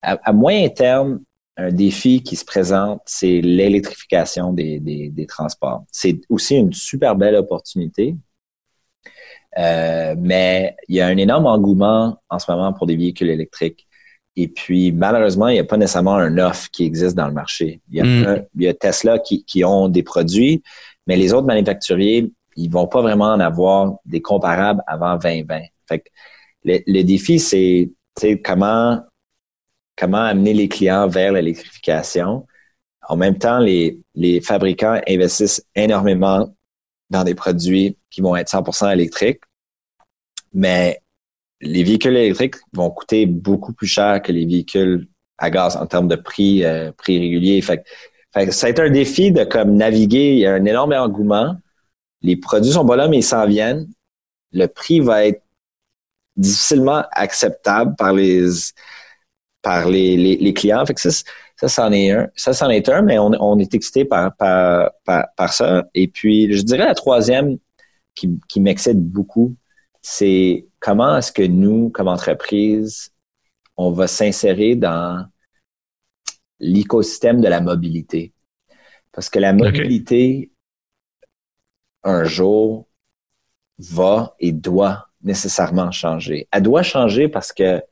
à, 0.00 0.32
moyen 0.32 0.68
terme, 0.68 1.20
un 1.56 1.72
défi 1.72 2.22
qui 2.22 2.36
se 2.36 2.44
présente, 2.44 3.02
c'est 3.06 3.40
l'électrification 3.40 4.52
des, 4.52 4.78
des, 4.78 5.08
des 5.08 5.26
transports. 5.26 5.84
C'est 5.90 6.20
aussi 6.28 6.56
une 6.56 6.72
super 6.72 7.16
belle 7.16 7.34
opportunité. 7.34 8.14
Euh, 9.58 10.14
mais 10.18 10.76
il 10.88 10.96
y 10.96 11.00
a 11.00 11.06
un 11.08 11.16
énorme 11.16 11.46
engouement 11.46 12.22
en 12.30 12.38
ce 12.38 12.50
moment 12.50 12.72
pour 12.72 12.86
des 12.86 12.96
véhicules 12.96 13.30
électriques. 13.30 13.86
Et 14.34 14.48
puis, 14.48 14.92
malheureusement, 14.92 15.48
il 15.48 15.54
n'y 15.54 15.60
a 15.60 15.64
pas 15.64 15.76
nécessairement 15.76 16.14
un 16.14 16.38
offre 16.38 16.70
qui 16.70 16.84
existe 16.84 17.14
dans 17.16 17.26
le 17.26 17.34
marché. 17.34 17.82
Il 17.90 17.96
y 17.96 18.00
a, 18.00 18.04
hmm. 18.04 18.44
il 18.54 18.62
y 18.62 18.68
a 18.68 18.74
Tesla 18.74 19.18
qui, 19.18 19.44
qui 19.44 19.62
ont 19.62 19.88
des 19.88 20.02
produits, 20.02 20.62
mais 21.06 21.16
les 21.16 21.32
autres 21.32 21.46
manufacturiers, 21.46 22.32
ils 22.56 22.70
vont 22.70 22.86
pas 22.86 23.02
vraiment 23.02 23.32
en 23.32 23.40
avoir 23.40 23.94
des 24.04 24.20
comparables 24.20 24.82
avant 24.86 25.16
2020. 25.16 25.60
Fait 25.88 26.00
que 26.00 26.08
le, 26.64 27.02
défi, 27.02 27.38
c'est 27.38 27.90
comment, 28.44 29.00
comment 29.96 30.22
amener 30.22 30.54
les 30.54 30.68
clients 30.68 31.08
vers 31.08 31.32
l'électrification. 31.32 32.46
En 33.08 33.16
même 33.16 33.38
temps, 33.38 33.58
les, 33.58 33.98
les 34.14 34.40
fabricants 34.40 35.00
investissent 35.08 35.64
énormément 35.74 36.54
dans 37.10 37.24
des 37.24 37.34
produits 37.34 37.98
qui 38.10 38.20
vont 38.20 38.36
être 38.36 38.50
100% 38.50 38.92
électriques, 38.92 39.40
mais 40.52 41.00
les 41.60 41.84
véhicules 41.84 42.16
électriques 42.16 42.56
vont 42.72 42.90
coûter 42.90 43.26
beaucoup 43.26 43.72
plus 43.72 43.86
cher 43.86 44.20
que 44.22 44.32
les 44.32 44.46
véhicules 44.46 45.08
à 45.38 45.50
gaz 45.50 45.76
en 45.76 45.86
termes 45.86 46.08
de 46.08 46.16
prix, 46.16 46.64
euh, 46.64 46.92
prix 46.92 47.18
réguliers. 47.18 47.60
Fait 47.62 47.84
fait 48.34 48.50
ça 48.52 48.66
a 48.66 48.70
été 48.70 48.82
un 48.82 48.90
défi 48.90 49.32
de 49.32 49.44
comme 49.44 49.76
naviguer. 49.76 50.32
Il 50.32 50.38
y 50.38 50.46
a 50.46 50.54
un 50.54 50.64
énorme 50.64 50.92
engouement. 50.92 51.56
Les 52.22 52.36
produits 52.36 52.72
sont 52.72 52.86
pas 52.86 52.96
là, 52.96 53.08
mais 53.08 53.18
ils 53.18 53.24
s'en 53.24 53.46
viennent. 53.46 53.88
Le 54.52 54.66
prix 54.66 55.00
va 55.00 55.26
être 55.26 55.42
difficilement 56.36 57.04
acceptable 57.12 57.94
par 57.96 58.12
les 58.12 58.48
par 59.62 59.88
les, 59.88 60.16
les, 60.16 60.54
clients. 60.54 60.84
Fait 60.84 60.94
que 60.94 61.00
ça, 61.00 61.10
ça 61.56 61.68
c'en 61.68 61.92
est 61.92 62.10
un. 62.10 62.28
Ça, 62.34 62.52
c'en 62.52 62.68
est 62.68 62.88
un, 62.88 63.02
mais 63.02 63.18
on, 63.18 63.30
on 63.40 63.58
est 63.58 63.74
excité 63.74 64.04
par, 64.04 64.34
par, 64.36 64.90
par, 65.04 65.52
ça. 65.52 65.84
Et 65.94 66.08
puis, 66.08 66.52
je 66.52 66.62
dirais 66.62 66.84
la 66.84 66.94
troisième 66.94 67.58
qui, 68.14 68.38
qui 68.48 68.60
m'excite 68.60 68.98
beaucoup, 68.98 69.54
c'est 70.02 70.66
comment 70.80 71.16
est-ce 71.16 71.32
que 71.32 71.42
nous, 71.42 71.90
comme 71.90 72.08
entreprise, 72.08 73.12
on 73.76 73.92
va 73.92 74.08
s'insérer 74.08 74.74
dans 74.74 75.24
l'écosystème 76.62 77.40
de 77.40 77.48
la 77.48 77.60
mobilité. 77.60 78.32
Parce 79.12 79.28
que 79.28 79.38
la 79.38 79.52
mobilité, 79.52 80.50
un 82.02 82.24
jour, 82.24 82.88
va 83.78 84.34
et 84.38 84.52
doit 84.52 85.08
nécessairement 85.22 85.90
changer. 85.90 86.48
Elle 86.50 86.62
doit 86.62 86.82
changer 86.82 87.28
parce 87.28 87.52
que 87.52 87.82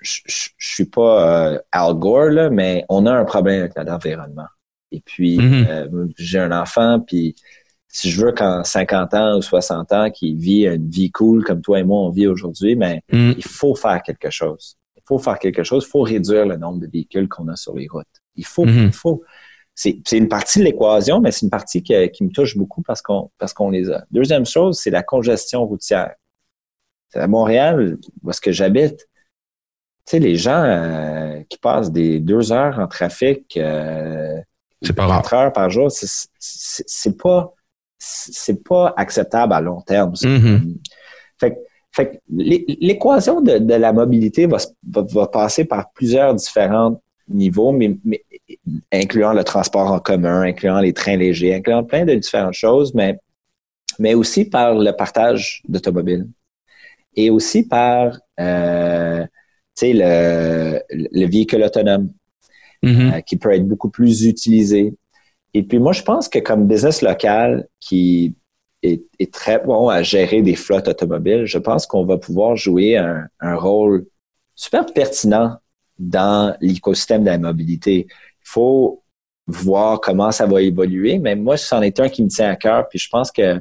je, 0.00 0.20
je, 0.26 0.48
suis 0.58 0.84
pas 0.84 1.52
euh, 1.52 1.58
Al 1.72 1.94
Gore, 1.94 2.30
là, 2.30 2.50
mais 2.50 2.84
on 2.88 3.06
a 3.06 3.12
un 3.12 3.24
problème 3.24 3.60
avec 3.60 3.72
l'environnement. 3.76 4.46
Et 4.90 5.00
puis, 5.00 5.38
mm-hmm. 5.38 5.68
euh, 5.68 6.06
j'ai 6.16 6.38
un 6.38 6.52
enfant, 6.52 7.00
puis 7.00 7.34
si 7.88 8.10
je 8.10 8.24
veux 8.24 8.32
qu'en 8.32 8.62
50 8.62 9.14
ans 9.14 9.38
ou 9.38 9.42
60 9.42 9.92
ans, 9.92 10.10
qu'il 10.10 10.36
vit 10.36 10.66
une 10.66 10.88
vie 10.88 11.10
cool 11.10 11.44
comme 11.44 11.62
toi 11.62 11.80
et 11.80 11.84
moi, 11.84 12.00
on 12.00 12.10
vit 12.10 12.26
aujourd'hui, 12.26 12.76
mais 12.76 13.02
mm. 13.12 13.32
il 13.36 13.44
faut 13.44 13.74
faire 13.74 14.02
quelque 14.02 14.30
chose 14.30 14.77
faut 15.08 15.18
faire 15.18 15.38
quelque 15.38 15.62
chose, 15.62 15.84
il 15.86 15.90
faut 15.90 16.02
réduire 16.02 16.46
le 16.46 16.56
nombre 16.56 16.80
de 16.80 16.86
véhicules 16.86 17.28
qu'on 17.28 17.48
a 17.48 17.56
sur 17.56 17.74
les 17.74 17.88
routes. 17.88 18.06
Il 18.36 18.44
faut, 18.44 18.66
mhm. 18.66 18.86
il 18.86 18.92
faut. 18.92 19.22
C'est 19.74 20.12
une 20.12 20.28
partie 20.28 20.58
de 20.58 20.64
l'équation, 20.64 21.20
mais 21.20 21.30
c'est 21.30 21.42
une 21.46 21.50
partie 21.50 21.84
qui, 21.84 21.94
me 21.94 22.30
touche 22.30 22.56
beaucoup 22.56 22.82
parce 22.82 23.00
qu'on 23.00 23.30
parce 23.38 23.52
qu'on 23.52 23.70
les 23.70 23.90
a. 23.90 24.04
Deuxième 24.10 24.44
chose, 24.44 24.80
c'est 24.80 24.90
la 24.90 25.04
congestion 25.04 25.64
routière. 25.64 26.14
À 27.14 27.26
Montréal, 27.26 27.96
où 28.22 28.30
est-ce 28.30 28.40
que 28.40 28.52
j'habite, 28.52 28.98
tu 28.98 29.06
sais, 30.04 30.18
les 30.18 30.36
gens 30.36 30.62
euh, 30.62 31.42
qui 31.48 31.58
passent 31.58 31.92
des 31.92 32.18
deux 32.18 32.52
heures 32.52 32.78
en 32.80 32.88
trafic, 32.88 33.56
euh, 33.56 34.36
quatre 34.84 35.32
heures 35.32 35.52
par 35.52 35.70
jour, 35.70 35.90
c'est 35.90 37.16
pas 37.16 37.54
c'est 37.98 38.62
pas 38.62 38.92
acceptable 38.96 39.52
à 39.52 39.60
long 39.60 39.80
terme. 39.80 40.12
Mhm. 40.22 40.78
Fait 41.38 41.56
fait 41.98 42.20
l'équation 42.28 43.40
de, 43.40 43.58
de, 43.58 43.74
la 43.74 43.92
mobilité 43.92 44.46
va, 44.46 44.58
va, 44.82 45.26
passer 45.26 45.64
par 45.64 45.90
plusieurs 45.92 46.34
différents 46.34 47.00
niveaux, 47.28 47.72
mais, 47.72 47.96
incluant 48.92 49.32
le 49.32 49.44
transport 49.44 49.90
en 49.92 49.98
commun, 49.98 50.42
incluant 50.42 50.80
les 50.80 50.92
trains 50.92 51.16
légers, 51.16 51.54
incluant 51.54 51.84
plein 51.84 52.04
de 52.04 52.14
différentes 52.14 52.54
choses, 52.54 52.94
mais, 52.94 53.18
mais 53.98 54.14
aussi 54.14 54.44
par 54.44 54.74
le 54.74 54.92
partage 54.92 55.62
d'automobiles 55.68 56.26
et 57.16 57.30
aussi 57.30 57.66
par 57.66 58.18
euh, 58.38 59.26
le, 59.82 60.78
le 60.90 61.26
véhicule 61.26 61.62
autonome 61.64 62.10
mm-hmm. 62.82 63.14
euh, 63.14 63.20
qui 63.20 63.36
peut 63.36 63.52
être 63.52 63.66
beaucoup 63.66 63.90
plus 63.90 64.24
utilisé. 64.24 64.94
Et 65.54 65.62
puis 65.62 65.78
moi, 65.78 65.92
je 65.92 66.02
pense 66.02 66.28
que 66.28 66.38
comme 66.38 66.66
business 66.66 67.02
local 67.02 67.66
qui 67.80 68.34
est, 68.82 69.32
très 69.32 69.58
bon 69.58 69.88
à 69.88 70.02
gérer 70.02 70.42
des 70.42 70.54
flottes 70.54 70.88
automobiles, 70.88 71.46
je 71.46 71.58
pense 71.58 71.86
qu'on 71.86 72.04
va 72.04 72.18
pouvoir 72.18 72.56
jouer 72.56 72.96
un, 72.96 73.56
rôle 73.56 74.06
super 74.54 74.86
pertinent 74.86 75.56
dans 75.98 76.56
l'écosystème 76.60 77.22
de 77.22 77.30
la 77.30 77.38
mobilité. 77.38 78.06
Il 78.08 78.44
faut 78.44 79.02
voir 79.46 80.00
comment 80.00 80.30
ça 80.30 80.46
va 80.46 80.62
évoluer, 80.62 81.18
mais 81.18 81.34
moi, 81.34 81.56
c'en 81.56 81.82
est 81.82 81.98
un 82.00 82.08
qui 82.08 82.22
me 82.22 82.28
tient 82.28 82.50
à 82.50 82.56
cœur, 82.56 82.88
puis 82.88 82.98
je 82.98 83.08
pense 83.08 83.32
que 83.32 83.60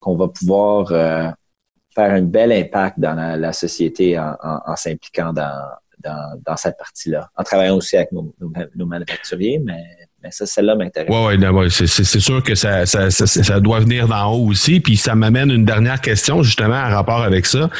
qu'on 0.00 0.16
va 0.16 0.28
pouvoir 0.28 0.90
euh, 0.92 1.30
faire 1.94 2.12
un 2.12 2.22
bel 2.22 2.52
impact 2.52 2.98
dans 2.98 3.14
la, 3.14 3.52
société 3.52 4.18
en, 4.18 4.76
s'impliquant 4.76 5.32
dans, 5.34 5.70
dans, 6.02 6.56
cette 6.56 6.78
partie-là, 6.78 7.28
en 7.36 7.42
travaillant 7.42 7.76
aussi 7.76 7.96
avec 7.96 8.10
nos, 8.12 8.34
nos 8.74 8.86
manufacturiers, 8.86 9.58
mais 9.58 9.82
ça, 10.30 10.46
celle-là 10.46 10.74
m'intéresse. 10.74 11.10
Oui, 11.10 11.36
ouais, 11.36 11.68
c'est, 11.70 12.20
sûr 12.20 12.42
que 12.42 12.54
ça, 12.54 12.84
ça, 12.84 13.10
ça, 13.10 13.60
doit 13.60 13.80
venir 13.80 14.06
d'en 14.06 14.32
haut 14.32 14.48
aussi. 14.48 14.80
Puis 14.80 14.96
ça 14.96 15.14
m'amène 15.14 15.50
une 15.50 15.64
dernière 15.64 16.00
question 16.00 16.42
justement 16.42 16.76
en 16.76 16.90
rapport 16.90 17.22
avec 17.22 17.46
ça. 17.46 17.70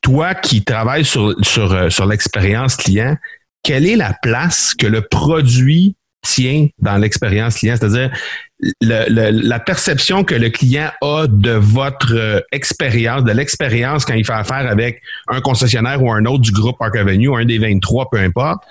Toi 0.00 0.34
qui 0.34 0.62
travailles 0.62 1.04
sur, 1.04 1.34
sur, 1.42 1.72
euh, 1.72 1.90
sur 1.90 2.06
l'expérience 2.06 2.76
client, 2.76 3.16
quelle 3.62 3.86
est 3.86 3.96
la 3.96 4.14
place 4.22 4.74
que 4.74 4.86
le 4.86 5.02
produit 5.02 5.96
tient 6.22 6.68
dans 6.78 6.98
l'expérience 6.98 7.58
client? 7.58 7.76
C'est-à-dire 7.78 8.10
la 8.80 9.58
perception 9.58 10.22
que 10.22 10.36
le 10.36 10.50
client 10.50 10.90
a 11.02 11.26
de 11.28 11.50
votre 11.50 12.14
euh, 12.14 12.40
expérience, 12.52 13.24
de 13.24 13.32
l'expérience 13.32 14.04
quand 14.04 14.14
il 14.14 14.24
fait 14.24 14.32
affaire 14.32 14.68
avec 14.68 15.02
un 15.26 15.40
concessionnaire 15.40 16.00
ou 16.00 16.12
un 16.12 16.24
autre 16.26 16.42
du 16.42 16.52
groupe 16.52 16.78
Park 16.78 16.94
Avenue, 16.96 17.34
un 17.34 17.44
des 17.44 17.58
23, 17.58 18.08
peu 18.10 18.18
importe 18.18 18.62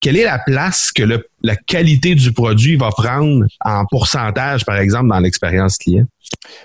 quelle 0.00 0.16
est 0.16 0.24
la 0.24 0.38
place 0.38 0.92
que 0.92 1.02
le, 1.02 1.28
la 1.42 1.56
qualité 1.56 2.14
du 2.14 2.32
produit 2.32 2.76
va 2.76 2.90
prendre 2.90 3.46
en 3.64 3.84
pourcentage, 3.86 4.64
par 4.64 4.76
exemple, 4.78 5.08
dans 5.08 5.18
l'expérience 5.18 5.76
client? 5.76 6.06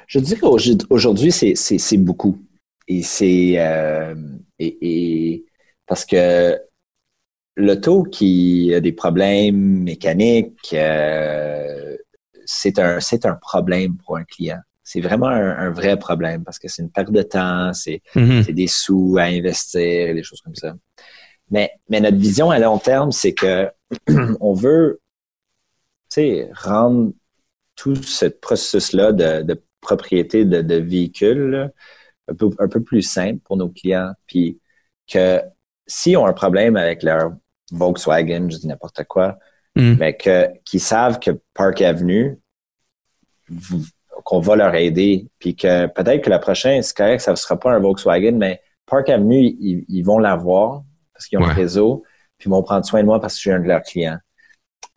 Je 0.07 0.19
dirais 0.19 0.39
qu'aujourd'hui, 0.39 1.31
c'est 1.31 1.97
beaucoup. 1.97 2.39
Et 2.87 3.01
c'est 3.01 3.53
euh, 3.57 4.15
et, 4.59 5.45
parce 5.87 6.05
que 6.05 6.59
l'auto 7.55 8.03
qui 8.03 8.73
a 8.73 8.81
des 8.81 8.91
problèmes 8.91 9.83
mécaniques, 9.83 10.73
euh, 10.73 11.95
c'est 12.45 12.79
un, 12.79 12.99
problème 13.41 13.97
pour 13.97 14.17
un 14.17 14.23
client. 14.25 14.59
C'est 14.83 14.99
vraiment 14.99 15.27
un, 15.27 15.69
vrai 15.71 15.97
problème 15.97 16.43
parce 16.43 16.59
que 16.59 16.67
c'est 16.67 16.81
une 16.81 16.91
perte 16.91 17.11
de 17.11 17.21
temps, 17.21 17.71
mm-hmm. 17.71 18.43
c'est, 18.43 18.53
des 18.53 18.67
sous 18.67 19.15
à 19.17 19.23
investir, 19.23 20.13
des 20.13 20.23
choses 20.23 20.41
comme 20.41 20.55
ça. 20.55 20.73
Mais, 21.53 21.71
mais 21.87 22.01
notre 22.01 22.17
vision 22.17 22.49
à 22.49 22.57
long 22.57 22.79
terme, 22.79 23.11
c'est 23.11 23.33
que 23.33 23.71
on 24.41 24.53
veut 24.53 24.99
rendre 26.53 27.13
tout 27.75 27.95
ce 27.95 28.25
processus-là 28.25 29.11
de, 29.13 29.63
propriété 29.81 30.45
de, 30.45 30.61
de 30.61 30.75
véhicules 30.75 31.71
un 32.27 32.33
peu, 32.35 32.49
un 32.59 32.67
peu 32.67 32.81
plus 32.81 33.01
simple 33.01 33.39
pour 33.43 33.57
nos 33.57 33.69
clients. 33.69 34.13
Puis 34.27 34.59
que 35.11 35.41
si 35.85 36.15
on 36.17 36.25
a 36.25 36.29
un 36.29 36.33
problème 36.33 36.75
avec 36.75 37.03
leur 37.03 37.33
Volkswagen, 37.71 38.49
je 38.49 38.57
dis 38.57 38.67
n'importe 38.67 39.03
quoi, 39.03 39.37
mm. 39.75 39.95
mais 39.99 40.15
que 40.15 40.47
qu'ils 40.65 40.79
savent 40.79 41.19
que 41.19 41.31
Park 41.53 41.81
Avenue, 41.81 42.39
qu'on 44.23 44.39
va 44.39 44.55
leur 44.55 44.73
aider, 44.75 45.27
puis 45.39 45.55
que 45.55 45.87
peut-être 45.87 46.23
que 46.23 46.29
la 46.29 46.39
prochaine, 46.39 46.81
c'est 46.81 46.95
correct, 46.95 47.19
ça 47.19 47.31
ne 47.31 47.35
sera 47.35 47.59
pas 47.59 47.73
un 47.73 47.79
Volkswagen, 47.79 48.37
mais 48.37 48.61
Park 48.85 49.09
Avenue, 49.09 49.41
ils, 49.59 50.03
vont 50.03 50.17
l'avoir 50.17 50.83
parce 51.23 51.29
qu'ils 51.29 51.39
ont 51.39 51.45
un 51.45 51.53
réseau, 51.53 52.03
puis 52.37 52.47
ils 52.47 52.51
vont 52.51 52.63
prendre 52.63 52.85
soin 52.85 53.01
de 53.01 53.05
moi 53.05 53.19
parce 53.19 53.33
que 53.33 53.37
je 53.37 53.41
suis 53.41 53.51
un 53.51 53.59
de 53.59 53.67
leurs 53.67 53.83
clients. 53.83 54.17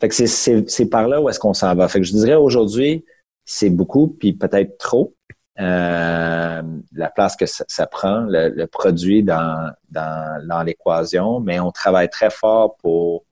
Fait 0.01 0.09
que 0.09 0.15
c'est 0.15 0.87
par 0.87 1.09
là 1.09 1.21
où 1.21 1.29
est-ce 1.29 1.39
qu'on 1.39 1.55
s'en 1.55 1.75
va. 1.75 1.89
Fait 1.89 2.01
que 2.01 2.07
je 2.07 2.13
dirais 2.13 2.35
aujourd'hui, 2.35 3.05
c'est 3.45 3.71
beaucoup, 3.71 4.09
puis 4.09 4.33
peut-être 4.33 4.77
trop. 4.79 5.15
Euh, 5.59 6.63
la 6.93 7.09
place 7.11 7.35
que 7.35 7.47
ça, 7.47 7.87
prend, 7.87 8.27
le, 8.29 8.67
produit 8.67 9.23
dans, 9.23 9.71
dans, 9.89 10.47
dans 10.47 10.63
l'équation, 10.63 11.41
mais 11.41 11.61
on 11.61 11.71
travaille 11.71 12.11
très 12.11 12.29
fort 12.29 12.77
pour... 12.77 13.25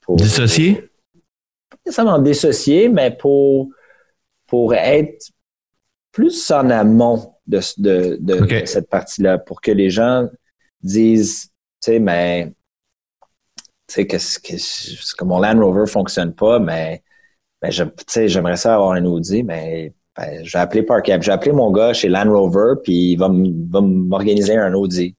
pour 0.00 0.16
dissocier? 0.16 0.88
Pas 1.68 1.76
nécessairement 1.84 2.18
dissocier, 2.20 2.88
mais 2.88 3.10
pour, 3.10 3.68
pour 4.46 4.72
être 4.74 5.26
plus 6.10 6.50
en 6.50 6.70
amont 6.70 7.34
de, 7.46 7.60
de, 7.78 8.16
de, 8.18 8.64
cette 8.64 8.88
partie-là, 8.88 9.36
pour 9.36 9.60
que 9.60 9.72
les 9.72 9.90
gens 9.90 10.28
disent, 10.82 11.51
sais, 11.82 11.98
mais 11.98 12.52
tu 13.86 13.94
sais, 13.94 14.06
que, 14.06 14.16
que, 14.16 15.24
mon 15.24 15.40
Land 15.40 15.60
Rover 15.60 15.86
fonctionne 15.86 16.34
pas, 16.34 16.58
mais 16.58 17.02
ben, 17.60 17.70
j'aimerais 17.70 18.56
ça 18.56 18.74
avoir 18.74 18.92
un 18.92 19.04
Audi, 19.04 19.42
mais 19.42 19.92
ben, 20.16 20.44
je 20.44 20.52
vais 20.52 20.58
appeler 20.58 20.82
Park 20.82 21.10
J'ai 21.20 21.32
appelé 21.32 21.52
mon 21.52 21.70
gars 21.70 21.92
chez 21.92 22.08
Land 22.08 22.30
Rover, 22.30 22.74
puis 22.82 23.12
il 23.12 23.16
va 23.16 23.28
m'organiser 23.28 24.56
un 24.56 24.74
Audi. 24.74 25.14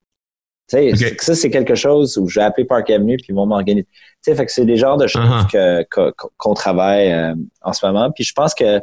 Tu 0.70 0.96
sais, 0.96 1.16
Ça, 1.20 1.36
c'est 1.36 1.50
quelque 1.50 1.76
chose 1.76 2.18
où 2.18 2.28
je 2.28 2.40
vais 2.40 2.46
appeler 2.46 2.66
Park 2.66 2.90
Avenue, 2.90 3.18
puis 3.18 3.28
ils 3.30 3.36
vont 3.36 3.46
m'organiser. 3.46 3.88
Tu 3.92 4.32
sais, 4.32 4.36
fait 4.36 4.46
que 4.46 4.52
c'est 4.52 4.66
des 4.66 4.78
genres 4.78 4.98
de 4.98 5.08
choses 5.08 5.24
uh-huh. 5.24 6.14
qu'on 6.38 6.54
travaille 6.54 7.12
euh, 7.12 7.36
en 7.62 7.74
ce 7.74 7.86
moment. 7.86 8.12
Puis 8.12 8.24
je 8.24 8.34
pense 8.34 8.54
que 8.54 8.80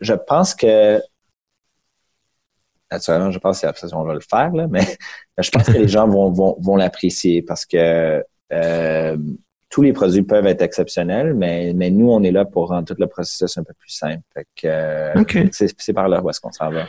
je 0.00 0.14
pense 0.14 0.54
que 0.54 1.00
naturellement, 2.90 3.30
je 3.30 3.38
pense 3.38 3.60
qu'on 3.60 4.04
va 4.04 4.14
le 4.14 4.20
faire, 4.20 4.52
là, 4.52 4.66
mais 4.68 4.84
je 5.38 5.50
pense 5.50 5.66
que 5.66 5.72
les 5.72 5.88
gens 5.88 6.08
vont, 6.08 6.30
vont, 6.30 6.56
vont 6.60 6.76
l'apprécier 6.76 7.42
parce 7.42 7.64
que 7.64 8.24
euh, 8.52 9.16
tous 9.68 9.82
les 9.82 9.92
produits 9.92 10.22
peuvent 10.22 10.46
être 10.46 10.62
exceptionnels, 10.62 11.34
mais, 11.34 11.72
mais 11.74 11.90
nous, 11.90 12.10
on 12.10 12.22
est 12.22 12.32
là 12.32 12.44
pour 12.44 12.68
rendre 12.68 12.86
tout 12.86 12.96
le 12.98 13.06
processus 13.06 13.56
un 13.56 13.62
peu 13.62 13.72
plus 13.78 13.90
simple. 13.90 14.22
Fait 14.34 14.46
que, 14.56 14.66
euh, 14.66 15.48
c'est 15.52 15.92
par 15.92 16.08
là 16.08 16.20
où 16.20 16.28
est-ce 16.28 16.40
qu'on 16.40 16.52
s'en 16.52 16.70
va. 16.70 16.86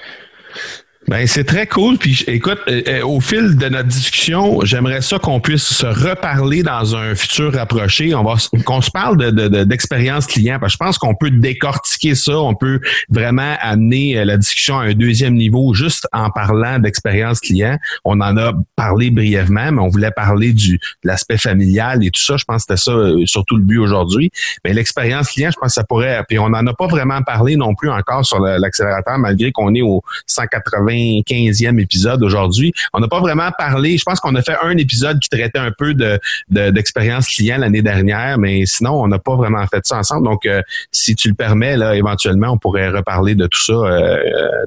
Ben 1.07 1.25
c'est 1.25 1.43
très 1.43 1.65
cool. 1.65 1.97
Puis 1.97 2.23
écoute, 2.27 2.59
euh, 2.67 2.83
euh, 2.87 3.01
au 3.03 3.19
fil 3.19 3.57
de 3.57 3.69
notre 3.69 3.87
discussion, 3.87 4.59
j'aimerais 4.63 5.01
ça 5.01 5.17
qu'on 5.17 5.39
puisse 5.39 5.63
se 5.63 5.87
reparler 5.87 6.61
dans 6.61 6.95
un 6.95 7.15
futur 7.15 7.53
rapproché. 7.53 8.13
On 8.13 8.23
va 8.23 8.35
qu'on 8.65 8.81
se 8.81 8.91
parle 8.91 9.17
de, 9.17 9.63
d'expérience 9.63 10.27
client. 10.27 10.59
Parce 10.59 10.73
que 10.73 10.77
je 10.77 10.85
pense 10.85 10.97
qu'on 10.99 11.15
peut 11.15 11.31
décortiquer 11.31 12.13
ça. 12.13 12.39
On 12.39 12.53
peut 12.53 12.79
vraiment 13.09 13.55
amener 13.61 14.19
euh, 14.19 14.25
la 14.25 14.37
discussion 14.37 14.77
à 14.77 14.83
un 14.83 14.93
deuxième 14.93 15.33
niveau 15.33 15.73
juste 15.73 16.07
en 16.13 16.29
parlant 16.29 16.77
d'expérience 16.77 17.39
client. 17.39 17.77
On 18.05 18.21
en 18.21 18.37
a 18.37 18.53
parlé 18.75 19.09
brièvement, 19.09 19.71
mais 19.71 19.81
on 19.81 19.89
voulait 19.89 20.11
parler 20.11 20.53
du 20.53 20.73
de 20.73 20.79
l'aspect 21.07 21.39
familial 21.39 22.05
et 22.05 22.11
tout 22.11 22.21
ça. 22.21 22.37
Je 22.37 22.45
pense 22.45 22.65
que 22.65 22.75
c'était 22.75 22.91
ça 22.91 23.25
surtout 23.25 23.57
le 23.57 23.63
but 23.63 23.79
aujourd'hui. 23.79 24.31
Mais 24.63 24.73
l'expérience 24.73 25.31
client, 25.31 25.49
je 25.51 25.57
pense 25.59 25.69
que 25.69 25.73
ça 25.73 25.83
pourrait. 25.83 26.23
Puis 26.27 26.37
on 26.37 26.49
n'en 26.49 26.65
a 26.67 26.73
pas 26.75 26.87
vraiment 26.87 27.23
parlé 27.23 27.55
non 27.55 27.73
plus 27.73 27.89
encore 27.89 28.23
sur 28.23 28.39
l'accélérateur, 28.39 29.17
malgré 29.17 29.51
qu'on 29.51 29.73
est 29.73 29.81
au 29.81 30.03
180 30.27 30.90
15e 30.91 31.79
épisode 31.79 32.23
aujourd'hui. 32.23 32.73
On 32.93 32.99
n'a 32.99 33.07
pas 33.07 33.19
vraiment 33.19 33.49
parlé. 33.57 33.97
Je 33.97 34.03
pense 34.03 34.19
qu'on 34.19 34.35
a 34.35 34.41
fait 34.41 34.55
un 34.61 34.77
épisode 34.77 35.19
qui 35.19 35.29
traitait 35.29 35.59
un 35.59 35.71
peu 35.71 35.93
de, 35.93 36.19
d'expérience 36.49 37.27
client 37.27 37.57
l'année 37.57 37.81
dernière, 37.81 38.37
mais 38.37 38.65
sinon, 38.65 39.01
on 39.01 39.07
n'a 39.07 39.19
pas 39.19 39.35
vraiment 39.35 39.65
fait 39.67 39.85
ça 39.85 39.97
ensemble. 39.97 40.25
Donc, 40.25 40.45
euh, 40.45 40.61
si 40.91 41.15
tu 41.15 41.29
le 41.29 41.35
permets, 41.35 41.77
là, 41.77 41.95
éventuellement, 41.95 42.51
on 42.51 42.57
pourrait 42.57 42.89
reparler 42.89 43.35
de 43.35 43.47
tout 43.47 43.61
ça 43.61 43.73
euh, 43.73 44.17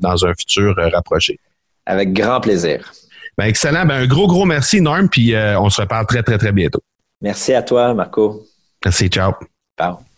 dans 0.01 0.25
un 0.25 0.35
futur 0.35 0.75
rapproché. 0.77 1.39
Avec 1.87 2.13
grand 2.13 2.41
plaisir. 2.41 2.93
Ben, 3.37 3.47
excellent. 3.47 3.85
Ben, 3.85 4.03
un 4.03 4.07
gros, 4.07 4.27
gros 4.27 4.45
merci, 4.45 4.81
Norm, 4.81 5.09
puis 5.09 5.35
euh, 5.35 5.59
on 5.59 5.71
se 5.71 5.81
reparle 5.81 6.07
très, 6.07 6.23
très, 6.23 6.39
très 6.39 6.53
bientôt. 6.53 6.81
Merci 7.21 7.53
à 7.55 7.63
toi, 7.63 7.95
Marco. 7.95 8.47
Merci, 8.85 9.09
ciao. 9.09 9.33
Ciao. 9.79 10.14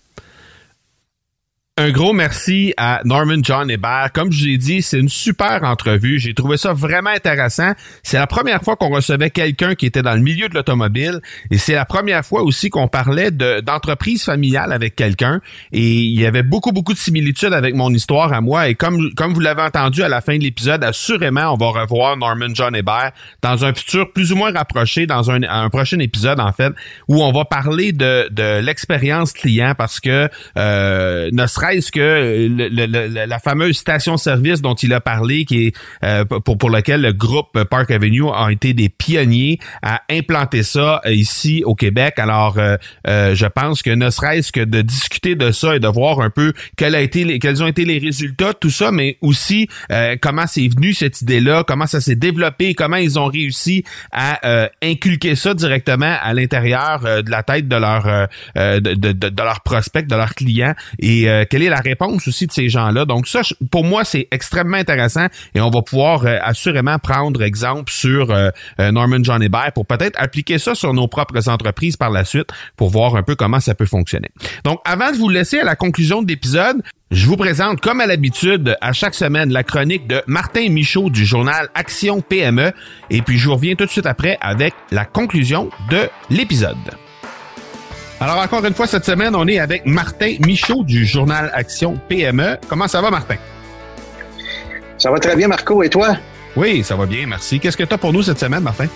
Un 1.79 1.91
gros 1.91 2.14
merci 2.14 2.72
à 2.79 3.03
Norman 3.05 3.37
John 3.43 3.70
Hébert. 3.70 4.09
Comme 4.14 4.33
je 4.33 4.47
l'ai 4.47 4.57
dit, 4.57 4.81
c'est 4.81 4.99
une 4.99 5.11
super 5.11 5.62
entrevue. 5.62 6.18
J'ai 6.18 6.33
trouvé 6.33 6.57
ça 6.57 6.72
vraiment 6.72 7.11
intéressant. 7.11 7.72
C'est 8.03 8.16
la 8.16 8.27
première 8.27 8.62
fois 8.62 8.77
qu'on 8.77 8.89
recevait 8.89 9.29
quelqu'un 9.29 9.74
qui 9.74 9.85
était 9.85 10.01
dans 10.01 10.14
le 10.14 10.22
milieu 10.22 10.49
de 10.49 10.55
l'automobile 10.55 11.20
et 11.51 11.59
c'est 11.59 11.74
la 11.74 11.85
première 11.85 12.24
fois 12.24 12.41
aussi 12.41 12.70
qu'on 12.70 12.89
parlait 12.89 13.31
d'entreprise 13.31 14.24
familiale 14.24 14.72
avec 14.72 14.97
quelqu'un 14.97 15.43
et 15.70 15.87
il 15.87 16.18
y 16.18 16.24
avait 16.24 16.43
beaucoup, 16.43 16.72
beaucoup 16.72 16.95
de 16.95 16.99
similitudes 16.99 17.53
avec 17.53 17.74
mon 17.74 17.93
histoire 17.93 18.33
à 18.33 18.41
moi 18.41 18.68
et 18.68 18.74
comme, 18.74 19.12
comme 19.14 19.35
vous 19.35 19.41
l'avez 19.41 19.61
entendu 19.61 20.03
à 20.03 20.09
la 20.09 20.22
fin 20.22 20.39
de 20.39 20.45
l'épisode, 20.45 20.83
assurément, 20.83 21.53
on 21.53 21.59
va 21.59 21.83
revoir 21.83 22.16
Norman 22.16 22.55
John 22.55 22.74
Hébert 22.74 23.12
dans 23.43 23.66
un 23.66 23.74
futur 23.74 24.14
plus 24.14 24.33
ou 24.33 24.37
moins 24.37 24.51
rapproché, 24.51 25.05
dans 25.05 25.31
un, 25.31 25.43
un 25.43 25.68
prochain 25.68 25.99
épisode 25.99 26.41
en 26.41 26.55
fait, 26.55 26.72
où 27.07 27.22
on 27.22 27.33
va 27.33 27.45
parler 27.45 27.93
de, 27.93 28.31
de 28.31 28.61
l'expérience 28.61 29.35
client 29.35 29.74
parce 29.77 30.01
que 30.01 30.31
euh, 30.57 31.29
est-ce 31.75 31.93
que 31.93 32.01
euh, 32.01 33.27
la 33.27 33.39
fameuse 33.39 33.77
station-service 33.77 34.62
dont 34.62 34.75
il 34.75 34.93
a 34.93 35.01
parlé, 35.01 35.45
qui 35.45 35.67
est 35.67 35.77
euh, 36.05 36.25
pour 36.25 36.59
pour 36.59 36.71
lequel 36.71 37.03
le 37.03 37.12
groupe 37.12 37.62
Park 37.64 37.91
Avenue 37.91 38.29
a 38.35 38.51
été 38.51 38.75
des 38.75 38.89
pionniers 38.89 39.59
à 39.83 40.03
implanter 40.11 40.62
ça 40.62 41.01
euh, 41.07 41.12
ici 41.12 41.62
au 41.64 41.75
Québec. 41.75 42.14
Alors, 42.19 42.59
je 43.07 43.47
pense 43.47 43.83
que 43.83 43.91
ne 43.91 44.11
serait-ce 44.11 44.53
que 44.53 44.61
de 44.61 44.83
discuter 44.83 45.35
de 45.35 45.51
ça 45.51 45.77
et 45.77 45.81
de 45.81 45.89
voir 45.89 46.21
un 46.21 46.31
peu 46.31 46.53
quels 46.77 46.95
a 46.95 47.01
été 47.01 47.39
quels 47.39 47.62
ont 47.62 47.67
été 47.67 47.85
les 47.85 47.99
résultats, 47.99 48.55
tout 48.55 48.71
ça, 48.71 48.91
mais 48.91 49.19
aussi 49.21 49.69
comment 50.21 50.47
c'est 50.47 50.69
venu 50.69 50.93
cette 50.93 51.21
idée-là, 51.23 51.64
comment 51.67 51.87
ça 51.87 52.01
s'est 52.01 52.17
développé, 52.17 52.75
comment 52.75 52.97
ils 52.97 53.19
ont 53.19 53.27
réussi 53.27 53.85
à 54.12 54.69
inculquer 54.83 55.35
ça 55.35 55.55
directement 55.55 56.17
à 56.21 56.35
l'intérieur 56.35 57.01
de 57.01 57.31
la 57.31 57.43
tête 57.43 57.69
de 57.69 57.77
leur 57.77 58.29
de, 58.57 58.79
de, 58.79 59.12
de, 59.12 59.43
leur 59.43 59.61
prospect, 59.62 60.03
de 60.03 60.17
leurs 60.17 60.35
clients 60.35 60.75
et 60.99 61.29
quelle 61.57 61.69
est 61.69 61.71
la 61.71 61.81
réponse 61.81 62.29
aussi 62.29 62.47
de 62.47 62.53
ces 62.53 62.69
gens-là. 62.69 63.07
Donc 63.07 63.27
ça, 63.27 63.41
pour 63.71 63.83
moi, 63.83 64.05
c'est 64.05 64.29
extrêmement 64.31 64.77
intéressant 64.77 65.29
et 65.55 65.61
on 65.63 65.71
va 65.71 65.81
pouvoir 65.81 66.27
euh, 66.27 66.37
assurément 66.43 66.99
prendre 66.99 67.43
exemple 67.43 67.91
sur 67.91 68.31
euh, 68.31 68.51
euh, 68.79 68.93
Norman 68.93 69.21
John 69.23 69.43
Hébert 69.43 69.73
pour 69.73 69.87
peut-être 69.87 70.21
appliquer 70.21 70.59
ça 70.59 70.75
sur 70.75 70.93
nos 70.93 71.09
propres 71.09 71.49
entreprises 71.49 71.97
par 71.97 72.11
la 72.11 72.27
suite 72.27 72.51
pour 72.77 72.91
voir 72.91 73.17
un 73.17 73.23
peu 73.23 73.37
comment 73.37 73.59
ça 73.59 73.75
peut 73.75 73.87
fonctionner. 73.87 74.29
Donc 74.65 74.81
avant 74.85 75.11
de 75.13 75.17
vous 75.17 75.31
laisser 75.31 75.61
à 75.61 75.65
la 75.65 75.77
conclusion 75.77 76.21
de 76.21 76.29
l'épisode, 76.29 76.83
je 77.11 77.25
vous 77.25 77.39
présente, 77.39 77.81
comme 77.81 78.03
à 78.03 78.07
l'habitude, 78.07 78.77
à 78.83 78.93
chaque 78.93 79.15
semaine, 79.15 79.51
la 79.51 79.63
chronique 79.63 80.07
de 80.07 80.21
Martin 80.27 80.69
Michaud 80.69 81.09
du 81.09 81.25
journal 81.25 81.71
Action 81.75 82.21
PME. 82.21 82.73
Et 83.09 83.23
puis, 83.23 83.39
je 83.39 83.47
vous 83.49 83.55
reviens 83.55 83.77
tout 83.77 83.87
de 83.87 83.91
suite 83.91 84.05
après 84.05 84.37
avec 84.43 84.75
la 84.91 85.07
conclusion 85.07 85.71
de 85.89 86.11
l'épisode. 86.29 86.77
Alors, 88.19 88.39
encore 88.39 88.64
une 88.64 88.73
fois, 88.73 88.87
cette 88.87 89.05
semaine, 89.05 89.35
on 89.35 89.47
est 89.47 89.59
avec 89.59 89.85
Martin 89.85 90.37
Michaud 90.45 90.85
du 90.85 91.05
journal 91.05 91.51
Action 91.53 91.99
PME. 92.09 92.57
Comment 92.67 92.89
ça 92.89 93.03
va, 93.03 93.11
Martin? 93.11 93.37
Ça 94.97 95.11
va 95.11 95.19
très 95.19 95.37
bien, 95.37 95.49
Marco. 95.49 95.83
Et 95.83 95.91
toi? 95.91 96.17
Oui, 96.57 96.83
ça 96.83 96.97
va 96.97 97.05
bien, 97.05 97.27
merci. 97.27 97.61
Qu'est-ce 97.61 97.77
que 97.77 97.85
tu 97.85 97.93
as 97.93 97.99
pour 97.99 98.14
nous 98.14 98.23
cette 98.23 98.39
semaine, 98.39 98.62
Martin? 98.62 98.87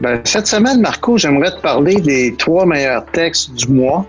Ben, 0.00 0.20
cette 0.24 0.46
semaine, 0.46 0.80
Marco, 0.80 1.18
j'aimerais 1.18 1.50
te 1.50 1.60
parler 1.60 1.96
des 1.96 2.36
trois 2.36 2.66
meilleurs 2.66 3.04
textes 3.06 3.52
du 3.54 3.66
mois. 3.66 4.06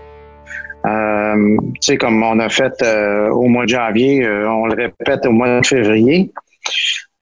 Euh, 0.86 1.56
tu 1.74 1.80
sais, 1.80 1.96
comme 1.96 2.22
on 2.22 2.38
a 2.38 2.48
fait 2.48 2.80
euh, 2.82 3.28
au 3.30 3.48
mois 3.48 3.64
de 3.64 3.70
janvier, 3.70 4.24
euh, 4.24 4.48
on 4.48 4.66
le 4.66 4.74
répète 4.74 5.26
au 5.26 5.32
mois 5.32 5.60
de 5.60 5.66
février. 5.66 6.30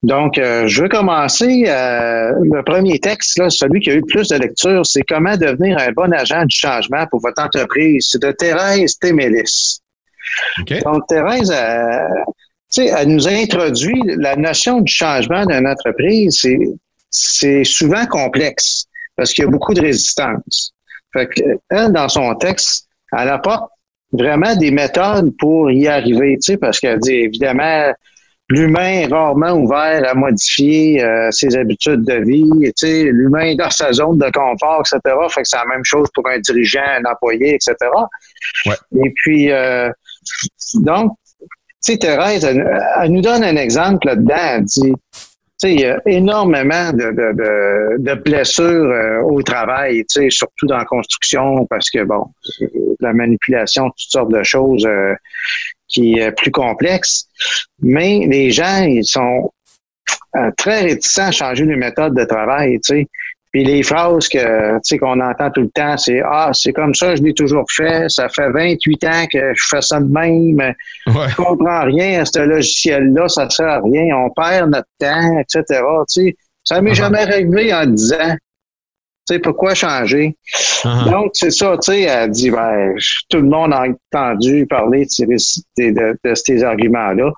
Donc, 0.03 0.37
euh, 0.37 0.67
je 0.67 0.83
vais 0.83 0.89
commencer. 0.89 1.65
Euh, 1.67 2.31
le 2.43 2.61
premier 2.63 2.99
texte, 2.99 3.37
là, 3.39 3.49
celui 3.49 3.79
qui 3.79 3.89
a 3.89 3.93
eu 3.93 4.01
le 4.01 4.05
plus 4.05 4.27
de 4.27 4.35
lecture, 4.35 4.85
c'est 4.85 5.01
Comment 5.03 5.37
devenir 5.37 5.77
un 5.79 5.91
bon 5.91 6.11
agent 6.11 6.45
du 6.45 6.55
changement 6.55 7.07
pour 7.07 7.21
votre 7.21 7.41
entreprise. 7.41 8.09
C'est 8.11 8.21
de 8.21 8.31
Thérèse 8.31 8.97
Témélis. 8.99 9.79
Donc, 10.83 11.07
Thérèse, 11.07 11.51
euh, 11.51 11.99
sais, 12.73 12.87
elle 12.87 13.07
nous 13.07 13.27
introduit 13.27 14.01
la 14.17 14.35
notion 14.35 14.81
du 14.81 14.91
changement 14.91 15.45
d'une 15.45 15.67
entreprise, 15.67 16.39
c'est, 16.41 16.57
c'est 17.09 17.63
souvent 17.63 18.05
complexe 18.07 18.85
parce 19.15 19.31
qu'il 19.31 19.43
y 19.43 19.47
a 19.47 19.51
beaucoup 19.51 19.73
de 19.73 19.81
résistance. 19.81 20.73
Fait 21.13 21.27
que, 21.27 21.41
elle, 21.69 21.91
dans 21.91 22.09
son 22.09 22.33
texte, 22.35 22.87
elle 23.15 23.29
apporte 23.29 23.69
vraiment 24.11 24.55
des 24.55 24.71
méthodes 24.71 25.31
pour 25.37 25.69
y 25.71 25.87
arriver, 25.87 26.35
tu 26.37 26.53
sais, 26.53 26.57
parce 26.57 26.79
qu'elle 26.79 26.99
dit 26.99 27.13
évidemment, 27.13 27.91
l'humain 28.49 29.01
est 29.01 29.07
rarement 29.07 29.53
ouvert 29.53 30.03
à 30.07 30.13
modifier 30.13 31.03
euh, 31.03 31.29
ses 31.31 31.55
habitudes 31.55 32.03
de 32.03 32.15
vie. 32.23 32.49
Tu 32.61 32.71
sais, 32.75 33.03
l'humain 33.03 33.45
est 33.45 33.55
dans 33.55 33.69
sa 33.69 33.91
zone 33.91 34.17
de 34.17 34.29
confort, 34.31 34.81
etc. 34.81 35.15
Fait 35.29 35.41
que 35.41 35.47
c'est 35.47 35.57
la 35.57 35.65
même 35.65 35.83
chose 35.83 36.07
pour 36.13 36.27
un 36.27 36.39
dirigeant, 36.39 36.81
un 36.81 37.09
employé, 37.09 37.55
etc. 37.55 37.75
Ouais. 38.65 38.75
Et 39.05 39.13
puis, 39.15 39.51
euh, 39.51 39.89
donc, 40.75 41.13
tu 41.39 41.47
sais, 41.79 41.97
Thérèse, 41.97 42.43
elle, 42.45 42.65
elle 43.01 43.11
nous 43.11 43.21
donne 43.21 43.43
un 43.43 43.55
exemple 43.55 44.07
là-dedans. 44.07 44.35
Elle 44.37 44.63
dit, 44.63 44.93
il 45.69 45.79
y 45.79 45.85
a 45.85 46.01
énormément 46.05 46.91
de, 46.91 47.11
de, 47.11 47.33
de, 47.33 47.97
de 47.99 48.13
blessures 48.21 48.65
euh, 48.65 49.21
au 49.21 49.41
travail, 49.41 50.03
surtout 50.29 50.67
dans 50.67 50.77
la 50.77 50.85
construction, 50.85 51.65
parce 51.67 51.89
que, 51.89 52.03
bon, 52.03 52.25
la 52.99 53.13
manipulation, 53.13 53.89
toutes 53.89 54.11
sortes 54.11 54.31
de 54.31 54.43
choses 54.43 54.85
euh, 54.85 55.13
qui 55.87 56.19
est 56.19 56.31
plus 56.31 56.51
complexe. 56.51 57.27
Mais 57.81 58.25
les 58.27 58.51
gens, 58.51 58.83
ils 58.83 59.05
sont 59.05 59.51
euh, 60.35 60.51
très 60.57 60.81
réticents 60.81 61.27
à 61.27 61.31
changer 61.31 61.65
les 61.65 61.75
méthodes 61.75 62.15
de 62.15 62.25
travail, 62.25 62.79
tu 62.81 62.95
sais. 62.95 63.07
Puis 63.53 63.63
les 63.63 63.83
phrases 63.83 64.27
que 64.29 64.73
tu 64.73 64.79
sais 64.83 64.97
qu'on 64.97 65.19
entend 65.21 65.51
tout 65.51 65.61
le 65.61 65.69
temps, 65.69 65.95
c'est 65.95 66.21
ah 66.25 66.49
c'est 66.53 66.73
comme 66.73 66.95
ça, 66.95 67.15
je 67.15 67.21
l'ai 67.21 67.33
toujours 67.35 67.65
fait, 67.71 68.09
ça 68.09 68.27
fait 68.27 68.49
28 68.49 69.03
ans 69.03 69.25
que 69.31 69.39
je 69.53 69.63
fais 69.69 69.81
ça 69.81 69.99
de 69.99 70.11
même, 70.11 70.73
Ouais. 71.05 71.29
je 71.29 71.35
comprends 71.35 71.83
rien 71.85 72.21
à 72.21 72.25
ce 72.25 72.39
logiciel-là, 72.39 73.27
ça 73.29 73.47
sert 73.51 73.67
à 73.67 73.79
rien, 73.79 74.15
on 74.17 74.29
perd 74.31 74.71
notre 74.71 74.87
temps, 74.99 75.37
etc. 75.39 75.81
Tu 76.11 76.29
sais, 76.29 76.35
ça 76.63 76.81
m'est 76.81 76.91
Uh-huh. 76.91 76.95
jamais 76.95 77.19
arrivé 77.19 77.73
en 77.73 77.85
disant, 77.85 78.35
tu 79.27 79.35
sais, 79.35 79.39
pourquoi 79.39 79.73
changer? 79.75 80.35
Uh-huh. 80.83 81.11
Donc, 81.11 81.31
c'est 81.33 81.51
ça, 81.51 81.77
tu 81.81 81.91
sais, 81.91 82.01
elle 82.01 82.31
dit, 82.31 82.49
ben, 82.51 82.93
tout 83.29 83.37
le 83.37 83.43
monde 83.49 83.71
a 83.73 83.83
entendu 83.85 84.65
parler 84.65 85.05
de 85.05 85.09
ces, 85.09 85.25
de, 85.25 85.91
de- 85.91 86.17
de 86.25 86.35
ces 86.35 86.63
arguments-là. 86.63 87.31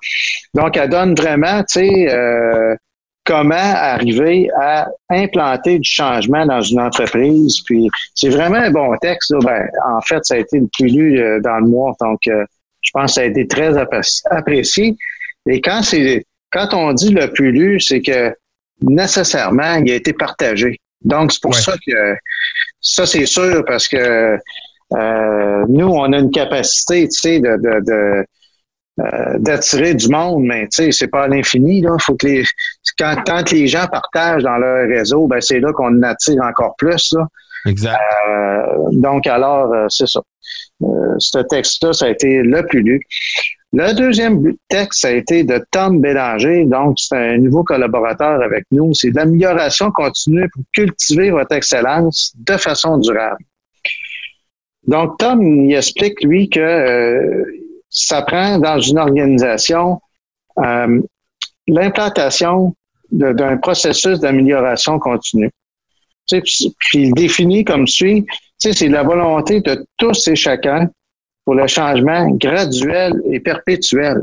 Donc, 0.54 0.76
elle 0.76 0.88
donne 0.88 1.14
vraiment, 1.14 1.60
tu 1.64 1.80
sais, 1.80 2.08
euh, 2.10 2.74
comment 3.26 3.54
arriver 3.56 4.48
à 4.60 4.88
implanter 5.10 5.78
du 5.78 5.88
changement 5.90 6.46
dans 6.46 6.60
une 6.60 6.80
entreprise. 6.80 7.60
Puis, 7.66 7.88
c'est 8.14 8.28
vraiment 8.30 8.58
un 8.58 8.70
bon 8.70 8.96
texte. 9.02 9.30
là. 9.32 9.38
Ben, 9.44 9.68
en 9.96 10.00
fait, 10.00 10.24
ça 10.24 10.34
a 10.34 10.38
été 10.38 10.58
le 10.60 10.68
plus 10.72 10.88
lu 10.88 11.20
euh, 11.20 11.40
dans 11.40 11.56
le 11.58 11.66
mois. 11.66 11.94
Donc, 12.00 12.20
euh, 12.28 12.44
je 12.82 12.90
pense 12.92 13.10
que 13.10 13.14
ça 13.16 13.20
a 13.22 13.24
été 13.24 13.46
très 13.46 13.72
appréci- 13.76 14.22
apprécié. 14.30 14.96
Et 15.48 15.60
quand 15.60 15.82
c'est 15.82 16.24
quand 16.52 16.72
on 16.72 16.92
dit 16.92 17.12
le 17.12 17.26
plus 17.32 17.50
lu, 17.52 17.80
c'est 17.80 18.00
que 18.00 18.32
nécessairement, 18.80 19.74
il 19.84 19.90
a 19.90 19.94
été 19.96 20.12
partagé. 20.12 20.78
Donc, 21.02 21.32
c'est 21.32 21.42
pour 21.42 21.52
Ouais. 21.52 21.60
ça 21.60 21.72
que 21.86 22.16
ça, 22.80 23.04
c'est 23.06 23.26
sûr, 23.26 23.64
parce 23.66 23.88
que 23.88 24.38
euh, 24.92 25.64
nous, 25.68 25.88
on 25.88 26.12
a 26.12 26.18
une 26.18 26.30
capacité, 26.30 27.08
tu 27.08 27.18
sais, 27.18 27.40
de, 27.40 27.56
de, 27.56 27.80
de, 27.84 28.24
euh, 28.98 29.38
d'attirer 29.38 29.94
du 29.94 30.08
monde, 30.08 30.44
mais 30.44 30.62
tu 30.68 30.84
sais, 30.84 30.92
c'est 30.92 31.08
pas 31.08 31.24
à 31.24 31.28
l'infini. 31.28 31.82
Là. 31.82 31.96
Faut 32.00 32.14
que 32.14 32.26
les, 32.26 32.44
quand, 32.98 33.16
quand 33.26 33.50
les 33.50 33.66
gens 33.66 33.86
partagent 33.86 34.42
dans 34.42 34.56
leur 34.56 34.88
réseau, 34.88 35.26
ben 35.26 35.40
c'est 35.40 35.60
là 35.60 35.72
qu'on 35.72 36.02
attire 36.02 36.42
encore 36.42 36.74
plus. 36.76 37.12
Là. 37.12 37.26
Exact. 37.66 37.98
Euh, 38.28 38.66
donc, 38.92 39.26
alors, 39.26 39.72
euh, 39.72 39.86
c'est 39.88 40.06
ça. 40.06 40.20
Euh, 40.82 41.14
ce 41.18 41.38
texte-là, 41.38 41.92
ça 41.92 42.06
a 42.06 42.08
été 42.10 42.42
le 42.42 42.64
plus 42.66 42.82
lu. 42.82 43.00
Le 43.72 43.92
deuxième 43.94 44.54
texte, 44.68 45.00
ça 45.00 45.08
a 45.08 45.12
été 45.12 45.42
de 45.42 45.62
Tom 45.72 46.00
Bélanger. 46.00 46.64
Donc, 46.64 46.96
c'est 46.98 47.16
un 47.16 47.38
nouveau 47.38 47.64
collaborateur 47.64 48.40
avec 48.42 48.64
nous. 48.70 48.94
C'est 48.94 49.10
l'amélioration 49.10 49.90
continue 49.90 50.48
pour 50.54 50.62
cultiver 50.72 51.30
votre 51.30 51.54
excellence 51.54 52.32
de 52.36 52.56
façon 52.56 52.98
durable. 52.98 53.44
Donc, 54.86 55.18
Tom, 55.18 55.42
il 55.42 55.74
explique, 55.74 56.22
lui, 56.22 56.48
que 56.48 56.60
euh, 56.60 57.44
ça 57.88 58.22
prend 58.22 58.58
dans 58.58 58.78
une 58.80 58.98
organisation 58.98 60.00
euh, 60.58 61.00
l'implantation 61.66 62.74
d'un 63.10 63.56
processus 63.58 64.18
d'amélioration 64.20 64.98
continue. 64.98 65.50
Tu 66.28 66.36
sais, 66.36 66.42
Puis 66.42 66.74
puis 66.78 67.02
il 67.04 67.14
définit 67.14 67.64
comme 67.64 67.86
suit, 67.86 68.24
tu 68.24 68.34
sais, 68.58 68.72
c'est 68.72 68.88
la 68.88 69.02
volonté 69.02 69.60
de 69.60 69.86
tous 69.96 70.26
et 70.28 70.34
chacun 70.36 70.88
pour 71.44 71.54
le 71.54 71.66
changement 71.68 72.28
graduel 72.30 73.14
et 73.30 73.38
perpétuel. 73.38 74.22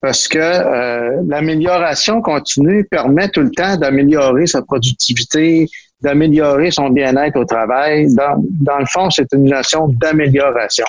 Parce 0.00 0.28
que 0.28 0.38
euh, 0.38 1.22
l'amélioration 1.26 2.22
continue 2.22 2.84
permet 2.84 3.28
tout 3.28 3.40
le 3.42 3.50
temps 3.50 3.76
d'améliorer 3.76 4.46
sa 4.46 4.62
productivité, 4.62 5.68
d'améliorer 6.00 6.70
son 6.70 6.90
bien-être 6.90 7.36
au 7.36 7.44
travail. 7.44 8.06
Dans, 8.14 8.42
dans 8.60 8.78
le 8.78 8.86
fond, 8.86 9.10
c'est 9.10 9.26
une 9.32 9.44
notion 9.44 9.88
d'amélioration. 9.88 10.86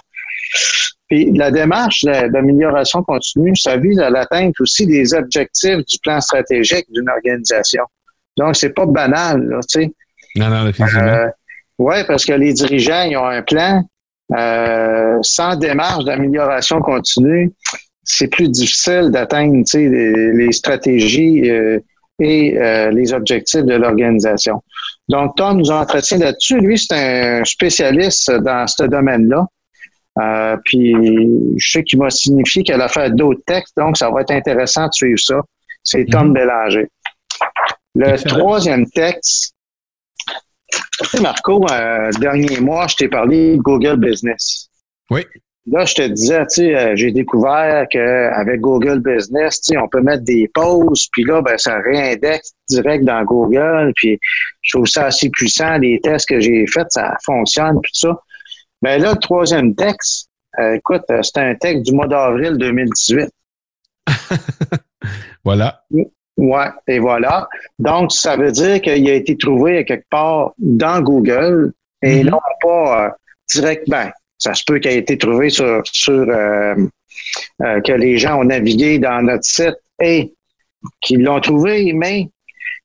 Puis 1.08 1.32
la 1.32 1.51
démarche 1.51 2.03
d'amélioration 2.03 3.01
continue, 3.03 3.55
ça 3.55 3.78
vise 3.78 3.99
à 3.99 4.10
l'atteinte 4.10 4.53
aussi 4.60 4.86
des 4.86 5.14
objectifs 5.14 5.78
du 5.86 5.97
plan 6.03 6.20
stratégique 6.20 6.86
d'une 6.91 7.10
organisation. 7.10 7.84
Donc, 8.38 8.55
c'est 8.55 8.74
pas 8.74 8.86
banal, 8.86 9.41
là, 9.47 9.60
tu 9.68 9.82
sais. 9.82 9.91
Non, 10.36 10.49
non, 10.49 10.66
définitivement. 10.66 11.03
Euh, 11.03 11.28
ouais, 11.80 12.03
parce 12.05 12.26
que 12.26 12.34
les 12.34 12.53
dirigeants, 12.53 13.03
ils 13.03 13.18
ont 13.18 13.26
un 13.26 13.41
plan. 13.41 13.84
Euh, 14.36 15.18
sans 15.22 15.55
démarche 15.55 16.03
d'amélioration 16.03 16.82
continue, 16.82 17.53
c'est 18.03 18.28
plus 18.28 18.49
difficile 18.49 19.10
d'atteindre 19.10 19.64
tu 19.64 19.64
sais, 19.66 19.88
les, 19.88 20.34
les 20.34 20.51
stratégies 20.51 21.49
euh, 21.49 21.80
et 22.20 22.58
euh, 22.58 22.91
les 22.91 23.14
objectifs 23.14 23.64
de 23.64 23.76
l'organisation. 23.76 24.62
Donc, 25.08 25.38
Tom 25.38 25.58
nous 25.58 25.72
entretient 25.72 26.18
là-dessus. 26.18 26.60
Lui, 26.60 26.78
c'est 26.78 26.93
un 26.93 27.45
spécialiste 27.45 28.32
dans 28.32 28.68
ce 28.68 28.84
domaine-là. 28.84 29.45
Euh, 30.22 30.57
puis, 30.65 30.93
je 31.57 31.72
sais 31.72 31.84
qu'il 31.84 31.99
m'a 31.99 32.09
signifié 32.09 32.63
qu'elle 32.63 32.82
a 32.82 32.88
fait 32.88 33.11
d'autres 33.15 33.41
textes, 33.45 33.76
donc 33.78 33.97
ça 33.97 34.09
va 34.09 34.22
être 34.22 34.32
intéressant 34.32 34.88
de 34.88 34.93
suivre 34.93 35.20
ça. 35.20 35.41
C'est 35.84 36.05
Tom 36.05 36.28
Mhm. 36.30 36.34
Bélanger. 36.34 36.88
Le 37.95 38.09
Excellent. 38.09 38.38
troisième 38.39 38.86
texte, 38.89 39.53
tu 40.70 41.05
sais, 41.09 41.22
Marco, 41.22 41.65
euh, 41.72 42.11
dernier 42.20 42.59
mois, 42.59 42.88
je 42.88 42.95
t'ai 42.95 43.07
parlé 43.07 43.57
de 43.57 43.61
Google 43.61 43.97
Business. 43.97 44.70
Oui. 45.09 45.22
Là, 45.70 45.84
je 45.86 45.95
te 45.95 46.01
disais, 46.07 46.41
tu 46.47 46.61
sais, 46.61 46.76
euh, 46.76 46.95
j'ai 46.95 47.11
découvert 47.11 47.86
qu'avec 47.91 48.61
Google 48.61 48.99
Business, 49.01 49.61
tu 49.61 49.74
sais, 49.74 49.78
on 49.78 49.88
peut 49.89 50.01
mettre 50.01 50.24
des 50.24 50.49
pauses, 50.53 51.07
puis 51.11 51.24
là, 51.26 51.41
ben, 51.41 51.57
ça 51.57 51.78
réindexe 51.80 52.53
direct 52.70 53.03
dans 53.03 53.22
Google, 53.24 53.91
puis 53.95 54.18
je 54.61 54.78
trouve 54.78 54.88
ça 54.88 55.05
assez 55.07 55.30
puissant. 55.30 55.78
Les 55.78 55.99
tests 56.01 56.30
que 56.30 56.39
j'ai 56.39 56.65
faits, 56.68 56.88
ça 56.91 57.15
fonctionne, 57.26 57.80
puis 57.82 57.91
tout 57.93 58.07
ça. 58.07 58.18
Ben 58.82 59.02
là, 59.02 59.14
le 59.14 59.20
troisième 59.20 59.76
texte, 59.76 60.30
euh, 60.60 60.74
écoute, 60.76 61.04
euh, 61.12 61.22
c'était 61.24 61.42
un 61.42 61.56
texte 61.56 61.84
du 61.86 61.94
mois 61.94 62.08
d'avril 62.08 62.58
2018. 62.58 63.30
Voilà. 65.44 65.82
Ouais, 66.38 66.68
et 66.88 67.00
voilà. 67.00 67.48
Donc, 67.80 68.12
ça 68.12 68.36
veut 68.36 68.52
dire 68.52 68.82
qu'il 68.82 69.10
a 69.10 69.14
été 69.14 69.38
trouvé 69.38 69.86
quelque 69.86 70.06
part 70.10 70.52
dans 70.58 71.02
Google 71.02 71.74
et 72.02 72.24
Mhm. 72.24 72.30
non 72.32 72.40
pas 72.62 73.06
euh, 73.06 73.10
direct. 73.54 73.90
Ben, 73.90 74.12
ça 74.38 74.54
se 74.54 74.64
peut 74.68 74.80
qu'il 74.80 74.92
ait 74.92 74.98
été 74.98 75.18
trouvé 75.18 75.50
sur, 75.50 75.82
sur 75.86 76.14
euh, 76.30 76.76
euh, 77.64 77.82
que 77.82 77.94
les 77.94 78.18
gens 78.18 78.42
ont 78.42 78.44
navigué 78.44 79.00
dans 79.00 79.22
notre 79.22 79.46
site 79.46 79.78
et 80.02 80.34
qu'ils 81.02 81.24
l'ont 81.24 81.40
trouvé, 81.40 81.94
mais 81.94 82.30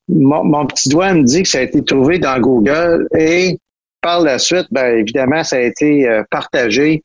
mon, 0.09 0.45
mon 0.45 0.67
petit 0.67 0.89
doigt 0.89 1.13
me 1.13 1.25
dit 1.25 1.43
que 1.43 1.49
ça 1.49 1.59
a 1.59 1.63
été 1.63 1.85
trouvé 1.85 2.19
dans 2.19 2.39
Google 2.41 3.07
et 3.19 3.59
par 4.03 4.21
la 4.21 4.39
suite, 4.39 4.67
ben 4.71 4.99
évidemment, 4.99 5.43
ça 5.45 5.57
a 5.57 5.61
été 5.61 6.07
euh, 6.09 6.23
partagé 6.31 7.03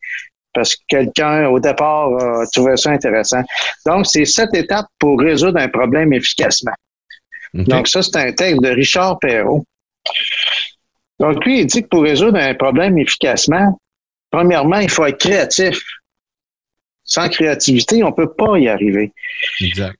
parce 0.53 0.75
que 0.75 0.81
quelqu'un, 0.87 1.47
au 1.47 1.59
départ, 1.59 2.09
a 2.17 2.45
trouvé 2.51 2.75
ça 2.77 2.89
intéressant. 2.89 3.43
Donc, 3.85 4.07
c'est 4.07 4.25
cette 4.25 4.55
étape 4.55 4.87
pour 4.97 5.19
résoudre 5.19 5.59
un 5.59 5.67
problème 5.67 6.13
efficacement. 6.13 6.73
Donc, 7.53 7.87
ça, 7.87 8.01
c'est 8.01 8.15
un 8.17 8.31
texte 8.31 8.61
de 8.61 8.69
Richard 8.69 9.19
Perrault. 9.19 9.63
Donc, 11.19 11.43
lui, 11.45 11.61
il 11.61 11.67
dit 11.67 11.83
que 11.83 11.87
pour 11.87 12.03
résoudre 12.03 12.39
un 12.39 12.55
problème 12.55 12.97
efficacement, 12.97 13.79
premièrement, 14.31 14.79
il 14.79 14.89
faut 14.89 15.05
être 15.05 15.19
créatif. 15.19 15.79
Sans 17.03 17.29
créativité, 17.29 18.03
on 18.03 18.11
peut 18.11 18.33
pas 18.33 18.57
y 18.57 18.67
arriver. 18.67 19.13
Exact. 19.61 19.97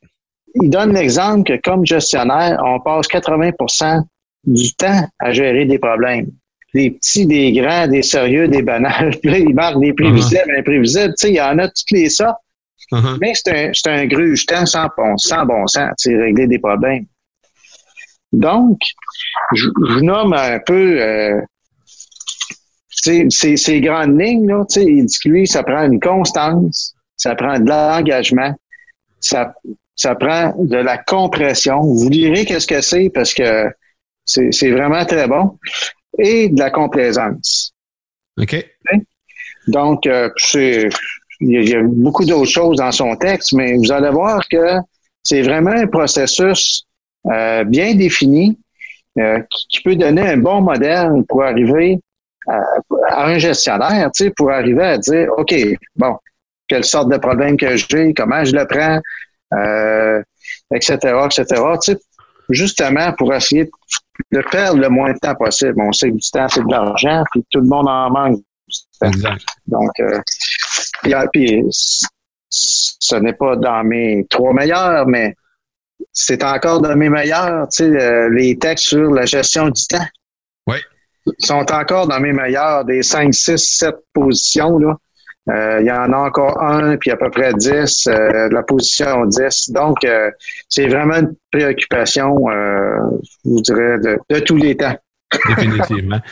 Il 0.56 0.70
donne 0.70 0.93
l'exemple 0.93 1.43
que 1.43 1.62
comme 1.62 1.86
gestionnaire, 1.86 2.60
on 2.66 2.80
passe 2.80 3.08
80% 3.08 4.04
du 4.45 4.74
temps 4.74 5.08
à 5.20 5.32
gérer 5.32 5.66
des 5.66 5.80
problèmes. 5.80 6.32
Des 6.74 6.91
petits, 6.91 7.26
des 7.26 7.51
grands, 7.53 7.88
des 7.88 8.03
sérieux, 8.03 8.47
des 8.47 8.61
banals. 8.61 9.18
Puis 9.22 9.32
là, 9.32 9.38
il 9.39 9.55
marque 9.55 9.80
des 9.80 9.93
prévisibles, 9.93 10.53
imprévisibles. 10.57 11.13
Tu 11.18 11.28
sais, 11.28 11.30
il 11.30 11.36
y 11.36 11.41
en 11.41 11.57
a 11.59 11.68
toutes 11.68 11.91
les 11.91 12.09
sortes. 12.09 12.39
Uh-huh. 12.91 13.18
Mais 13.20 13.34
c'est 13.34 13.51
un, 13.51 13.72
c'est 13.74 13.89
un 13.89 14.05
grugetant 14.05 14.65
sans 14.65 14.88
bon, 14.95 15.18
sans 15.18 15.45
bon 15.45 15.68
sens, 15.68 15.91
tu 15.99 16.11
sais, 16.11 16.18
régler 16.18 16.47
des 16.47 16.59
problèmes. 16.59 17.05
Donc, 18.32 18.78
je, 19.53 19.65
je 19.65 19.99
nomme 19.99 20.34
un 20.34 20.59
peu 20.59 21.01
euh, 21.01 21.41
ces, 22.89 23.57
ces 23.57 23.82
grandes 23.82 24.20
lignes. 24.20 24.47
Là, 24.47 24.63
tu 24.70 24.82
sais, 24.82 24.86
il 24.86 25.05
dit 25.05 25.18
que 25.24 25.30
lui, 25.30 25.47
ça 25.47 25.63
prend 25.63 25.84
une 25.84 25.99
constance, 25.99 26.95
ça 27.15 27.36
prend 27.36 27.59
de 27.59 27.70
l'engagement, 27.70 28.53
ça, 29.20 29.53
ça 29.95 30.15
prend 30.15 30.53
de 30.57 30.78
la 30.78 30.97
compression. 30.97 31.82
Vous 31.82 32.09
lirez 32.09 32.45
qu'est-ce 32.45 32.68
que 32.68 32.82
c'est 32.82 33.09
parce 33.13 33.34
que 33.34 33.70
c'est 34.26 34.72
vraiment 34.72 35.05
très 35.05 35.28
bon. 35.28 35.57
Et 36.18 36.49
de 36.49 36.59
la 36.59 36.72
complaisance. 36.72 37.74
OK. 38.38 38.65
Donc, 39.68 40.07
euh, 40.07 40.30
c'est 40.38 40.89
il 41.39 41.70
y 41.70 41.76
a 41.76 41.84
beaucoup 41.84 42.26
d'autres 42.26 42.49
choses 42.49 42.78
dans 42.78 42.91
son 42.91 43.15
texte, 43.15 43.53
mais 43.53 43.76
vous 43.76 43.91
allez 43.91 44.09
voir 44.09 44.41
que 44.49 44.78
c'est 45.24 45.41
vraiment 45.41 45.72
un 45.72 45.88
processus 45.88 46.86
euh, 47.28 47.63
bien 47.63 47.93
défini 47.95 48.57
euh, 49.20 49.39
qui, 49.70 49.82
peut 49.82 49.95
donner 49.95 50.22
un 50.22 50.38
bon 50.38 50.61
modèle 50.61 51.24
pour 51.28 51.43
arriver 51.43 51.99
à, 52.47 53.26
un 53.26 53.38
gestionnaire, 53.38 54.09
tu 54.13 54.26
sais, 54.26 54.30
pour 54.32 54.51
arriver 54.51 54.84
à 54.84 54.97
dire, 54.97 55.28
OK, 55.38 55.53
bon, 55.95 56.15
quelle 56.68 56.84
sorte 56.84 57.11
de 57.11 57.18
problème 57.18 57.57
que 57.57 57.76
j'ai, 57.76 58.13
comment 58.13 58.43
je 58.45 58.55
le 58.55 58.65
prends, 58.65 58.99
euh, 59.53 60.22
etc., 60.74 60.95
etc., 61.26 61.45
tu 61.82 61.91
sais, 61.91 61.97
justement 62.50 63.14
pour 63.14 63.34
essayer 63.34 63.70
de 64.32 64.41
perdre 64.52 64.80
le 64.80 64.89
moins 64.89 65.14
de 65.14 65.20
temps 65.20 65.36
possible. 65.36 65.76
On 65.78 65.91
sait 65.91 66.10
que 66.10 66.16
du 66.16 66.30
temps, 66.32 66.48
c'est 66.48 66.64
de 66.64 66.72
l'argent, 66.72 67.24
puis 67.32 67.45
tout 67.50 67.60
le 67.60 67.68
monde 67.68 67.88
en 67.88 68.10
manque. 68.10 68.39
Exact. 69.04 69.45
Donc, 69.68 69.91
euh, 70.00 70.20
puis, 71.32 71.64
ce 72.50 73.16
n'est 73.16 73.34
pas 73.34 73.56
dans 73.56 73.84
mes 73.84 74.26
trois 74.30 74.54
meilleurs, 74.54 75.08
mais 75.08 75.36
c'est 76.12 76.43
encore 76.43 76.82
dans 76.82 76.95
mes 76.95 77.10
meilleurs, 77.10 77.68
tu 77.70 77.84
sais, 77.84 77.84
euh, 77.84 78.30
les 78.30 78.58
textes 78.58 78.86
sur 78.86 79.12
la 79.12 79.26
gestion 79.26 79.70
du 79.70 79.86
temps. 79.88 80.06
Oui. 80.68 80.78
Sont 81.39 81.72
encore 81.72 82.08
dans 82.08 82.20
mes 82.20 82.34
meilleurs, 82.34 82.86
des 82.86 83.04
5, 83.04 83.34
6, 83.34 83.58
7 83.58 83.95
positions, 84.14 84.78
là. 84.80 84.98
Euh, 85.50 85.78
il 85.80 85.88
y 85.88 85.91
en 85.91 86.12
a 86.12 86.18
encore 86.18 86.62
un, 86.62 86.98
puis 86.98 87.12
à 87.12 87.18
peu 87.18 87.30
près 87.30 87.54
10, 87.54 88.08
euh, 88.08 88.50
la 88.52 88.64
position 88.64 89.26
10. 89.26 89.72
Donc, 89.72 89.98
c'est 90.70 90.88
vraiment 90.88 91.16
une 91.16 91.36
préoccupation, 91.52 92.36
je 92.50 93.50
vous 93.50 93.62
dirais, 93.62 93.98
de, 94.00 94.20
de 94.30 94.39
tous 94.39 94.58
les 94.58 94.76
temps. 94.76 94.95
Définitivement. 95.48 96.20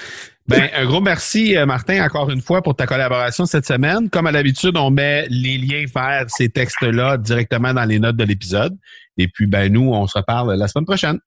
Ben, 0.47 0.69
un 0.75 0.85
gros 0.85 1.01
merci, 1.01 1.57
euh, 1.57 1.65
Martin, 1.65 2.05
encore 2.05 2.29
une 2.29 2.41
fois, 2.41 2.61
pour 2.61 2.75
ta 2.75 2.85
collaboration 2.85 3.47
cette 3.47 3.65
semaine. 3.65 4.11
Comme 4.11 4.27
à 4.27 4.31
l'habitude, 4.31 4.77
on 4.77 4.91
met 4.91 5.25
les 5.29 5.57
liens 5.57 5.85
vers 5.93 6.25
ces 6.27 6.49
textes-là 6.49 7.17
directement 7.17 7.73
dans 7.73 7.83
les 7.83 7.97
notes 7.97 8.15
de 8.15 8.23
l'épisode. 8.23 8.77
Et 9.17 9.27
puis, 9.27 9.47
ben, 9.47 9.73
nous, 9.73 9.91
on 9.91 10.05
se 10.05 10.19
reparle 10.19 10.53
la 10.53 10.67
semaine 10.67 10.85
prochaine. 10.85 11.19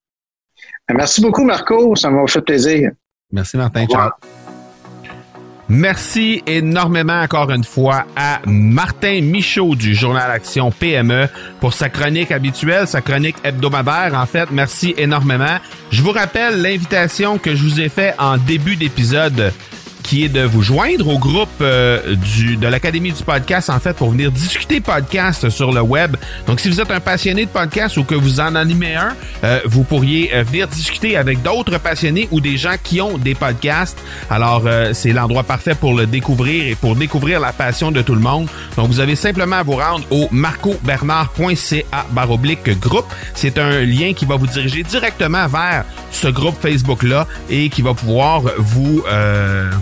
Merci 0.89 1.21
beaucoup, 1.21 1.45
Marco. 1.45 1.97
Ça 1.97 2.11
m'a 2.11 2.25
fait 2.29 2.43
plaisir. 2.43 2.93
Merci, 3.33 3.57
Martin. 3.57 3.87
Ciao. 3.87 4.11
Merci 5.71 6.43
énormément 6.47 7.21
encore 7.21 7.51
une 7.51 7.65
fois 7.65 8.07
à 8.17 8.41
Martin 8.47 9.21
Michaud 9.21 9.75
du 9.75 9.95
journal 9.95 10.31
Action 10.31 10.71
PME 10.71 11.29
pour 11.61 11.75
sa 11.75 11.91
chronique 11.91 12.31
habituelle, 12.33 12.87
sa 12.87 13.03
chronique 13.03 13.37
hebdomadaire. 13.45 14.15
En 14.15 14.25
fait, 14.25 14.51
merci 14.51 14.95
énormément. 14.97 15.59
Je 15.91 16.03
vous 16.03 16.13
rappelle 16.13 16.63
l'invitation 16.63 17.37
que 17.37 17.55
je 17.55 17.63
vous 17.63 17.81
ai 17.81 17.91
fait 17.91 18.15
en 18.19 18.39
début 18.39 18.77
d'épisode 18.77 19.53
qui 20.09 20.25
est 20.25 20.31
de 20.31 20.41
vous 20.41 20.63
joindre 20.63 21.07
au 21.07 21.19
groupe 21.19 21.51
euh, 21.61 22.17
du, 22.17 22.57
de 22.57 22.67
l'Académie 22.67 23.13
du 23.13 23.23
podcast, 23.23 23.69
en 23.69 23.79
fait, 23.79 23.93
pour 23.93 24.11
venir 24.11 24.33
discuter 24.33 24.81
podcast 24.81 25.51
sur 25.51 25.71
le 25.71 25.83
web. 25.83 26.17
Donc, 26.47 26.61
si 26.61 26.71
vous 26.71 26.81
êtes 26.81 26.91
un 26.91 27.01
passionné 27.01 27.45
de 27.45 27.51
podcast 27.51 27.99
ou 27.99 28.05
que 28.05 28.15
vous 28.15 28.41
en 28.41 28.55
animez 28.55 28.95
un, 28.95 29.15
euh, 29.45 29.61
vous 29.67 29.85
pourriez 29.85 30.35
euh, 30.35 30.45
venir 30.45 30.67
discuter 30.67 31.19
avec 31.19 31.43
d'autres 31.43 31.77
passionnés 31.77 32.27
ou 32.31 32.41
des 32.41 32.57
gens 32.57 32.77
qui 32.83 33.03
ont 33.03 33.19
des 33.19 33.35
podcasts. 33.35 33.99
Alors, 34.31 34.63
c'est 34.95 35.13
l'endroit 35.13 35.43
parfait 35.43 35.75
pour 35.75 35.93
le 35.93 36.07
découvrir 36.07 36.69
et 36.69 36.75
pour 36.75 36.97
découvrir 36.97 37.39
la 37.39 37.53
passion 37.53 37.91
de 37.91 38.01
tout 38.01 38.15
le 38.15 38.23
monde. 38.23 38.49
Donc, 38.77 38.89
vous 38.89 39.01
avez 39.01 39.15
simplement 39.15 39.57
à 39.57 39.63
vous 39.63 39.77
rendre 39.77 40.07
au 40.11 40.29
marcobernard.ca 40.31 42.07
baroblique 42.13 42.81
groupe. 42.81 43.07
C'est 43.35 43.59
un 43.59 43.81
lien 43.81 44.15
qui 44.15 44.25
va 44.25 44.37
vous 44.37 44.47
diriger 44.47 44.85
directement 44.85 45.47
vers 45.49 45.85
ce 46.11 46.29
groupe 46.29 46.57
Facebook-là 46.63 47.27
et 47.51 47.69
qui 47.69 47.83
va 47.83 47.93
pouvoir 47.93 48.43
vous, 48.57 49.05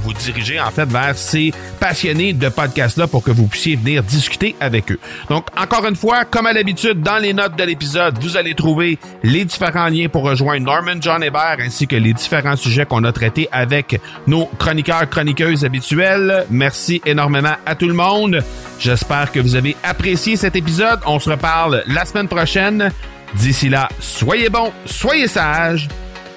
vous 0.02 0.12
diriger 0.18 0.60
en 0.60 0.70
fait 0.70 0.88
vers 0.88 1.16
ces 1.16 1.52
passionnés 1.80 2.32
de 2.32 2.48
podcast-là 2.48 3.06
pour 3.06 3.22
que 3.22 3.30
vous 3.30 3.46
puissiez 3.46 3.76
venir 3.76 4.02
discuter 4.02 4.56
avec 4.60 4.90
eux. 4.90 4.98
Donc, 5.28 5.46
encore 5.56 5.86
une 5.86 5.96
fois, 5.96 6.24
comme 6.24 6.46
à 6.46 6.52
l'habitude, 6.52 7.00
dans 7.02 7.18
les 7.18 7.32
notes 7.32 7.56
de 7.56 7.64
l'épisode, 7.64 8.18
vous 8.20 8.36
allez 8.36 8.54
trouver 8.54 8.98
les 9.22 9.44
différents 9.44 9.88
liens 9.88 10.08
pour 10.08 10.22
rejoindre 10.22 10.64
Norman 10.66 11.00
John 11.00 11.22
Hébert 11.22 11.56
ainsi 11.60 11.86
que 11.86 11.96
les 11.96 12.12
différents 12.12 12.56
sujets 12.56 12.86
qu'on 12.86 13.04
a 13.04 13.12
traités 13.12 13.48
avec 13.52 14.00
nos 14.26 14.46
chroniqueurs, 14.58 15.08
chroniqueuses 15.08 15.64
habituels. 15.64 16.46
Merci 16.50 17.00
énormément 17.04 17.56
à 17.64 17.74
tout 17.74 17.88
le 17.88 17.94
monde. 17.94 18.42
J'espère 18.78 19.32
que 19.32 19.40
vous 19.40 19.56
avez 19.56 19.76
apprécié 19.82 20.36
cet 20.36 20.56
épisode. 20.56 21.00
On 21.06 21.18
se 21.18 21.30
reparle 21.30 21.82
la 21.86 22.04
semaine 22.04 22.28
prochaine. 22.28 22.90
D'ici 23.34 23.68
là, 23.68 23.88
soyez 24.00 24.48
bons, 24.48 24.72
soyez 24.86 25.28
sages 25.28 25.88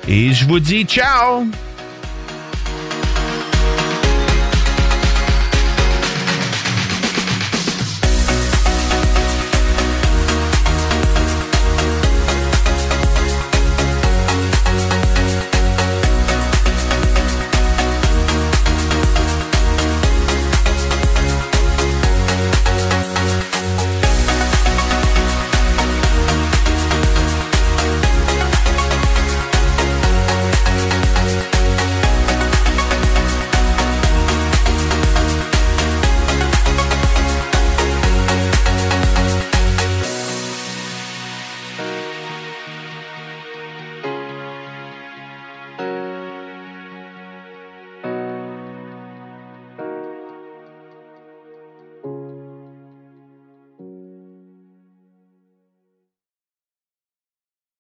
et 0.08 0.34
je 0.34 0.46
vous 0.46 0.60
dis 0.60 0.84
ciao 0.84 1.46